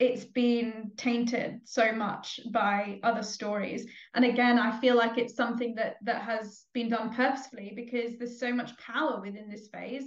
it's 0.00 0.24
been 0.24 0.90
tainted 0.96 1.60
so 1.64 1.92
much 1.92 2.40
by 2.50 2.98
other 3.02 3.22
stories 3.22 3.86
and 4.14 4.24
again 4.24 4.58
i 4.58 4.80
feel 4.80 4.96
like 4.96 5.18
it's 5.18 5.36
something 5.36 5.74
that 5.74 5.96
that 6.02 6.22
has 6.22 6.64
been 6.72 6.88
done 6.88 7.14
purposefully 7.14 7.72
because 7.76 8.18
there's 8.18 8.40
so 8.40 8.52
much 8.52 8.76
power 8.78 9.20
within 9.20 9.48
this 9.48 9.68
phase 9.68 10.04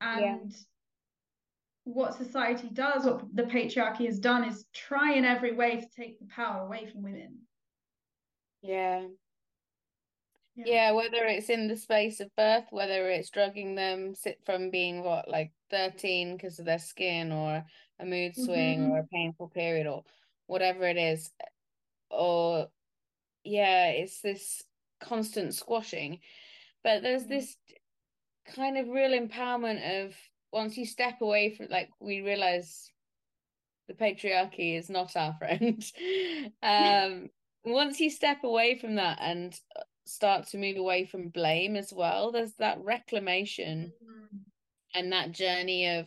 and. 0.00 0.54
What 1.94 2.14
society 2.14 2.68
does 2.72 3.04
what 3.04 3.22
the 3.34 3.42
patriarchy 3.42 4.06
has 4.06 4.18
done 4.18 4.44
is 4.44 4.64
try 4.74 5.14
in 5.14 5.24
every 5.24 5.52
way 5.52 5.80
to 5.80 5.86
take 5.96 6.18
the 6.18 6.26
power 6.26 6.64
away 6.64 6.86
from 6.90 7.02
women 7.02 7.38
yeah 8.62 9.02
yeah, 10.56 10.64
yeah 10.66 10.92
whether 10.92 11.24
it's 11.24 11.50
in 11.50 11.68
the 11.68 11.76
space 11.76 12.20
of 12.20 12.28
birth 12.36 12.64
whether 12.70 13.08
it's 13.08 13.30
drugging 13.30 13.74
them 13.74 14.14
from 14.44 14.70
being 14.70 15.02
what 15.02 15.28
like 15.28 15.52
13 15.70 16.36
because 16.36 16.58
of 16.58 16.66
their 16.66 16.78
skin 16.78 17.32
or 17.32 17.64
a 18.00 18.04
mood 18.04 18.34
swing 18.34 18.80
mm-hmm. 18.80 18.90
or 18.92 18.98
a 19.00 19.06
painful 19.06 19.48
period 19.48 19.86
or 19.86 20.02
whatever 20.46 20.84
it 20.84 20.96
is 20.96 21.30
or 22.10 22.66
yeah 23.44 23.88
it's 23.88 24.20
this 24.20 24.62
constant 25.00 25.54
squashing 25.54 26.18
but 26.82 27.02
there's 27.02 27.22
mm-hmm. 27.22 27.34
this 27.34 27.56
kind 28.54 28.76
of 28.76 28.88
real 28.88 29.18
empowerment 29.18 30.06
of 30.06 30.14
once 30.52 30.76
you 30.76 30.86
step 30.86 31.20
away 31.20 31.54
from 31.54 31.68
like 31.70 31.90
we 32.00 32.20
realize 32.20 32.90
the 33.88 33.94
patriarchy 33.94 34.78
is 34.78 34.90
not 34.90 35.16
our 35.16 35.34
friend 35.38 35.84
um 36.62 37.28
once 37.64 38.00
you 38.00 38.10
step 38.10 38.42
away 38.44 38.78
from 38.78 38.96
that 38.96 39.18
and 39.20 39.58
start 40.06 40.46
to 40.46 40.58
move 40.58 40.76
away 40.76 41.04
from 41.04 41.28
blame 41.28 41.76
as 41.76 41.92
well 41.92 42.32
there's 42.32 42.54
that 42.54 42.78
reclamation 42.82 43.92
mm-hmm. 44.02 44.36
and 44.94 45.12
that 45.12 45.30
journey 45.30 45.98
of 45.98 46.06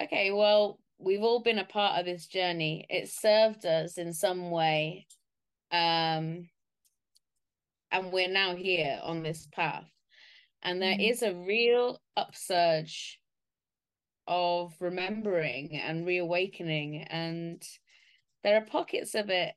okay 0.00 0.32
well 0.32 0.78
we've 0.98 1.22
all 1.22 1.40
been 1.40 1.58
a 1.58 1.64
part 1.64 1.98
of 1.98 2.06
this 2.06 2.26
journey. 2.26 2.86
It 2.88 3.08
served 3.08 3.66
us 3.66 3.98
in 3.98 4.12
some 4.12 4.50
way. 4.50 5.06
Um, 5.70 6.48
and 7.90 8.12
we're 8.12 8.28
now 8.28 8.56
here 8.56 8.98
on 9.02 9.22
this 9.22 9.46
path. 9.52 9.84
And 10.62 10.80
there 10.80 10.96
mm. 10.96 11.10
is 11.10 11.22
a 11.22 11.34
real 11.34 12.00
upsurge 12.16 13.20
of 14.26 14.74
remembering 14.80 15.76
and 15.76 16.06
reawakening. 16.06 17.02
And 17.02 17.62
there 18.42 18.56
are 18.56 18.64
pockets 18.64 19.14
of 19.14 19.30
it 19.30 19.54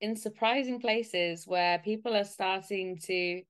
in 0.00 0.16
surprising 0.16 0.80
places 0.80 1.46
where 1.46 1.78
people 1.78 2.16
are 2.16 2.24
starting 2.24 2.98
to 2.98 3.42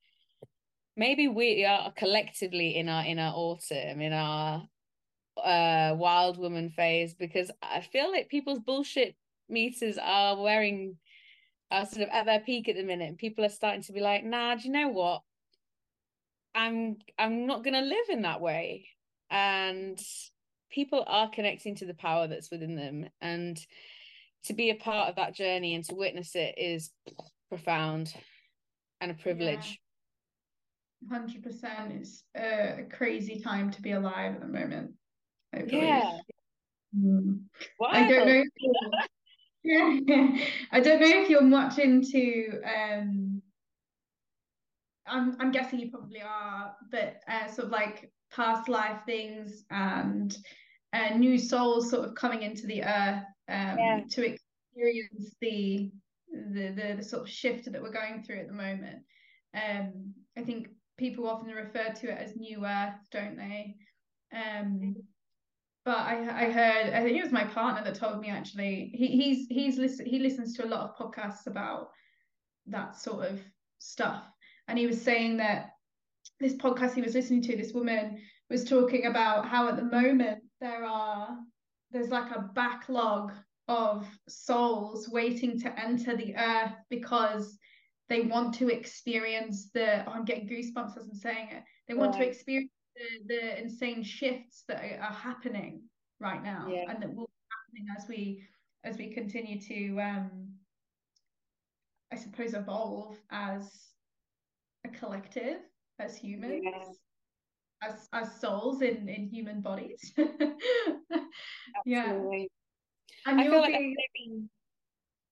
maybe 0.96 1.26
we 1.26 1.64
are 1.64 1.92
collectively 1.92 2.76
in 2.76 2.88
our 2.88 3.04
in 3.04 3.18
our 3.18 3.32
autumn 3.34 4.00
in 4.00 4.12
our 4.12 4.62
uh 5.42 5.94
wild 5.96 6.38
woman 6.38 6.70
phase 6.70 7.14
because 7.14 7.50
I 7.60 7.80
feel 7.80 8.12
like 8.12 8.28
people's 8.28 8.60
bullshit 8.60 9.16
meters 9.48 9.98
are 10.00 10.40
wearing 10.40 10.96
are 11.70 11.86
sort 11.86 12.02
of 12.02 12.08
at 12.12 12.26
their 12.26 12.40
peak 12.40 12.68
at 12.68 12.76
the 12.76 12.84
minute 12.84 13.08
and 13.08 13.18
people 13.18 13.44
are 13.44 13.48
starting 13.48 13.82
to 13.82 13.92
be 13.92 14.00
like 14.00 14.24
nah 14.24 14.54
do 14.54 14.62
you 14.64 14.72
know 14.72 14.88
what 14.88 15.22
i'm 16.54 16.96
i'm 17.18 17.46
not 17.46 17.64
to 17.64 17.80
live 17.80 18.08
in 18.10 18.22
that 18.22 18.40
way 18.40 18.86
and 19.30 19.98
people 20.74 21.04
are 21.06 21.30
connecting 21.30 21.74
to 21.76 21.86
the 21.86 21.94
power 21.94 22.26
that's 22.26 22.50
within 22.50 22.74
them 22.74 23.06
and 23.20 23.58
to 24.44 24.52
be 24.52 24.70
a 24.70 24.74
part 24.74 25.08
of 25.08 25.16
that 25.16 25.34
journey 25.34 25.74
and 25.74 25.84
to 25.84 25.94
witness 25.94 26.34
it 26.34 26.54
is 26.58 26.90
profound 27.48 28.12
and 29.00 29.10
a 29.10 29.14
privilege 29.14 29.78
yeah. 31.10 31.18
100% 31.18 32.00
it's 32.00 32.24
a 32.34 32.86
crazy 32.90 33.38
time 33.38 33.70
to 33.70 33.82
be 33.82 33.92
alive 33.92 34.34
at 34.34 34.40
the 34.40 34.46
moment 34.46 34.92
yeah. 35.68 36.18
Mm. 36.96 37.40
I 37.82 38.08
don't 38.08 38.26
know. 38.26 38.44
yeah, 39.62 39.98
I 40.72 40.80
don't 40.80 41.00
know 41.00 41.22
if 41.22 41.28
you're 41.28 41.42
much 41.42 41.78
into. 41.78 42.60
Um, 42.64 43.42
I'm 45.06 45.36
I'm 45.40 45.50
guessing 45.50 45.80
you 45.80 45.90
probably 45.90 46.22
are, 46.22 46.74
but 46.90 47.20
uh, 47.28 47.48
sort 47.48 47.66
of 47.66 47.72
like 47.72 48.10
past 48.32 48.68
life 48.68 49.00
things 49.06 49.64
and 49.70 50.36
uh, 50.94 51.16
new 51.16 51.38
souls 51.38 51.90
sort 51.90 52.08
of 52.08 52.14
coming 52.14 52.42
into 52.42 52.66
the 52.66 52.82
earth 52.82 53.24
um, 53.48 53.78
yeah. 53.78 54.00
to 54.10 54.24
experience 54.24 55.34
the, 55.40 55.90
the 56.32 56.68
the 56.68 56.94
the 56.98 57.02
sort 57.02 57.22
of 57.22 57.28
shift 57.28 57.70
that 57.70 57.82
we're 57.82 57.90
going 57.90 58.22
through 58.22 58.40
at 58.40 58.46
the 58.46 58.54
moment. 58.54 59.02
Um, 59.54 60.14
I 60.38 60.42
think 60.42 60.68
people 60.96 61.28
often 61.28 61.52
refer 61.52 61.92
to 61.92 62.10
it 62.10 62.18
as 62.18 62.36
new 62.36 62.64
earth, 62.64 62.94
don't 63.10 63.36
they? 63.36 63.74
Um, 64.32 64.94
but 65.84 65.98
I, 65.98 66.46
I 66.46 66.50
heard 66.50 66.94
I 66.94 67.02
think 67.02 67.18
it 67.18 67.22
was 67.22 67.32
my 67.32 67.44
partner 67.44 67.84
that 67.84 67.98
told 67.98 68.20
me 68.20 68.30
actually 68.30 68.90
he 68.94 69.08
he's 69.08 69.46
he's 69.48 69.76
listen 69.76 70.06
he 70.06 70.18
listens 70.18 70.56
to 70.56 70.64
a 70.64 70.68
lot 70.68 70.80
of 70.80 70.96
podcasts 70.96 71.46
about 71.46 71.88
that 72.66 72.96
sort 72.96 73.26
of 73.26 73.40
stuff 73.78 74.24
and 74.66 74.78
he 74.78 74.86
was 74.86 75.00
saying 75.00 75.36
that 75.36 75.72
this 76.40 76.54
podcast 76.54 76.94
he 76.94 77.02
was 77.02 77.14
listening 77.14 77.42
to 77.42 77.56
this 77.56 77.74
woman 77.74 78.18
was 78.48 78.64
talking 78.64 79.06
about 79.06 79.46
how 79.46 79.68
at 79.68 79.76
the 79.76 79.84
moment 79.84 80.42
there 80.64 80.84
are 80.84 81.36
there's 81.90 82.08
like 82.08 82.30
a 82.34 82.48
backlog 82.54 83.32
of 83.68 84.06
souls 84.28 85.08
waiting 85.10 85.60
to 85.60 85.78
enter 85.78 86.16
the 86.16 86.34
earth 86.36 86.72
because 86.88 87.58
they 88.08 88.22
want 88.22 88.54
to 88.54 88.68
experience 88.68 89.70
the 89.74 90.02
oh, 90.06 90.12
I'm 90.12 90.24
getting 90.24 90.48
goosebumps 90.48 90.96
as 90.96 91.06
I'm 91.06 91.14
saying 91.14 91.48
it 91.50 91.62
they 91.86 91.94
want 91.94 92.14
to 92.14 92.26
experience 92.26 92.70
the, 92.96 93.34
the 93.34 93.62
insane 93.62 94.02
shifts 94.02 94.64
that 94.68 94.82
are, 94.82 95.02
are 95.02 95.12
happening 95.12 95.82
right 96.18 96.42
now 96.42 96.66
yeah. 96.68 96.84
and 96.88 97.02
that 97.02 97.14
will 97.14 97.26
be 97.26 97.44
happening 97.54 97.86
as 97.98 98.08
we 98.08 98.42
as 98.84 98.96
we 98.96 99.12
continue 99.12 99.60
to 99.60 100.00
um 100.00 100.30
I 102.10 102.16
suppose 102.16 102.54
evolve 102.54 103.18
as 103.30 103.70
a 104.86 104.88
collective 104.88 105.58
as 105.98 106.16
humans. 106.16 106.64
As 107.88 108.08
as 108.12 108.40
souls 108.40 108.82
in 108.82 109.08
in 109.08 109.28
human 109.28 109.60
bodies 109.60 110.12
yeah 111.84 112.12
and 113.26 113.40
I 113.40 113.44
feel 113.44 113.60
like 113.60 113.72
being... 113.72 113.96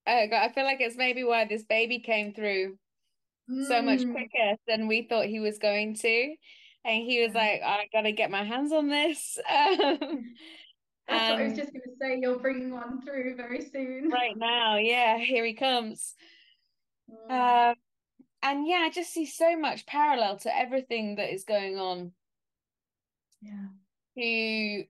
maybe, 0.06 0.32
uh, 0.32 0.36
I 0.36 0.52
feel 0.52 0.64
like 0.64 0.80
it's 0.80 0.96
maybe 0.96 1.24
why 1.24 1.44
this 1.44 1.64
baby 1.64 1.98
came 1.98 2.32
through 2.32 2.78
mm. 3.50 3.66
so 3.66 3.82
much 3.82 4.00
mm. 4.00 4.12
quicker 4.12 4.56
than 4.66 4.88
we 4.88 5.02
thought 5.02 5.26
he 5.26 5.40
was 5.40 5.58
going 5.58 5.94
to 5.96 6.34
and 6.84 7.04
he 7.04 7.24
was 7.24 7.34
like, 7.34 7.62
I 7.64 7.86
gotta 7.92 8.12
get 8.12 8.30
my 8.30 8.44
hands 8.44 8.72
on 8.72 8.88
this. 8.88 9.38
Um, 11.08 11.18
what 11.18 11.40
I 11.40 11.42
was 11.48 11.56
just 11.56 11.72
gonna 11.72 11.96
say. 12.00 12.20
You're 12.22 12.38
bringing 12.38 12.70
one 12.70 13.02
through 13.02 13.34
very 13.36 13.60
soon. 13.60 14.08
Right 14.08 14.36
now, 14.36 14.76
yeah, 14.76 15.18
here 15.18 15.44
he 15.44 15.52
comes. 15.52 16.14
Mm. 17.10 17.70
Um, 17.70 17.74
and 18.40 18.66
yeah, 18.68 18.84
I 18.84 18.90
just 18.90 19.12
see 19.12 19.26
so 19.26 19.58
much 19.58 19.84
parallel 19.84 20.38
to 20.38 20.56
everything 20.56 21.16
that 21.16 21.34
is 21.34 21.42
going 21.42 21.76
on. 21.76 22.12
Yeah. 23.42 23.66
To 24.18 24.84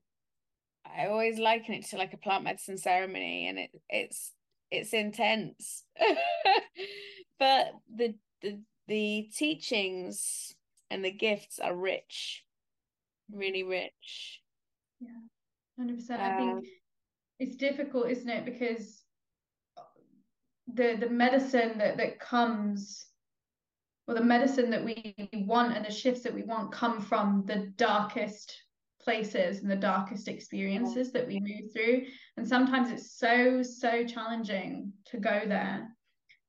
I 0.85 1.07
always 1.07 1.39
liken 1.39 1.75
it 1.75 1.87
to 1.87 1.97
like 1.97 2.13
a 2.13 2.19
plant 2.19 2.45
medicine 2.45 2.77
ceremony, 2.77 3.49
and 3.49 3.59
it 3.59 3.71
it's 3.89 4.33
it's 4.71 4.93
intense, 4.93 5.85
but 7.39 7.73
the 7.95 8.15
the 8.43 8.61
the 8.89 9.29
teachings 9.35 10.53
and 10.91 11.05
the 11.05 11.11
gifts 11.11 11.59
are 11.59 11.75
rich. 11.75 12.45
really 13.33 13.63
rich. 13.63 14.41
Yeah, 15.01 15.09
hundred 15.79 15.97
percent. 15.97 16.21
I 16.23 16.37
think 16.37 16.49
Um, 16.51 16.63
it's 17.39 17.57
difficult, 17.57 18.11
isn't 18.11 18.29
it? 18.29 18.45
Because 18.45 19.03
the 20.75 20.97
the 20.99 21.09
medicine 21.09 21.79
that 21.79 21.97
that 21.97 22.21
comes 22.21 23.07
or 24.07 24.15
the 24.15 24.25
medicine 24.25 24.71
that 24.71 24.85
we 24.85 25.15
want 25.33 25.77
and 25.77 25.85
the 25.85 25.93
shifts 25.93 26.23
that 26.23 26.35
we 26.35 26.43
want 26.43 26.73
come 26.73 27.01
from 27.01 27.45
the 27.47 27.73
darkest 27.77 28.55
places 29.01 29.63
and 29.63 29.71
the 29.71 29.77
darkest 29.77 30.29
experiences 30.29 31.13
that 31.13 31.27
we 31.27 31.41
move 31.41 31.73
through. 31.73 32.03
And 32.37 32.47
sometimes 32.47 32.91
it's 32.91 33.19
so 33.19 33.63
so 33.63 34.05
challenging 34.05 34.93
to 35.07 35.19
go 35.19 35.43
there. 35.47 35.89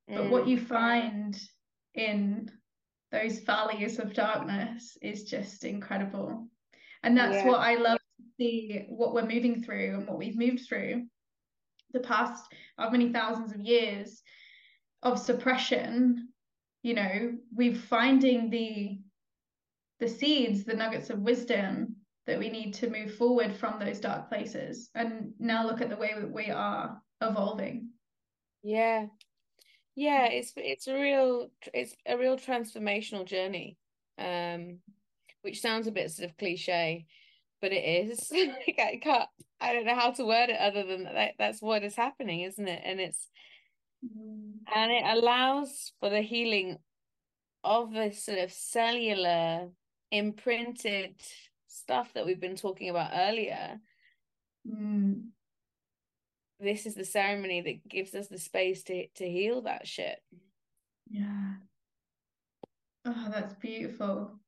But 0.08 0.30
what 0.30 0.46
mm, 0.46 0.50
you 0.50 0.60
find 0.60 1.40
in 1.94 2.52
those 3.12 3.40
valleys 3.40 4.00
of 4.00 4.14
darkness 4.14 4.98
is 5.02 5.24
just 5.24 5.64
incredible. 5.64 6.48
And 7.04 7.18
that's 7.18 7.36
yeah, 7.36 7.48
what 7.48 7.60
I 7.60 7.76
love 7.76 8.00
to 8.00 8.24
see 8.38 8.86
what 8.90 9.14
we're 9.14 9.28
moving 9.28 9.64
through 9.64 9.96
and 9.96 10.08
what 10.08 10.18
we've 10.18 10.38
moved 10.38 10.68
through 10.68 11.06
the 11.94 12.00
past 12.00 12.46
how 12.78 12.90
many 12.90 13.14
thousands 13.14 13.54
of 13.54 13.62
years 13.62 14.22
of 15.04 15.20
suppression 15.20 16.30
you 16.84 16.94
know 16.94 17.34
we're 17.54 17.76
finding 17.76 18.50
the 18.50 19.00
the 20.00 20.08
seeds 20.08 20.64
the 20.64 20.76
nuggets 20.76 21.10
of 21.10 21.20
wisdom 21.20 21.96
that 22.28 22.40
we 22.40 22.50
need 22.50 22.74
to 22.74 22.90
move 22.90 23.16
forward 23.16 23.54
from 23.54 23.80
those 23.80 24.00
dark 24.00 24.30
places 24.30 24.90
and 24.96 25.34
now 25.40 25.66
look 25.66 25.82
at 25.82 25.90
the 25.90 25.98
way 25.98 26.14
we 26.32 26.50
are 26.52 27.02
evolving 27.22 27.90
yeah, 28.64 29.08
yeah. 29.96 30.28
It's 30.28 30.54
it's 30.56 30.88
a 30.88 30.96
real 30.96 31.50
it's 31.74 31.96
a 32.08 32.18
real 32.18 32.38
transformational 32.38 33.26
journey. 33.26 33.78
Um, 34.18 34.80
which 35.42 35.60
sounds 35.60 35.88
a 35.88 35.92
bit 35.92 36.10
sort 36.10 36.30
of 36.30 36.38
cliche, 36.38 37.06
but 37.62 37.72
it 37.74 37.84
is. 38.08 38.32
Like, 38.32 38.80
I 38.80 39.00
can't, 39.02 39.30
I 39.60 39.74
don't 39.74 39.86
know 39.86 39.96
how 39.96 40.12
to 40.12 40.26
word 40.26 40.50
it 40.50 40.60
other 40.60 40.84
than 40.86 41.04
that. 41.04 41.34
That's 41.38 41.62
what 41.62 41.84
is 41.84 41.96
happening, 41.96 42.42
isn't 42.42 42.68
it? 42.68 42.82
And 42.86 43.02
it's 43.02 43.30
Mm. 44.04 44.52
and 44.76 44.92
it 44.92 45.04
allows 45.06 45.94
for 46.00 46.10
the 46.10 46.22
healing 46.22 46.78
of 47.64 47.94
this 47.94 48.26
sort 48.26 48.40
of 48.40 48.52
cellular 48.52 49.70
imprinted 50.12 51.16
stuff 51.68 52.14
that 52.14 52.26
we've 52.26 52.40
been 52.42 52.56
talking 52.58 52.90
about 52.90 53.12
earlier. 53.14 53.80
Mm. 54.68 55.30
This 56.60 56.86
is 56.86 56.96
the 56.96 57.06
ceremony 57.06 57.62
that 57.62 57.88
gives 57.88 58.14
us 58.14 58.28
the 58.28 58.38
space 58.38 58.84
to 58.84 59.08
to 59.16 59.30
heal 59.30 59.62
that 59.64 59.88
shit. 59.88 60.20
yeah 61.10 61.54
oh 63.06 63.28
that's 63.32 63.54
beautiful 63.56 64.40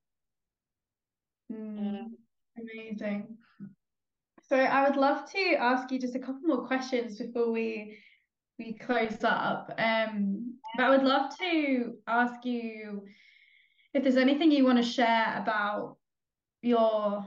Mm. 1.51 1.77
Um, 1.77 2.17
amazing 2.57 3.37
so 4.49 4.55
I 4.57 4.87
would 4.87 4.97
love 4.97 5.29
to 5.31 5.55
ask 5.55 5.91
you 5.91 5.99
just 5.99 6.15
a 6.15 6.19
couple 6.19 6.41
more 6.47 6.65
questions 6.65 7.17
before 7.19 7.51
we 7.51 7.97
we 8.57 8.73
close 8.73 9.23
up 9.23 9.73
um 9.77 10.55
but 10.75 10.85
I 10.85 10.89
would 10.89 11.03
love 11.03 11.37
to 11.37 11.95
ask 12.07 12.45
you 12.45 13.03
if 13.93 14.03
there's 14.03 14.17
anything 14.17 14.51
you 14.51 14.65
want 14.65 14.77
to 14.77 14.83
share 14.83 15.37
about 15.41 15.97
your 16.61 17.25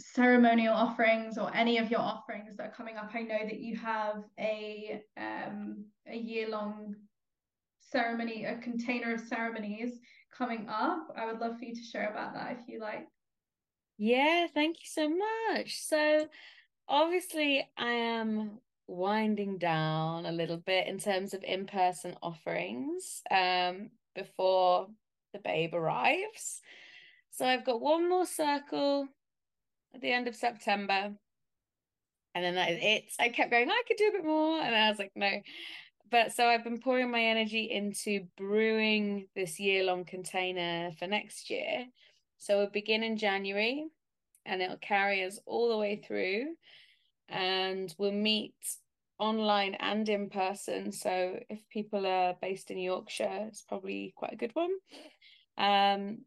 ceremonial 0.00 0.74
offerings 0.74 1.38
or 1.38 1.54
any 1.54 1.78
of 1.78 1.90
your 1.90 2.00
offerings 2.00 2.56
that 2.56 2.66
are 2.66 2.72
coming 2.72 2.96
up. 2.96 3.10
I 3.14 3.22
know 3.22 3.38
that 3.42 3.60
you 3.60 3.76
have 3.76 4.24
a 4.38 5.02
um 5.16 5.84
a 6.06 6.16
year-long 6.16 6.96
ceremony, 7.80 8.44
a 8.44 8.58
container 8.58 9.14
of 9.14 9.20
ceremonies 9.20 10.00
coming 10.36 10.68
up. 10.68 11.12
I 11.16 11.26
would 11.26 11.40
love 11.40 11.58
for 11.58 11.64
you 11.64 11.74
to 11.74 11.82
share 11.82 12.10
about 12.10 12.34
that 12.34 12.58
if 12.60 12.68
you 12.68 12.80
like. 12.80 13.06
yeah, 13.98 14.46
thank 14.52 14.78
you 14.80 14.86
so 14.86 15.08
much. 15.08 15.80
So 15.80 16.28
obviously 16.88 17.68
I 17.76 17.90
am 17.90 18.60
winding 18.90 19.56
down 19.56 20.26
a 20.26 20.32
little 20.32 20.56
bit 20.56 20.88
in 20.88 20.98
terms 20.98 21.32
of 21.32 21.44
in-person 21.44 22.16
offerings 22.22 23.22
um 23.30 23.88
before 24.14 24.88
the 25.32 25.38
babe 25.38 25.74
arrives. 25.74 26.60
So 27.30 27.46
I've 27.46 27.64
got 27.64 27.80
one 27.80 28.08
more 28.08 28.26
circle 28.26 29.06
at 29.94 30.00
the 30.00 30.12
end 30.12 30.28
of 30.28 30.34
September. 30.34 31.12
And 32.34 32.44
then 32.44 32.54
that 32.56 32.70
is 32.70 32.78
it. 32.80 33.04
I 33.18 33.28
kept 33.28 33.50
going, 33.50 33.70
I 33.70 33.82
could 33.86 33.96
do 33.96 34.08
a 34.08 34.12
bit 34.12 34.24
more. 34.24 34.60
And 34.60 34.74
I 34.74 34.88
was 34.88 34.98
like, 34.98 35.12
no. 35.14 35.30
But 36.10 36.32
so 36.32 36.46
I've 36.46 36.64
been 36.64 36.80
pouring 36.80 37.10
my 37.10 37.22
energy 37.22 37.70
into 37.70 38.26
brewing 38.36 39.28
this 39.36 39.60
year 39.60 39.84
long 39.84 40.04
container 40.04 40.90
for 40.98 41.06
next 41.06 41.50
year. 41.50 41.86
So 42.38 42.58
we'll 42.58 42.70
begin 42.70 43.02
in 43.02 43.16
January 43.16 43.86
and 44.44 44.60
it'll 44.60 44.78
carry 44.78 45.24
us 45.24 45.38
all 45.46 45.68
the 45.68 45.78
way 45.78 45.96
through. 45.96 46.54
And 47.30 47.94
we'll 47.98 48.12
meet 48.12 48.54
online 49.18 49.74
and 49.74 50.08
in 50.08 50.30
person. 50.30 50.92
So 50.92 51.38
if 51.48 51.60
people 51.68 52.06
are 52.06 52.34
based 52.40 52.70
in 52.70 52.78
Yorkshire, 52.78 53.46
it's 53.48 53.62
probably 53.62 54.12
quite 54.16 54.32
a 54.32 54.36
good 54.36 54.54
one. 54.54 54.72
Um, 55.58 56.18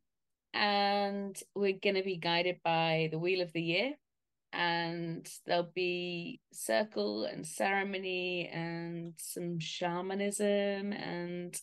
and 0.53 1.35
we're 1.55 1.79
going 1.81 1.95
to 1.95 2.03
be 2.03 2.17
guided 2.17 2.57
by 2.63 3.09
the 3.11 3.19
Wheel 3.19 3.41
of 3.41 3.51
the 3.53 3.61
Year. 3.61 3.93
And 4.53 5.27
there'll 5.47 5.71
be 5.73 6.39
circle 6.53 7.25
and 7.25 7.45
ceremony 7.45 8.47
and 8.53 9.13
some 9.17 9.59
shamanism 9.59 10.93
and 10.93 11.59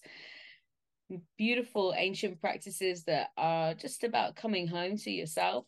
beautiful 1.38 1.94
ancient 1.96 2.40
practices 2.40 3.04
that 3.04 3.28
are 3.36 3.74
just 3.74 4.02
about 4.02 4.34
coming 4.34 4.66
home 4.66 4.96
to 4.96 5.10
yourself, 5.10 5.66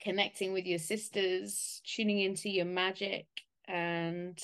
connecting 0.00 0.52
with 0.52 0.66
your 0.66 0.78
sisters, 0.78 1.80
tuning 1.84 2.20
into 2.20 2.48
your 2.48 2.66
magic, 2.66 3.26
and 3.66 4.38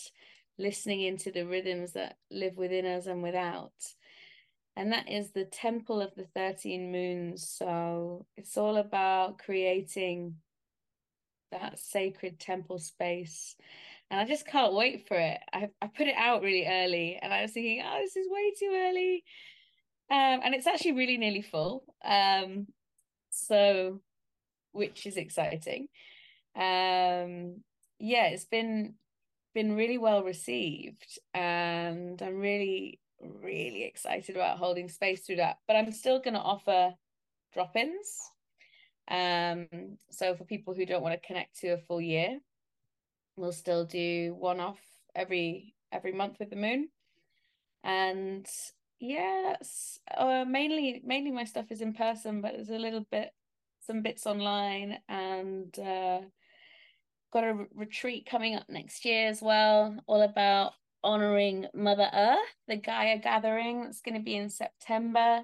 listening 0.59 1.03
into 1.03 1.31
the 1.31 1.47
rhythms 1.47 1.93
that 1.93 2.17
live 2.31 2.57
within 2.57 2.87
us 2.87 3.07
and 3.07 3.23
without 3.23 3.73
and 4.77 4.93
that 4.93 5.11
is 5.11 5.31
the 5.31 5.45
Temple 5.45 6.01
of 6.01 6.15
the 6.15 6.27
13 6.35 6.91
Moons. 6.91 7.49
So 7.49 8.27
it's 8.37 8.57
all 8.57 8.77
about 8.77 9.39
creating 9.39 10.37
that 11.51 11.79
sacred 11.79 12.41
temple 12.41 12.79
space. 12.79 13.55
And 14.11 14.19
I 14.19 14.25
just 14.25 14.47
can't 14.47 14.73
wait 14.73 15.07
for 15.07 15.17
it. 15.19 15.39
I, 15.53 15.69
I 15.83 15.89
put 15.89 16.07
it 16.07 16.15
out 16.17 16.43
really 16.43 16.67
early 16.67 17.19
and 17.21 17.33
I 17.33 17.43
was 17.43 17.53
thinking, 17.53 17.83
oh, 17.85 17.99
this 18.01 18.17
is 18.17 18.27
way 18.31 18.53
too 18.59 18.73
early. 18.75 19.25
Um, 20.11 20.41
and 20.45 20.55
it's 20.55 20.67
actually 20.67 20.93
really 20.93 21.19
nearly 21.19 21.43
full. 21.43 21.85
Um, 22.03 22.67
so 23.31 24.01
which 24.73 25.07
is 25.07 25.17
exciting. 25.17 25.89
Um, 26.55 27.63
yeah, 27.99 28.27
it's 28.29 28.45
been 28.45 28.95
been 29.55 29.77
really 29.77 29.99
well 29.99 30.25
received 30.25 31.19
and 31.35 32.21
I'm 32.23 32.41
really 32.41 32.99
really 33.43 33.85
excited 33.85 34.35
about 34.35 34.59
holding 34.59 34.89
space 34.89 35.25
through 35.25 35.37
that. 35.37 35.59
But 35.67 35.77
I'm 35.77 35.93
still 35.93 36.21
going 36.21 36.35
to 36.35 36.41
offer 36.41 36.95
drop 37.53 37.77
ins. 37.77 38.19
Um, 39.09 39.69
so 40.11 40.35
for 40.35 40.45
people 40.45 40.75
who 40.75 40.87
don't 40.87 41.03
want 41.03 41.21
to 41.21 41.27
connect 41.27 41.61
to 41.61 41.69
a 41.69 41.79
full 41.79 42.01
year, 42.01 42.39
we'll 43.37 43.53
still 43.53 43.85
do 43.85 44.35
one 44.39 44.61
off 44.61 44.81
every 45.15 45.75
every 45.91 46.13
month 46.13 46.39
with 46.39 46.51
the 46.51 46.57
moon. 46.57 46.89
And 47.85 48.47
yeah, 49.01 49.43
that's 49.49 49.99
uh, 50.17 50.45
mainly 50.47 51.03
mainly 51.05 51.31
my 51.31 51.45
stuff 51.45 51.67
is 51.71 51.81
in 51.81 51.93
person, 51.93 52.41
but 52.41 52.53
there's 52.55 52.71
a 52.71 52.79
little 52.79 53.05
bit 53.11 53.31
some 53.87 54.03
bits 54.03 54.27
online 54.27 54.99
and 55.09 55.77
uh, 55.79 56.21
got 57.33 57.45
a 57.45 57.67
retreat 57.75 58.27
coming 58.31 58.55
up 58.55 58.69
next 58.69 59.05
year 59.05 59.29
as 59.29 59.43
well, 59.43 59.97
all 60.07 60.23
about 60.23 60.73
honoring 61.05 61.67
Mother 61.75 62.09
Earth, 62.13 62.39
the 62.69 62.77
Gaia 62.77 63.19
gathering 63.19 63.83
that's 63.83 64.01
going 64.01 64.15
to 64.15 64.23
be 64.23 64.37
in 64.37 64.49
September, 64.49 65.41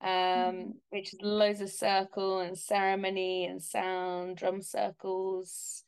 um, 0.00 0.08
mm-hmm. 0.10 0.70
which 0.90 1.14
is 1.14 1.20
loads 1.22 1.60
of 1.60 1.70
circle 1.70 2.40
and 2.40 2.58
ceremony 2.58 3.46
and 3.46 3.62
sound, 3.62 4.36
drum 4.36 4.60
circles, 4.60 5.84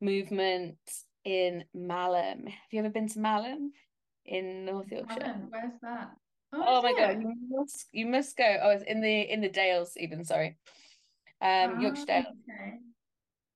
movement 0.00 0.78
in 1.24 1.64
Malham. 1.76 2.44
Have 2.44 2.70
you 2.70 2.78
ever 2.80 2.90
been 2.90 3.08
to 3.08 3.18
Malham 3.18 3.70
in 4.24 4.64
North 4.64 4.90
Yorkshire? 4.90 5.18
Malham, 5.18 5.50
where's 5.50 5.72
that? 5.82 6.10
Oh, 6.58 6.64
oh 6.66 6.82
my 6.82 6.94
god, 6.94 7.20
you 7.20 7.34
must 7.48 7.86
you 7.92 8.06
must 8.06 8.36
go. 8.36 8.58
Oh, 8.62 8.70
it's 8.70 8.84
in 8.84 9.00
the 9.00 9.20
in 9.20 9.40
the 9.40 9.48
Dales 9.48 9.96
even, 9.98 10.24
sorry. 10.24 10.56
Um 11.42 11.74
oh, 11.76 11.80
Yorkshire 11.80 12.06
Dales. 12.06 12.26
Okay. 12.48 12.78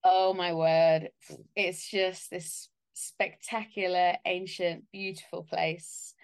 Oh 0.05 0.35
my 0.35 0.53
word. 0.53 1.11
It's 1.57 1.89
just 1.91 2.31
this 2.31 2.69
spectacular, 2.95 4.15
ancient, 4.27 4.85
beautiful 4.93 5.43
place 5.43 6.15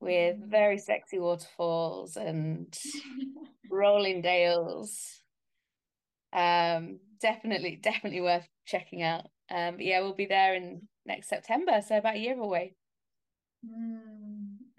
with 0.00 0.36
mm. 0.36 0.48
very 0.48 0.78
sexy 0.78 1.18
waterfalls 1.18 2.16
and 2.16 2.76
rolling 3.70 4.22
dales. 4.22 5.20
Um, 6.32 7.00
definitely, 7.20 7.78
definitely 7.82 8.20
worth 8.20 8.46
checking 8.66 9.02
out. 9.02 9.26
Um, 9.50 9.76
yeah, 9.80 10.00
we'll 10.00 10.14
be 10.14 10.26
there 10.26 10.54
in 10.54 10.82
next 11.06 11.28
September, 11.28 11.80
so 11.86 11.96
about 11.96 12.16
a 12.16 12.20
year 12.20 12.38
away. 12.38 12.74
Mm, 13.66 14.27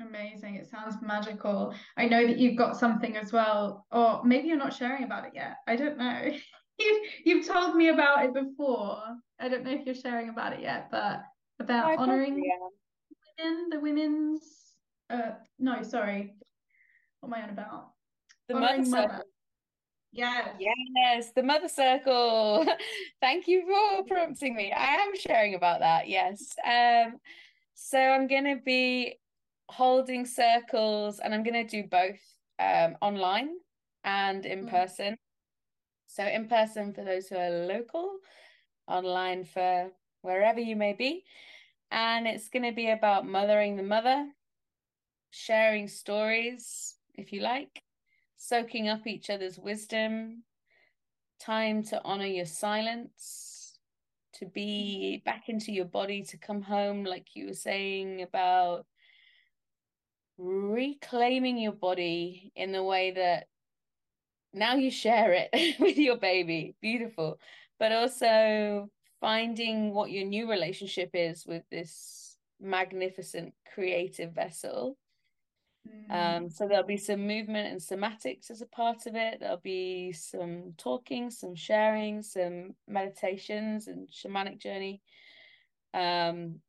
amazing! 0.10 0.56
It 0.56 0.70
sounds 0.70 0.96
magical. 1.02 1.74
I 1.98 2.08
know 2.08 2.26
that 2.26 2.38
you've 2.38 2.58
got 2.58 2.78
something 2.78 3.16
as 3.16 3.32
well, 3.32 3.86
or 3.92 4.24
maybe 4.24 4.48
you're 4.48 4.58
not 4.58 4.74
sharing 4.74 5.04
about 5.04 5.26
it 5.26 5.32
yet. 5.34 5.58
I 5.68 5.76
don't 5.76 5.98
know. 5.98 6.32
you've, 6.80 7.02
you've 7.24 7.48
told 7.48 7.76
me 7.76 7.90
about 7.90 8.26
it 8.26 8.34
before. 8.34 9.02
I 9.40 9.48
don't 9.48 9.64
know 9.64 9.72
if 9.72 9.86
you're 9.86 9.96
sharing 9.96 10.30
about 10.30 10.54
it 10.54 10.62
yet, 10.62 10.90
but 10.92 11.22
about 11.60 11.98
honoring 11.98 12.42
women, 13.38 13.70
the 13.70 13.80
women's. 13.80 14.42
Uh, 15.10 15.32
no, 15.58 15.82
sorry. 15.84 16.36
What 17.20 17.30
am 17.30 17.34
I 17.34 17.44
on 17.44 17.50
about? 17.50 17.92
The 18.48 18.56
mother 18.56 18.86
circle. 18.86 19.24
Yes. 20.12 20.56
Yes, 20.60 21.32
the 21.36 21.44
mother 21.44 21.68
circle. 21.68 22.66
Thank 23.22 23.48
you 23.48 23.66
for 23.68 24.04
prompting 24.06 24.56
me. 24.56 24.72
I 24.72 24.96
am 24.96 25.16
sharing 25.16 25.54
about 25.54 25.82
that. 25.82 26.08
Yes. 26.10 26.56
Um, 26.66 27.18
so 27.76 28.00
I'm 28.00 28.28
gonna 28.28 28.58
be 28.58 29.16
holding 29.70 30.26
circles 30.26 31.20
and 31.20 31.34
I'm 31.34 31.44
gonna 31.44 31.68
do 31.68 31.84
both 31.84 32.20
um 32.60 32.98
online 33.02 33.50
and 34.04 34.46
in 34.46 34.66
mm. 34.66 34.70
person. 34.70 35.18
So 36.08 36.26
in 36.26 36.48
person 36.48 36.94
for 36.94 37.04
those 37.04 37.28
who 37.28 37.38
are 37.38 37.50
local, 37.50 38.18
online 38.88 39.46
for 39.46 39.92
wherever 40.22 40.60
you 40.60 40.76
may 40.76 40.94
be. 40.94 41.24
And 41.92 42.28
it's 42.28 42.50
going 42.50 42.64
to 42.64 42.72
be 42.72 42.90
about 42.90 43.28
mothering 43.28 43.76
the 43.76 43.84
mother, 43.84 44.28
sharing 45.32 45.88
stories, 45.88 46.96
if 47.16 47.32
you 47.32 47.42
like, 47.42 47.82
soaking 48.38 48.90
up 48.90 49.08
each 49.08 49.30
other's 49.30 49.58
wisdom, 49.58 50.44
time 51.40 51.84
to 51.84 52.02
honor 52.04 52.26
your 52.26 52.46
silence, 52.46 53.80
to 54.34 54.46
be 54.46 55.22
back 55.26 55.50
into 55.50 55.72
your 55.72 55.86
body, 55.86 56.24
to 56.24 56.38
come 56.38 56.62
home, 56.62 57.04
like 57.04 57.36
you 57.36 57.48
were 57.48 57.54
saying 57.54 58.22
about 58.22 58.86
reclaiming 60.40 61.58
your 61.58 61.74
body 61.74 62.52
in 62.56 62.72
the 62.72 62.84
way 62.84 63.12
that 63.12 63.48
now 64.54 64.76
you 64.76 64.90
share 64.90 65.34
it 65.34 65.78
with 65.80 65.98
your 65.98 66.18
baby. 66.18 66.76
Beautiful. 66.82 67.40
But 67.80 67.92
also 67.92 68.90
finding 69.22 69.94
what 69.94 70.12
your 70.12 70.26
new 70.26 70.50
relationship 70.50 71.12
is 71.14 71.46
with 71.46 71.64
this 71.70 72.38
magnificent 72.60 73.54
creative 73.74 74.34
vessel. 74.34 74.98
Mm. 75.88 76.38
Um, 76.38 76.50
so 76.50 76.68
there'll 76.68 76.86
be 76.86 76.98
some 76.98 77.28
movement 77.28 77.68
and 77.68 77.80
somatics 77.80 78.50
as 78.50 78.62
a 78.62 78.66
part 78.66 79.06
of 79.06 79.16
it. 79.16 79.40
There'll 79.40 79.58
be 79.58 80.12
some 80.14 80.74
talking, 80.78 81.30
some 81.32 81.56
sharing, 81.56 82.22
some 82.22 82.76
meditations 82.88 83.88
and 83.88 84.10
shamanic 84.10 84.60
journey. 84.60 85.02
Um, 85.94 86.62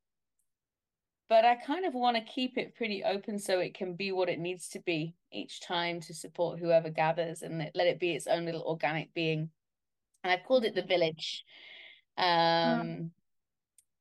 but 1.30 1.46
I 1.46 1.54
kind 1.54 1.86
of 1.86 1.94
want 1.94 2.18
to 2.18 2.22
keep 2.22 2.58
it 2.58 2.74
pretty 2.74 3.02
open 3.04 3.38
so 3.38 3.60
it 3.60 3.72
can 3.72 3.94
be 3.94 4.12
what 4.12 4.28
it 4.28 4.38
needs 4.38 4.68
to 4.70 4.80
be 4.80 5.14
each 5.32 5.62
time 5.62 6.00
to 6.02 6.12
support 6.12 6.58
whoever 6.58 6.90
gathers 6.90 7.40
and 7.40 7.70
let 7.74 7.86
it 7.86 7.98
be 7.98 8.12
its 8.12 8.26
own 8.26 8.44
little 8.44 8.64
organic 8.64 9.14
being. 9.14 9.48
And 10.22 10.32
I've 10.32 10.44
called 10.44 10.64
it 10.66 10.74
the 10.74 10.82
village. 10.82 11.44
Um, 12.18 13.12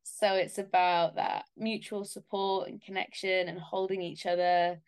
So 0.04 0.34
it's 0.34 0.58
about 0.58 1.16
that 1.16 1.46
mutual 1.56 2.04
support 2.04 2.68
and 2.68 2.82
connection 2.82 3.48
and 3.48 3.58
holding 3.58 4.02
each 4.02 4.26
other. 4.26 4.82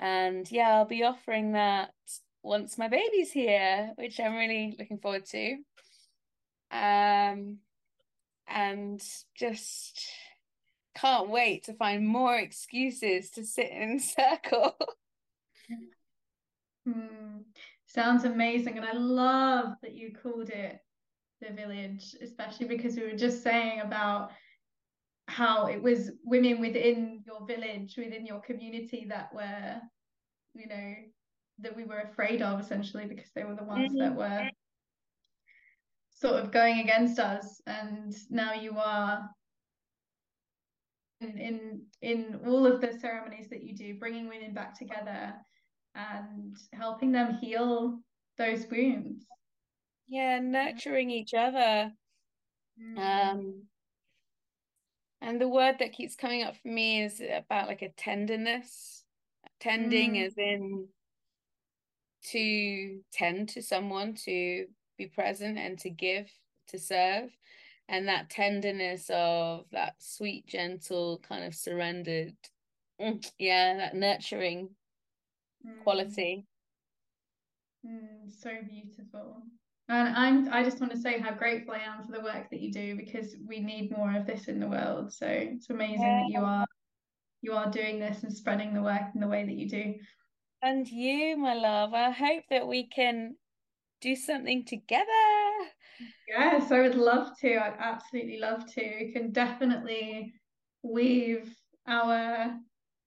And 0.00 0.50
yeah, 0.50 0.70
I'll 0.70 0.84
be 0.84 1.04
offering 1.04 1.52
that 1.52 1.90
once 2.42 2.76
my 2.76 2.88
baby's 2.88 3.30
here, 3.30 3.92
which 3.96 4.18
I'm 4.18 4.34
really 4.34 4.74
looking 4.78 4.98
forward 4.98 5.26
to. 5.26 5.58
Um, 6.72 7.58
and 8.48 9.00
just 9.36 10.10
can't 10.94 11.28
wait 11.28 11.64
to 11.64 11.74
find 11.74 12.06
more 12.06 12.36
excuses 12.36 13.30
to 13.30 13.44
sit 13.44 13.70
in 13.70 13.98
circle. 14.00 14.76
hmm. 16.86 17.38
Sounds 17.86 18.24
amazing. 18.24 18.78
And 18.78 18.86
I 18.86 18.92
love 18.94 19.74
that 19.82 19.94
you 19.94 20.12
called 20.22 20.48
it 20.48 20.78
the 21.42 21.52
village, 21.52 22.16
especially 22.22 22.66
because 22.66 22.96
we 22.96 23.02
were 23.02 23.16
just 23.16 23.42
saying 23.42 23.80
about 23.80 24.30
how 25.28 25.66
it 25.66 25.82
was 25.82 26.10
women 26.24 26.60
within 26.60 27.22
your 27.26 27.46
village, 27.46 27.94
within 27.96 28.26
your 28.26 28.40
community 28.40 29.06
that 29.08 29.32
were, 29.34 29.80
you 30.54 30.68
know, 30.68 30.94
that 31.58 31.76
we 31.76 31.84
were 31.84 32.00
afraid 32.00 32.42
of 32.42 32.60
essentially 32.60 33.06
because 33.06 33.30
they 33.34 33.44
were 33.44 33.54
the 33.54 33.64
ones 33.64 33.92
mm-hmm. 33.92 33.98
that 33.98 34.16
were 34.16 34.48
sort 36.10 36.42
of 36.42 36.50
going 36.50 36.80
against 36.80 37.18
us. 37.18 37.60
And 37.66 38.14
now 38.30 38.54
you 38.54 38.78
are 38.78 39.28
in, 41.22 41.38
in 41.38 41.82
in 42.00 42.40
all 42.46 42.66
of 42.66 42.80
the 42.80 42.92
ceremonies 43.00 43.48
that 43.50 43.62
you 43.62 43.74
do, 43.74 43.94
bringing 43.94 44.28
women 44.28 44.52
back 44.52 44.78
together 44.78 45.34
and 45.94 46.56
helping 46.72 47.12
them 47.12 47.38
heal 47.40 47.98
those 48.38 48.66
wounds. 48.70 49.24
Yeah, 50.08 50.40
nurturing 50.40 51.10
each 51.10 51.34
other. 51.34 51.92
Mm. 52.80 52.98
Um, 52.98 53.62
and 55.20 55.40
the 55.40 55.48
word 55.48 55.76
that 55.78 55.92
keeps 55.92 56.16
coming 56.16 56.42
up 56.42 56.56
for 56.56 56.68
me 56.68 57.02
is 57.02 57.22
about 57.32 57.68
like 57.68 57.82
a 57.82 57.90
tenderness. 57.90 59.04
Tending 59.60 60.14
mm. 60.14 60.26
as 60.26 60.34
in 60.36 60.88
to 62.30 63.00
tend 63.12 63.50
to 63.50 63.62
someone, 63.62 64.14
to 64.24 64.66
be 64.98 65.06
present 65.06 65.58
and 65.58 65.78
to 65.80 65.90
give, 65.90 66.28
to 66.68 66.78
serve 66.78 67.30
and 67.92 68.08
that 68.08 68.30
tenderness 68.30 69.10
of 69.12 69.66
that 69.70 69.94
sweet 69.98 70.46
gentle 70.46 71.20
kind 71.28 71.44
of 71.44 71.54
surrendered 71.54 72.34
mm, 73.00 73.24
yeah 73.38 73.76
that 73.76 73.94
nurturing 73.94 74.70
mm. 75.64 75.82
quality. 75.84 76.46
Mm, 77.86 78.30
so 78.30 78.50
beautiful. 78.68 79.42
And 79.88 80.16
i'm 80.16 80.48
i 80.52 80.64
just 80.64 80.80
want 80.80 80.92
to 80.92 80.98
say 80.98 81.18
how 81.18 81.32
grateful 81.32 81.74
i 81.74 81.78
am 81.78 82.06
for 82.06 82.12
the 82.12 82.24
work 82.24 82.48
that 82.50 82.60
you 82.60 82.72
do 82.72 82.96
because 82.96 83.34
we 83.46 83.60
need 83.60 83.90
more 83.90 84.16
of 84.16 84.26
this 84.26 84.48
in 84.48 84.58
the 84.58 84.68
world. 84.68 85.12
So 85.12 85.26
it's 85.26 85.68
amazing 85.68 86.00
yeah. 86.00 86.22
that 86.22 86.32
you 86.32 86.40
are 86.40 86.66
you 87.42 87.52
are 87.52 87.70
doing 87.70 88.00
this 88.00 88.22
and 88.22 88.32
spreading 88.32 88.72
the 88.72 88.82
work 88.82 89.02
in 89.14 89.20
the 89.20 89.28
way 89.28 89.44
that 89.44 89.54
you 89.54 89.68
do. 89.68 89.94
And 90.62 90.88
you 90.88 91.36
my 91.36 91.54
love. 91.54 91.92
I 91.92 92.10
hope 92.10 92.44
that 92.48 92.66
we 92.66 92.88
can 92.88 93.34
do 94.00 94.16
something 94.16 94.64
together 94.64 95.41
Yes, 96.28 96.70
I 96.70 96.80
would 96.80 96.94
love 96.94 97.38
to. 97.40 97.56
I'd 97.56 97.76
absolutely 97.78 98.38
love 98.38 98.66
to. 98.74 98.80
We 99.00 99.12
can 99.12 99.32
definitely 99.32 100.34
weave 100.82 101.54
our 101.86 102.56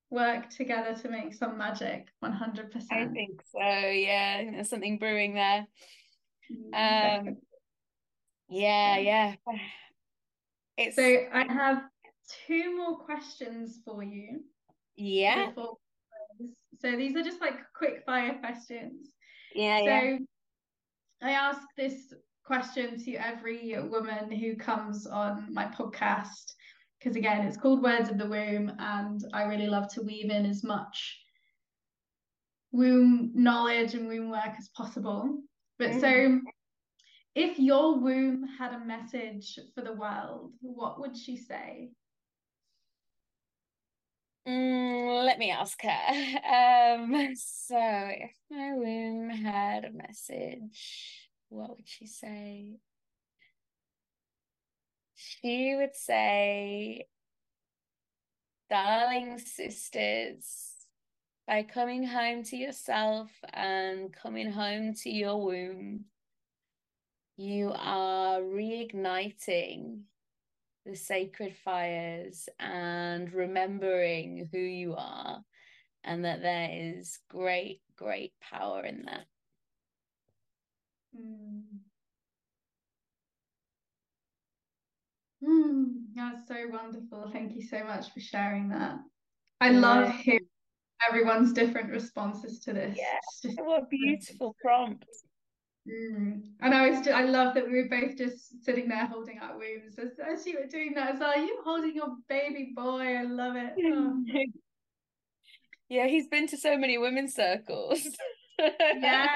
work 0.09 0.49
together 0.49 0.95
to 1.01 1.09
make 1.09 1.33
some 1.33 1.57
magic 1.57 2.07
100%. 2.23 2.85
I 2.91 3.07
think 3.07 3.41
so. 3.51 3.59
Yeah, 3.59 4.43
there's 4.51 4.69
something 4.69 4.97
brewing 4.97 5.33
there. 5.33 5.67
Um, 6.73 7.37
yeah, 8.49 8.97
yeah. 8.97 9.35
It's... 10.77 10.97
So 10.97 11.03
I 11.03 11.45
have 11.53 11.83
two 12.45 12.75
more 12.75 12.97
questions 12.97 13.79
for 13.85 14.03
you. 14.03 14.41
Yeah. 14.97 15.51
So 15.55 16.97
these 16.97 17.15
are 17.15 17.23
just 17.23 17.39
like 17.39 17.55
quick 17.73 18.03
fire 18.05 18.37
questions. 18.39 19.07
Yeah, 19.53 19.79
so 19.79 19.85
yeah. 19.85 20.17
I 21.21 21.31
ask 21.31 21.61
this 21.77 22.13
question 22.45 23.03
to 23.03 23.15
every 23.15 23.75
woman 23.89 24.31
who 24.31 24.55
comes 24.55 25.07
on 25.07 25.47
my 25.51 25.65
podcast 25.65 26.53
because 26.99 27.15
again 27.15 27.45
it's 27.45 27.57
called 27.57 27.81
words 27.81 28.09
of 28.09 28.17
the 28.17 28.27
womb 28.27 28.71
and 28.77 29.21
i 29.33 29.43
really 29.43 29.67
love 29.67 29.87
to 29.87 30.01
weave 30.01 30.29
in 30.29 30.45
as 30.45 30.63
much 30.63 31.19
womb 32.71 33.31
knowledge 33.33 33.93
and 33.93 34.07
womb 34.07 34.29
work 34.29 34.53
as 34.57 34.69
possible. 34.75 35.37
But 35.79 35.99
so 35.99 36.39
if 37.33 37.59
your 37.59 37.99
womb 37.99 38.45
had 38.59 38.73
a 38.73 38.85
message 38.85 39.59
for 39.73 39.81
the 39.81 39.93
world 39.93 40.53
what 40.61 40.99
would 40.99 41.17
she 41.17 41.37
say? 41.37 41.89
Mm, 44.47 45.25
let 45.25 45.39
me 45.39 45.51
ask 45.51 45.81
her. 45.81 45.89
Um, 46.55 47.35
so, 47.35 47.77
if 47.77 48.31
my 48.51 48.73
womb 48.73 49.29
had 49.29 49.85
a 49.85 49.91
message, 49.91 51.24
what 51.49 51.75
would 51.75 51.87
she 51.87 52.07
say? 52.07 52.79
She 55.15 55.75
would 55.75 55.95
say, 55.95 57.07
darling 58.69 59.39
sisters, 59.39 60.73
by 61.47 61.63
coming 61.63 62.05
home 62.05 62.43
to 62.43 62.57
yourself 62.57 63.29
and 63.53 64.11
coming 64.11 64.51
home 64.51 64.93
to 65.03 65.09
your 65.09 65.43
womb, 65.43 66.05
you 67.37 67.71
are 67.75 68.39
reigniting 68.39 70.01
the 70.85 70.95
sacred 70.95 71.55
fires 71.63 72.47
and 72.59 73.31
remembering 73.33 74.49
who 74.51 74.59
you 74.59 74.95
are, 74.97 75.43
and 76.03 76.25
that 76.25 76.41
there 76.41 76.69
is 76.71 77.19
great, 77.29 77.81
great 77.95 78.33
power 78.39 78.83
in 78.85 79.03
that. 79.05 79.25
Mm. 81.15 81.61
Mm, 85.43 85.85
that's 86.15 86.47
so 86.47 86.55
wonderful. 86.71 87.29
Thank 87.31 87.55
you 87.55 87.61
so 87.61 87.83
much 87.83 88.11
for 88.13 88.19
sharing 88.19 88.69
that. 88.69 88.97
I 89.61 89.69
yeah. 89.69 89.79
love 89.79 90.15
hearing 90.15 90.47
everyone's 91.07 91.53
different 91.53 91.91
responses 91.91 92.59
to 92.61 92.73
this. 92.73 92.97
Yeah, 92.97 93.19
just... 93.43 93.59
what 93.61 93.83
a 93.83 93.85
beautiful 93.85 94.55
prompt. 94.61 95.05
Mm. 95.87 96.41
And 96.61 96.73
I 96.73 96.89
was, 96.89 96.99
just, 96.99 97.11
I 97.11 97.25
love 97.25 97.53
that 97.53 97.67
we 97.67 97.83
were 97.83 97.89
both 97.89 98.17
just 98.17 98.63
sitting 98.63 98.87
there 98.87 99.05
holding 99.05 99.39
our 99.39 99.55
wombs 99.57 99.99
as, 99.99 100.11
as 100.19 100.45
you 100.45 100.57
were 100.59 100.67
doing 100.67 100.93
that. 100.95 101.13
As 101.13 101.19
well, 101.19 101.37
you 101.39 101.59
holding 101.63 101.93
your 101.93 102.15
baby 102.27 102.73
boy. 102.75 103.15
I 103.15 103.23
love 103.23 103.55
it. 103.55 103.73
Oh. 105.87 105.93
yeah, 105.95 106.07
he's 106.07 106.27
been 106.27 106.47
to 106.47 106.57
so 106.57 106.77
many 106.77 106.97
women's 106.97 107.35
circles. 107.35 107.99
yeah, 108.59 109.27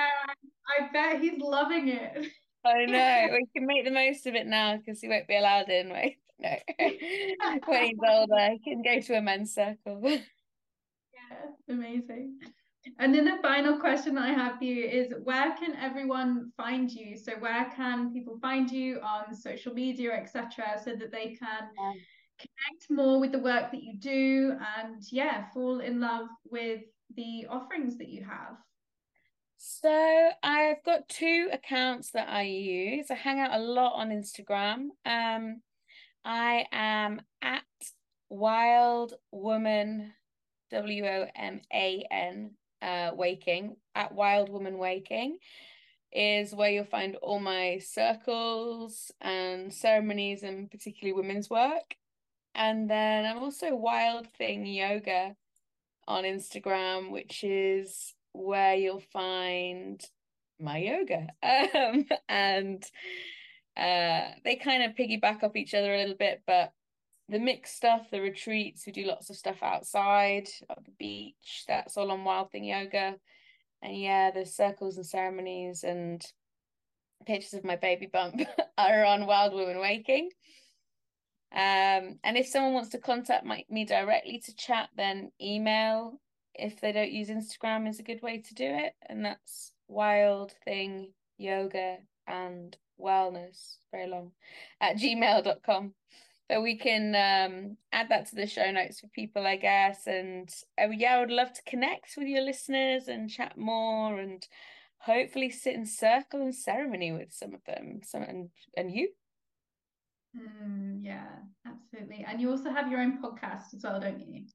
I 0.69 0.89
bet 0.91 1.21
he's 1.21 1.39
loving 1.39 1.89
it. 1.89 2.27
I 2.65 2.85
know. 2.85 3.27
We 3.31 3.45
can 3.55 3.65
make 3.65 3.85
the 3.85 3.91
most 3.91 4.25
of 4.27 4.35
it 4.35 4.47
now 4.47 4.77
because 4.77 5.01
he 5.01 5.07
won't 5.07 5.27
be 5.27 5.37
allowed 5.37 5.69
in. 5.69 5.89
Wait, 5.93 6.17
no. 6.39 6.55
when 7.65 7.85
he's 7.85 7.97
older, 8.07 8.49
he 8.51 8.59
can 8.59 8.81
go 8.81 8.99
to 8.99 9.17
a 9.17 9.21
men's 9.21 9.53
circle. 9.53 10.01
yeah, 10.03 10.19
amazing. 11.67 12.39
And 12.97 13.13
then 13.13 13.25
the 13.25 13.37
final 13.41 13.77
question 13.77 14.15
that 14.15 14.23
I 14.23 14.33
have 14.33 14.57
for 14.57 14.63
you 14.63 14.85
is 14.85 15.13
where 15.23 15.53
can 15.57 15.75
everyone 15.75 16.51
find 16.55 16.89
you? 16.89 17.17
So 17.17 17.33
where 17.33 17.71
can 17.75 18.13
people 18.13 18.39
find 18.39 18.71
you 18.71 18.99
on 19.01 19.35
social 19.35 19.73
media, 19.73 20.13
etc., 20.13 20.79
so 20.83 20.95
that 20.95 21.11
they 21.11 21.35
can 21.35 21.69
yeah. 21.77 21.93
connect 22.39 22.89
more 22.89 23.19
with 23.19 23.33
the 23.33 23.39
work 23.39 23.71
that 23.71 23.83
you 23.83 23.97
do 23.99 24.57
and 24.77 25.03
yeah, 25.11 25.49
fall 25.53 25.81
in 25.81 25.99
love 25.99 26.27
with 26.49 26.81
the 27.15 27.45
offerings 27.49 27.97
that 27.97 28.07
you 28.07 28.23
have? 28.23 28.55
So 29.61 30.29
I've 30.41 30.81
got 30.85 31.09
two 31.09 31.49
accounts 31.51 32.11
that 32.11 32.29
I 32.29 32.43
use. 32.43 33.11
I 33.11 33.15
hang 33.15 33.41
out 33.41 33.51
a 33.53 33.59
lot 33.59 33.95
on 33.95 34.09
Instagram. 34.09 34.87
Um, 35.05 35.61
I 36.23 36.65
am 36.71 37.21
at 37.41 37.63
Wild 38.29 39.15
Woman, 39.33 40.13
W 40.71 41.05
O 41.05 41.27
M 41.35 41.59
A 41.73 42.05
N, 42.09 42.51
uh, 42.81 43.11
Waking, 43.13 43.75
at 43.95 44.13
Wild 44.13 44.49
Woman 44.49 44.77
Waking, 44.77 45.39
is 46.13 46.55
where 46.55 46.69
you'll 46.69 46.85
find 46.85 47.17
all 47.17 47.41
my 47.41 47.79
circles 47.79 49.11
and 49.19 49.73
ceremonies 49.73 50.41
and 50.43 50.71
particularly 50.71 51.19
women's 51.19 51.49
work. 51.49 51.95
And 52.55 52.89
then 52.89 53.25
I'm 53.25 53.39
also 53.39 53.75
Wild 53.75 54.27
Thing 54.37 54.65
Yoga 54.65 55.35
on 56.07 56.23
Instagram, 56.23 57.11
which 57.11 57.43
is 57.43 58.13
where 58.33 58.75
you'll 58.75 59.03
find 59.13 60.03
my 60.59 60.77
yoga. 60.77 61.27
Um, 61.43 62.05
and 62.27 62.83
uh, 63.77 64.31
they 64.43 64.55
kind 64.55 64.83
of 64.83 64.95
piggyback 64.95 65.43
off 65.43 65.55
each 65.55 65.73
other 65.73 65.93
a 65.93 65.97
little 65.97 66.15
bit, 66.15 66.41
but 66.45 66.73
the 67.29 67.39
mixed 67.39 67.75
stuff, 67.75 68.09
the 68.11 68.21
retreats, 68.21 68.85
we 68.85 68.91
do 68.91 69.05
lots 69.05 69.29
of 69.29 69.35
stuff 69.35 69.61
outside 69.61 70.49
at 70.69 70.83
the 70.83 70.91
beach. 70.97 71.63
That's 71.67 71.95
all 71.95 72.11
on 72.11 72.23
Wild 72.23 72.51
Thing 72.51 72.63
Yoga. 72.63 73.15
And 73.81 73.97
yeah, 73.97 74.31
the 74.31 74.45
circles 74.45 74.97
and 74.97 75.05
ceremonies 75.05 75.83
and 75.83 76.25
pictures 77.25 77.53
of 77.53 77.63
my 77.63 77.75
baby 77.75 78.07
bump 78.11 78.41
are 78.77 79.05
on 79.05 79.27
Wild 79.27 79.53
Woman 79.53 79.79
Waking. 79.79 80.29
Um, 81.51 82.19
and 82.23 82.35
if 82.37 82.47
someone 82.47 82.73
wants 82.73 82.89
to 82.89 82.97
contact 82.99 83.45
my, 83.45 83.63
me 83.69 83.85
directly 83.85 84.41
to 84.45 84.55
chat, 84.55 84.89
then 84.95 85.31
email 85.41 86.19
if 86.59 86.79
they 86.81 86.91
don't 86.91 87.11
use 87.11 87.29
Instagram 87.29 87.87
is 87.87 87.99
a 87.99 88.03
good 88.03 88.21
way 88.21 88.39
to 88.39 88.53
do 88.53 88.65
it. 88.65 88.93
And 89.07 89.23
that's 89.25 89.71
wild 89.87 90.53
thing 90.65 91.13
yoga 91.37 91.97
and 92.27 92.75
wellness, 92.99 93.77
very 93.91 94.07
long, 94.07 94.31
at 94.81 94.97
gmail.com. 94.97 95.93
But 96.47 96.63
we 96.63 96.77
can 96.77 97.13
um, 97.15 97.77
add 97.91 98.09
that 98.09 98.27
to 98.29 98.35
the 98.35 98.47
show 98.47 98.71
notes 98.71 98.99
for 98.99 99.07
people, 99.07 99.45
I 99.45 99.55
guess. 99.55 100.07
And 100.07 100.49
uh, 100.81 100.89
yeah, 100.89 101.17
I 101.17 101.19
would 101.19 101.31
love 101.31 101.53
to 101.53 101.61
connect 101.67 102.15
with 102.17 102.27
your 102.27 102.41
listeners 102.41 103.07
and 103.07 103.29
chat 103.29 103.57
more 103.57 104.19
and 104.19 104.45
hopefully 104.97 105.51
sit 105.51 105.75
in 105.75 105.85
circle 105.85 106.41
and 106.41 106.53
ceremony 106.53 107.11
with 107.11 107.31
some 107.31 107.53
of 107.53 107.63
them. 107.65 108.01
Some 108.03 108.23
and 108.23 108.49
and 108.75 108.91
you. 108.91 109.09
Mm, 110.35 110.99
yeah, 111.03 111.27
absolutely. 111.65 112.25
And 112.27 112.41
you 112.41 112.49
also 112.49 112.71
have 112.71 112.91
your 112.91 112.99
own 112.99 113.21
podcast 113.21 113.73
as 113.75 113.83
well, 113.83 113.99
don't 113.99 114.19
you? 114.19 114.45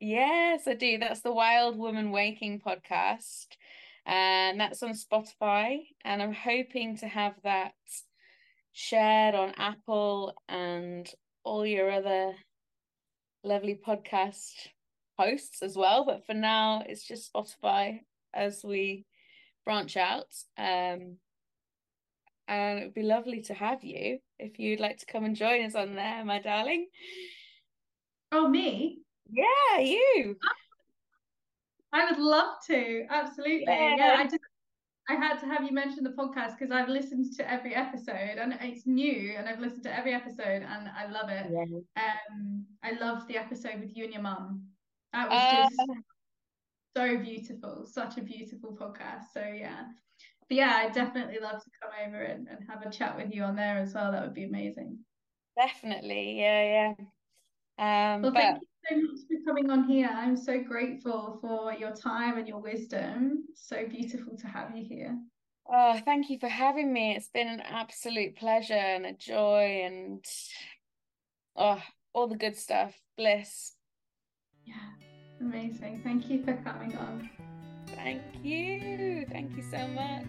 Yes, 0.00 0.66
I 0.66 0.74
do. 0.74 0.98
That's 0.98 1.22
the 1.22 1.32
Wild 1.32 1.78
Woman 1.78 2.10
Waking 2.10 2.60
podcast. 2.60 3.46
And 4.04 4.60
that's 4.60 4.82
on 4.82 4.92
Spotify. 4.92 5.78
And 6.04 6.22
I'm 6.22 6.34
hoping 6.34 6.98
to 6.98 7.08
have 7.08 7.34
that 7.44 7.72
shared 8.72 9.34
on 9.34 9.54
Apple 9.56 10.34
and 10.48 11.10
all 11.44 11.66
your 11.66 11.90
other 11.90 12.34
lovely 13.42 13.80
podcast 13.86 14.52
hosts 15.18 15.62
as 15.62 15.76
well. 15.76 16.04
But 16.04 16.26
for 16.26 16.34
now, 16.34 16.82
it's 16.86 17.06
just 17.06 17.32
Spotify 17.32 18.00
as 18.34 18.62
we 18.62 19.06
branch 19.64 19.96
out. 19.96 20.28
Um, 20.58 21.16
and 22.48 22.78
it 22.78 22.84
would 22.84 22.94
be 22.94 23.02
lovely 23.02 23.40
to 23.42 23.54
have 23.54 23.82
you 23.82 24.18
if 24.38 24.58
you'd 24.58 24.78
like 24.78 24.98
to 24.98 25.06
come 25.06 25.24
and 25.24 25.34
join 25.34 25.64
us 25.64 25.74
on 25.74 25.94
there, 25.94 26.24
my 26.24 26.40
darling. 26.40 26.86
Oh, 28.30 28.46
me? 28.46 29.00
Yeah, 29.30 29.80
you. 29.80 30.36
I 31.92 32.10
would 32.10 32.18
love 32.18 32.56
to. 32.68 33.06
Absolutely. 33.08 33.64
Yeah, 33.66 33.96
yeah 33.96 34.16
I 34.18 34.24
just 34.24 34.38
I 35.08 35.14
had 35.14 35.38
to 35.38 35.46
have 35.46 35.62
you 35.62 35.72
mention 35.72 36.02
the 36.02 36.10
podcast 36.10 36.58
because 36.58 36.72
I've 36.72 36.88
listened 36.88 37.32
to 37.36 37.50
every 37.50 37.74
episode 37.74 38.38
and 38.38 38.56
it's 38.60 38.86
new 38.86 39.34
and 39.38 39.48
I've 39.48 39.60
listened 39.60 39.84
to 39.84 39.96
every 39.96 40.12
episode 40.12 40.62
and 40.62 40.88
I 40.88 41.06
love 41.06 41.30
it. 41.30 41.46
Yeah. 41.50 42.12
Um 42.28 42.66
I 42.82 42.92
loved 42.98 43.28
the 43.28 43.36
episode 43.36 43.80
with 43.80 43.96
you 43.96 44.04
and 44.04 44.12
your 44.12 44.22
mum. 44.22 44.64
That 45.12 45.30
was 45.30 45.40
uh, 45.40 45.68
just 45.68 45.90
so 46.96 47.18
beautiful, 47.18 47.86
such 47.86 48.18
a 48.18 48.22
beautiful 48.22 48.76
podcast. 48.76 49.32
So 49.32 49.40
yeah. 49.40 49.84
But 50.48 50.56
yeah, 50.56 50.72
I'd 50.76 50.92
definitely 50.92 51.38
love 51.40 51.62
to 51.62 51.70
come 51.80 51.90
over 52.06 52.22
and, 52.22 52.48
and 52.48 52.58
have 52.68 52.82
a 52.84 52.90
chat 52.90 53.16
with 53.16 53.32
you 53.32 53.42
on 53.42 53.56
there 53.56 53.78
as 53.78 53.94
well. 53.94 54.12
That 54.12 54.22
would 54.22 54.34
be 54.34 54.44
amazing. 54.44 54.98
Definitely. 55.56 56.38
Yeah, 56.38 56.94
yeah. 57.78 58.14
Um, 58.14 58.22
well, 58.22 58.32
but... 58.32 58.60
so 58.88 58.96
much 58.96 59.20
for 59.28 59.44
coming 59.44 59.70
on 59.70 59.84
here. 59.84 60.10
I'm 60.12 60.36
so 60.36 60.62
grateful 60.62 61.38
for 61.40 61.72
your 61.72 61.92
time 61.92 62.38
and 62.38 62.46
your 62.46 62.58
wisdom. 62.58 63.44
So 63.54 63.86
beautiful 63.88 64.36
to 64.36 64.46
have 64.46 64.76
you 64.76 64.84
here. 64.84 65.18
Oh, 65.68 66.00
thank 66.04 66.30
you 66.30 66.38
for 66.38 66.48
having 66.48 66.92
me. 66.92 67.16
It's 67.16 67.28
been 67.28 67.48
an 67.48 67.60
absolute 67.60 68.36
pleasure 68.36 68.74
and 68.74 69.04
a 69.04 69.12
joy 69.12 69.82
and 69.84 70.24
oh, 71.56 71.82
all 72.12 72.28
the 72.28 72.36
good 72.36 72.56
stuff. 72.56 72.94
Bliss. 73.16 73.72
Yeah, 74.64 74.74
amazing. 75.40 76.02
Thank 76.04 76.30
you 76.30 76.44
for 76.44 76.54
coming 76.64 76.96
on. 76.96 77.30
Thank 77.94 78.22
you. 78.42 79.26
Thank 79.30 79.56
you 79.56 79.62
so 79.62 79.86
much. 79.88 80.24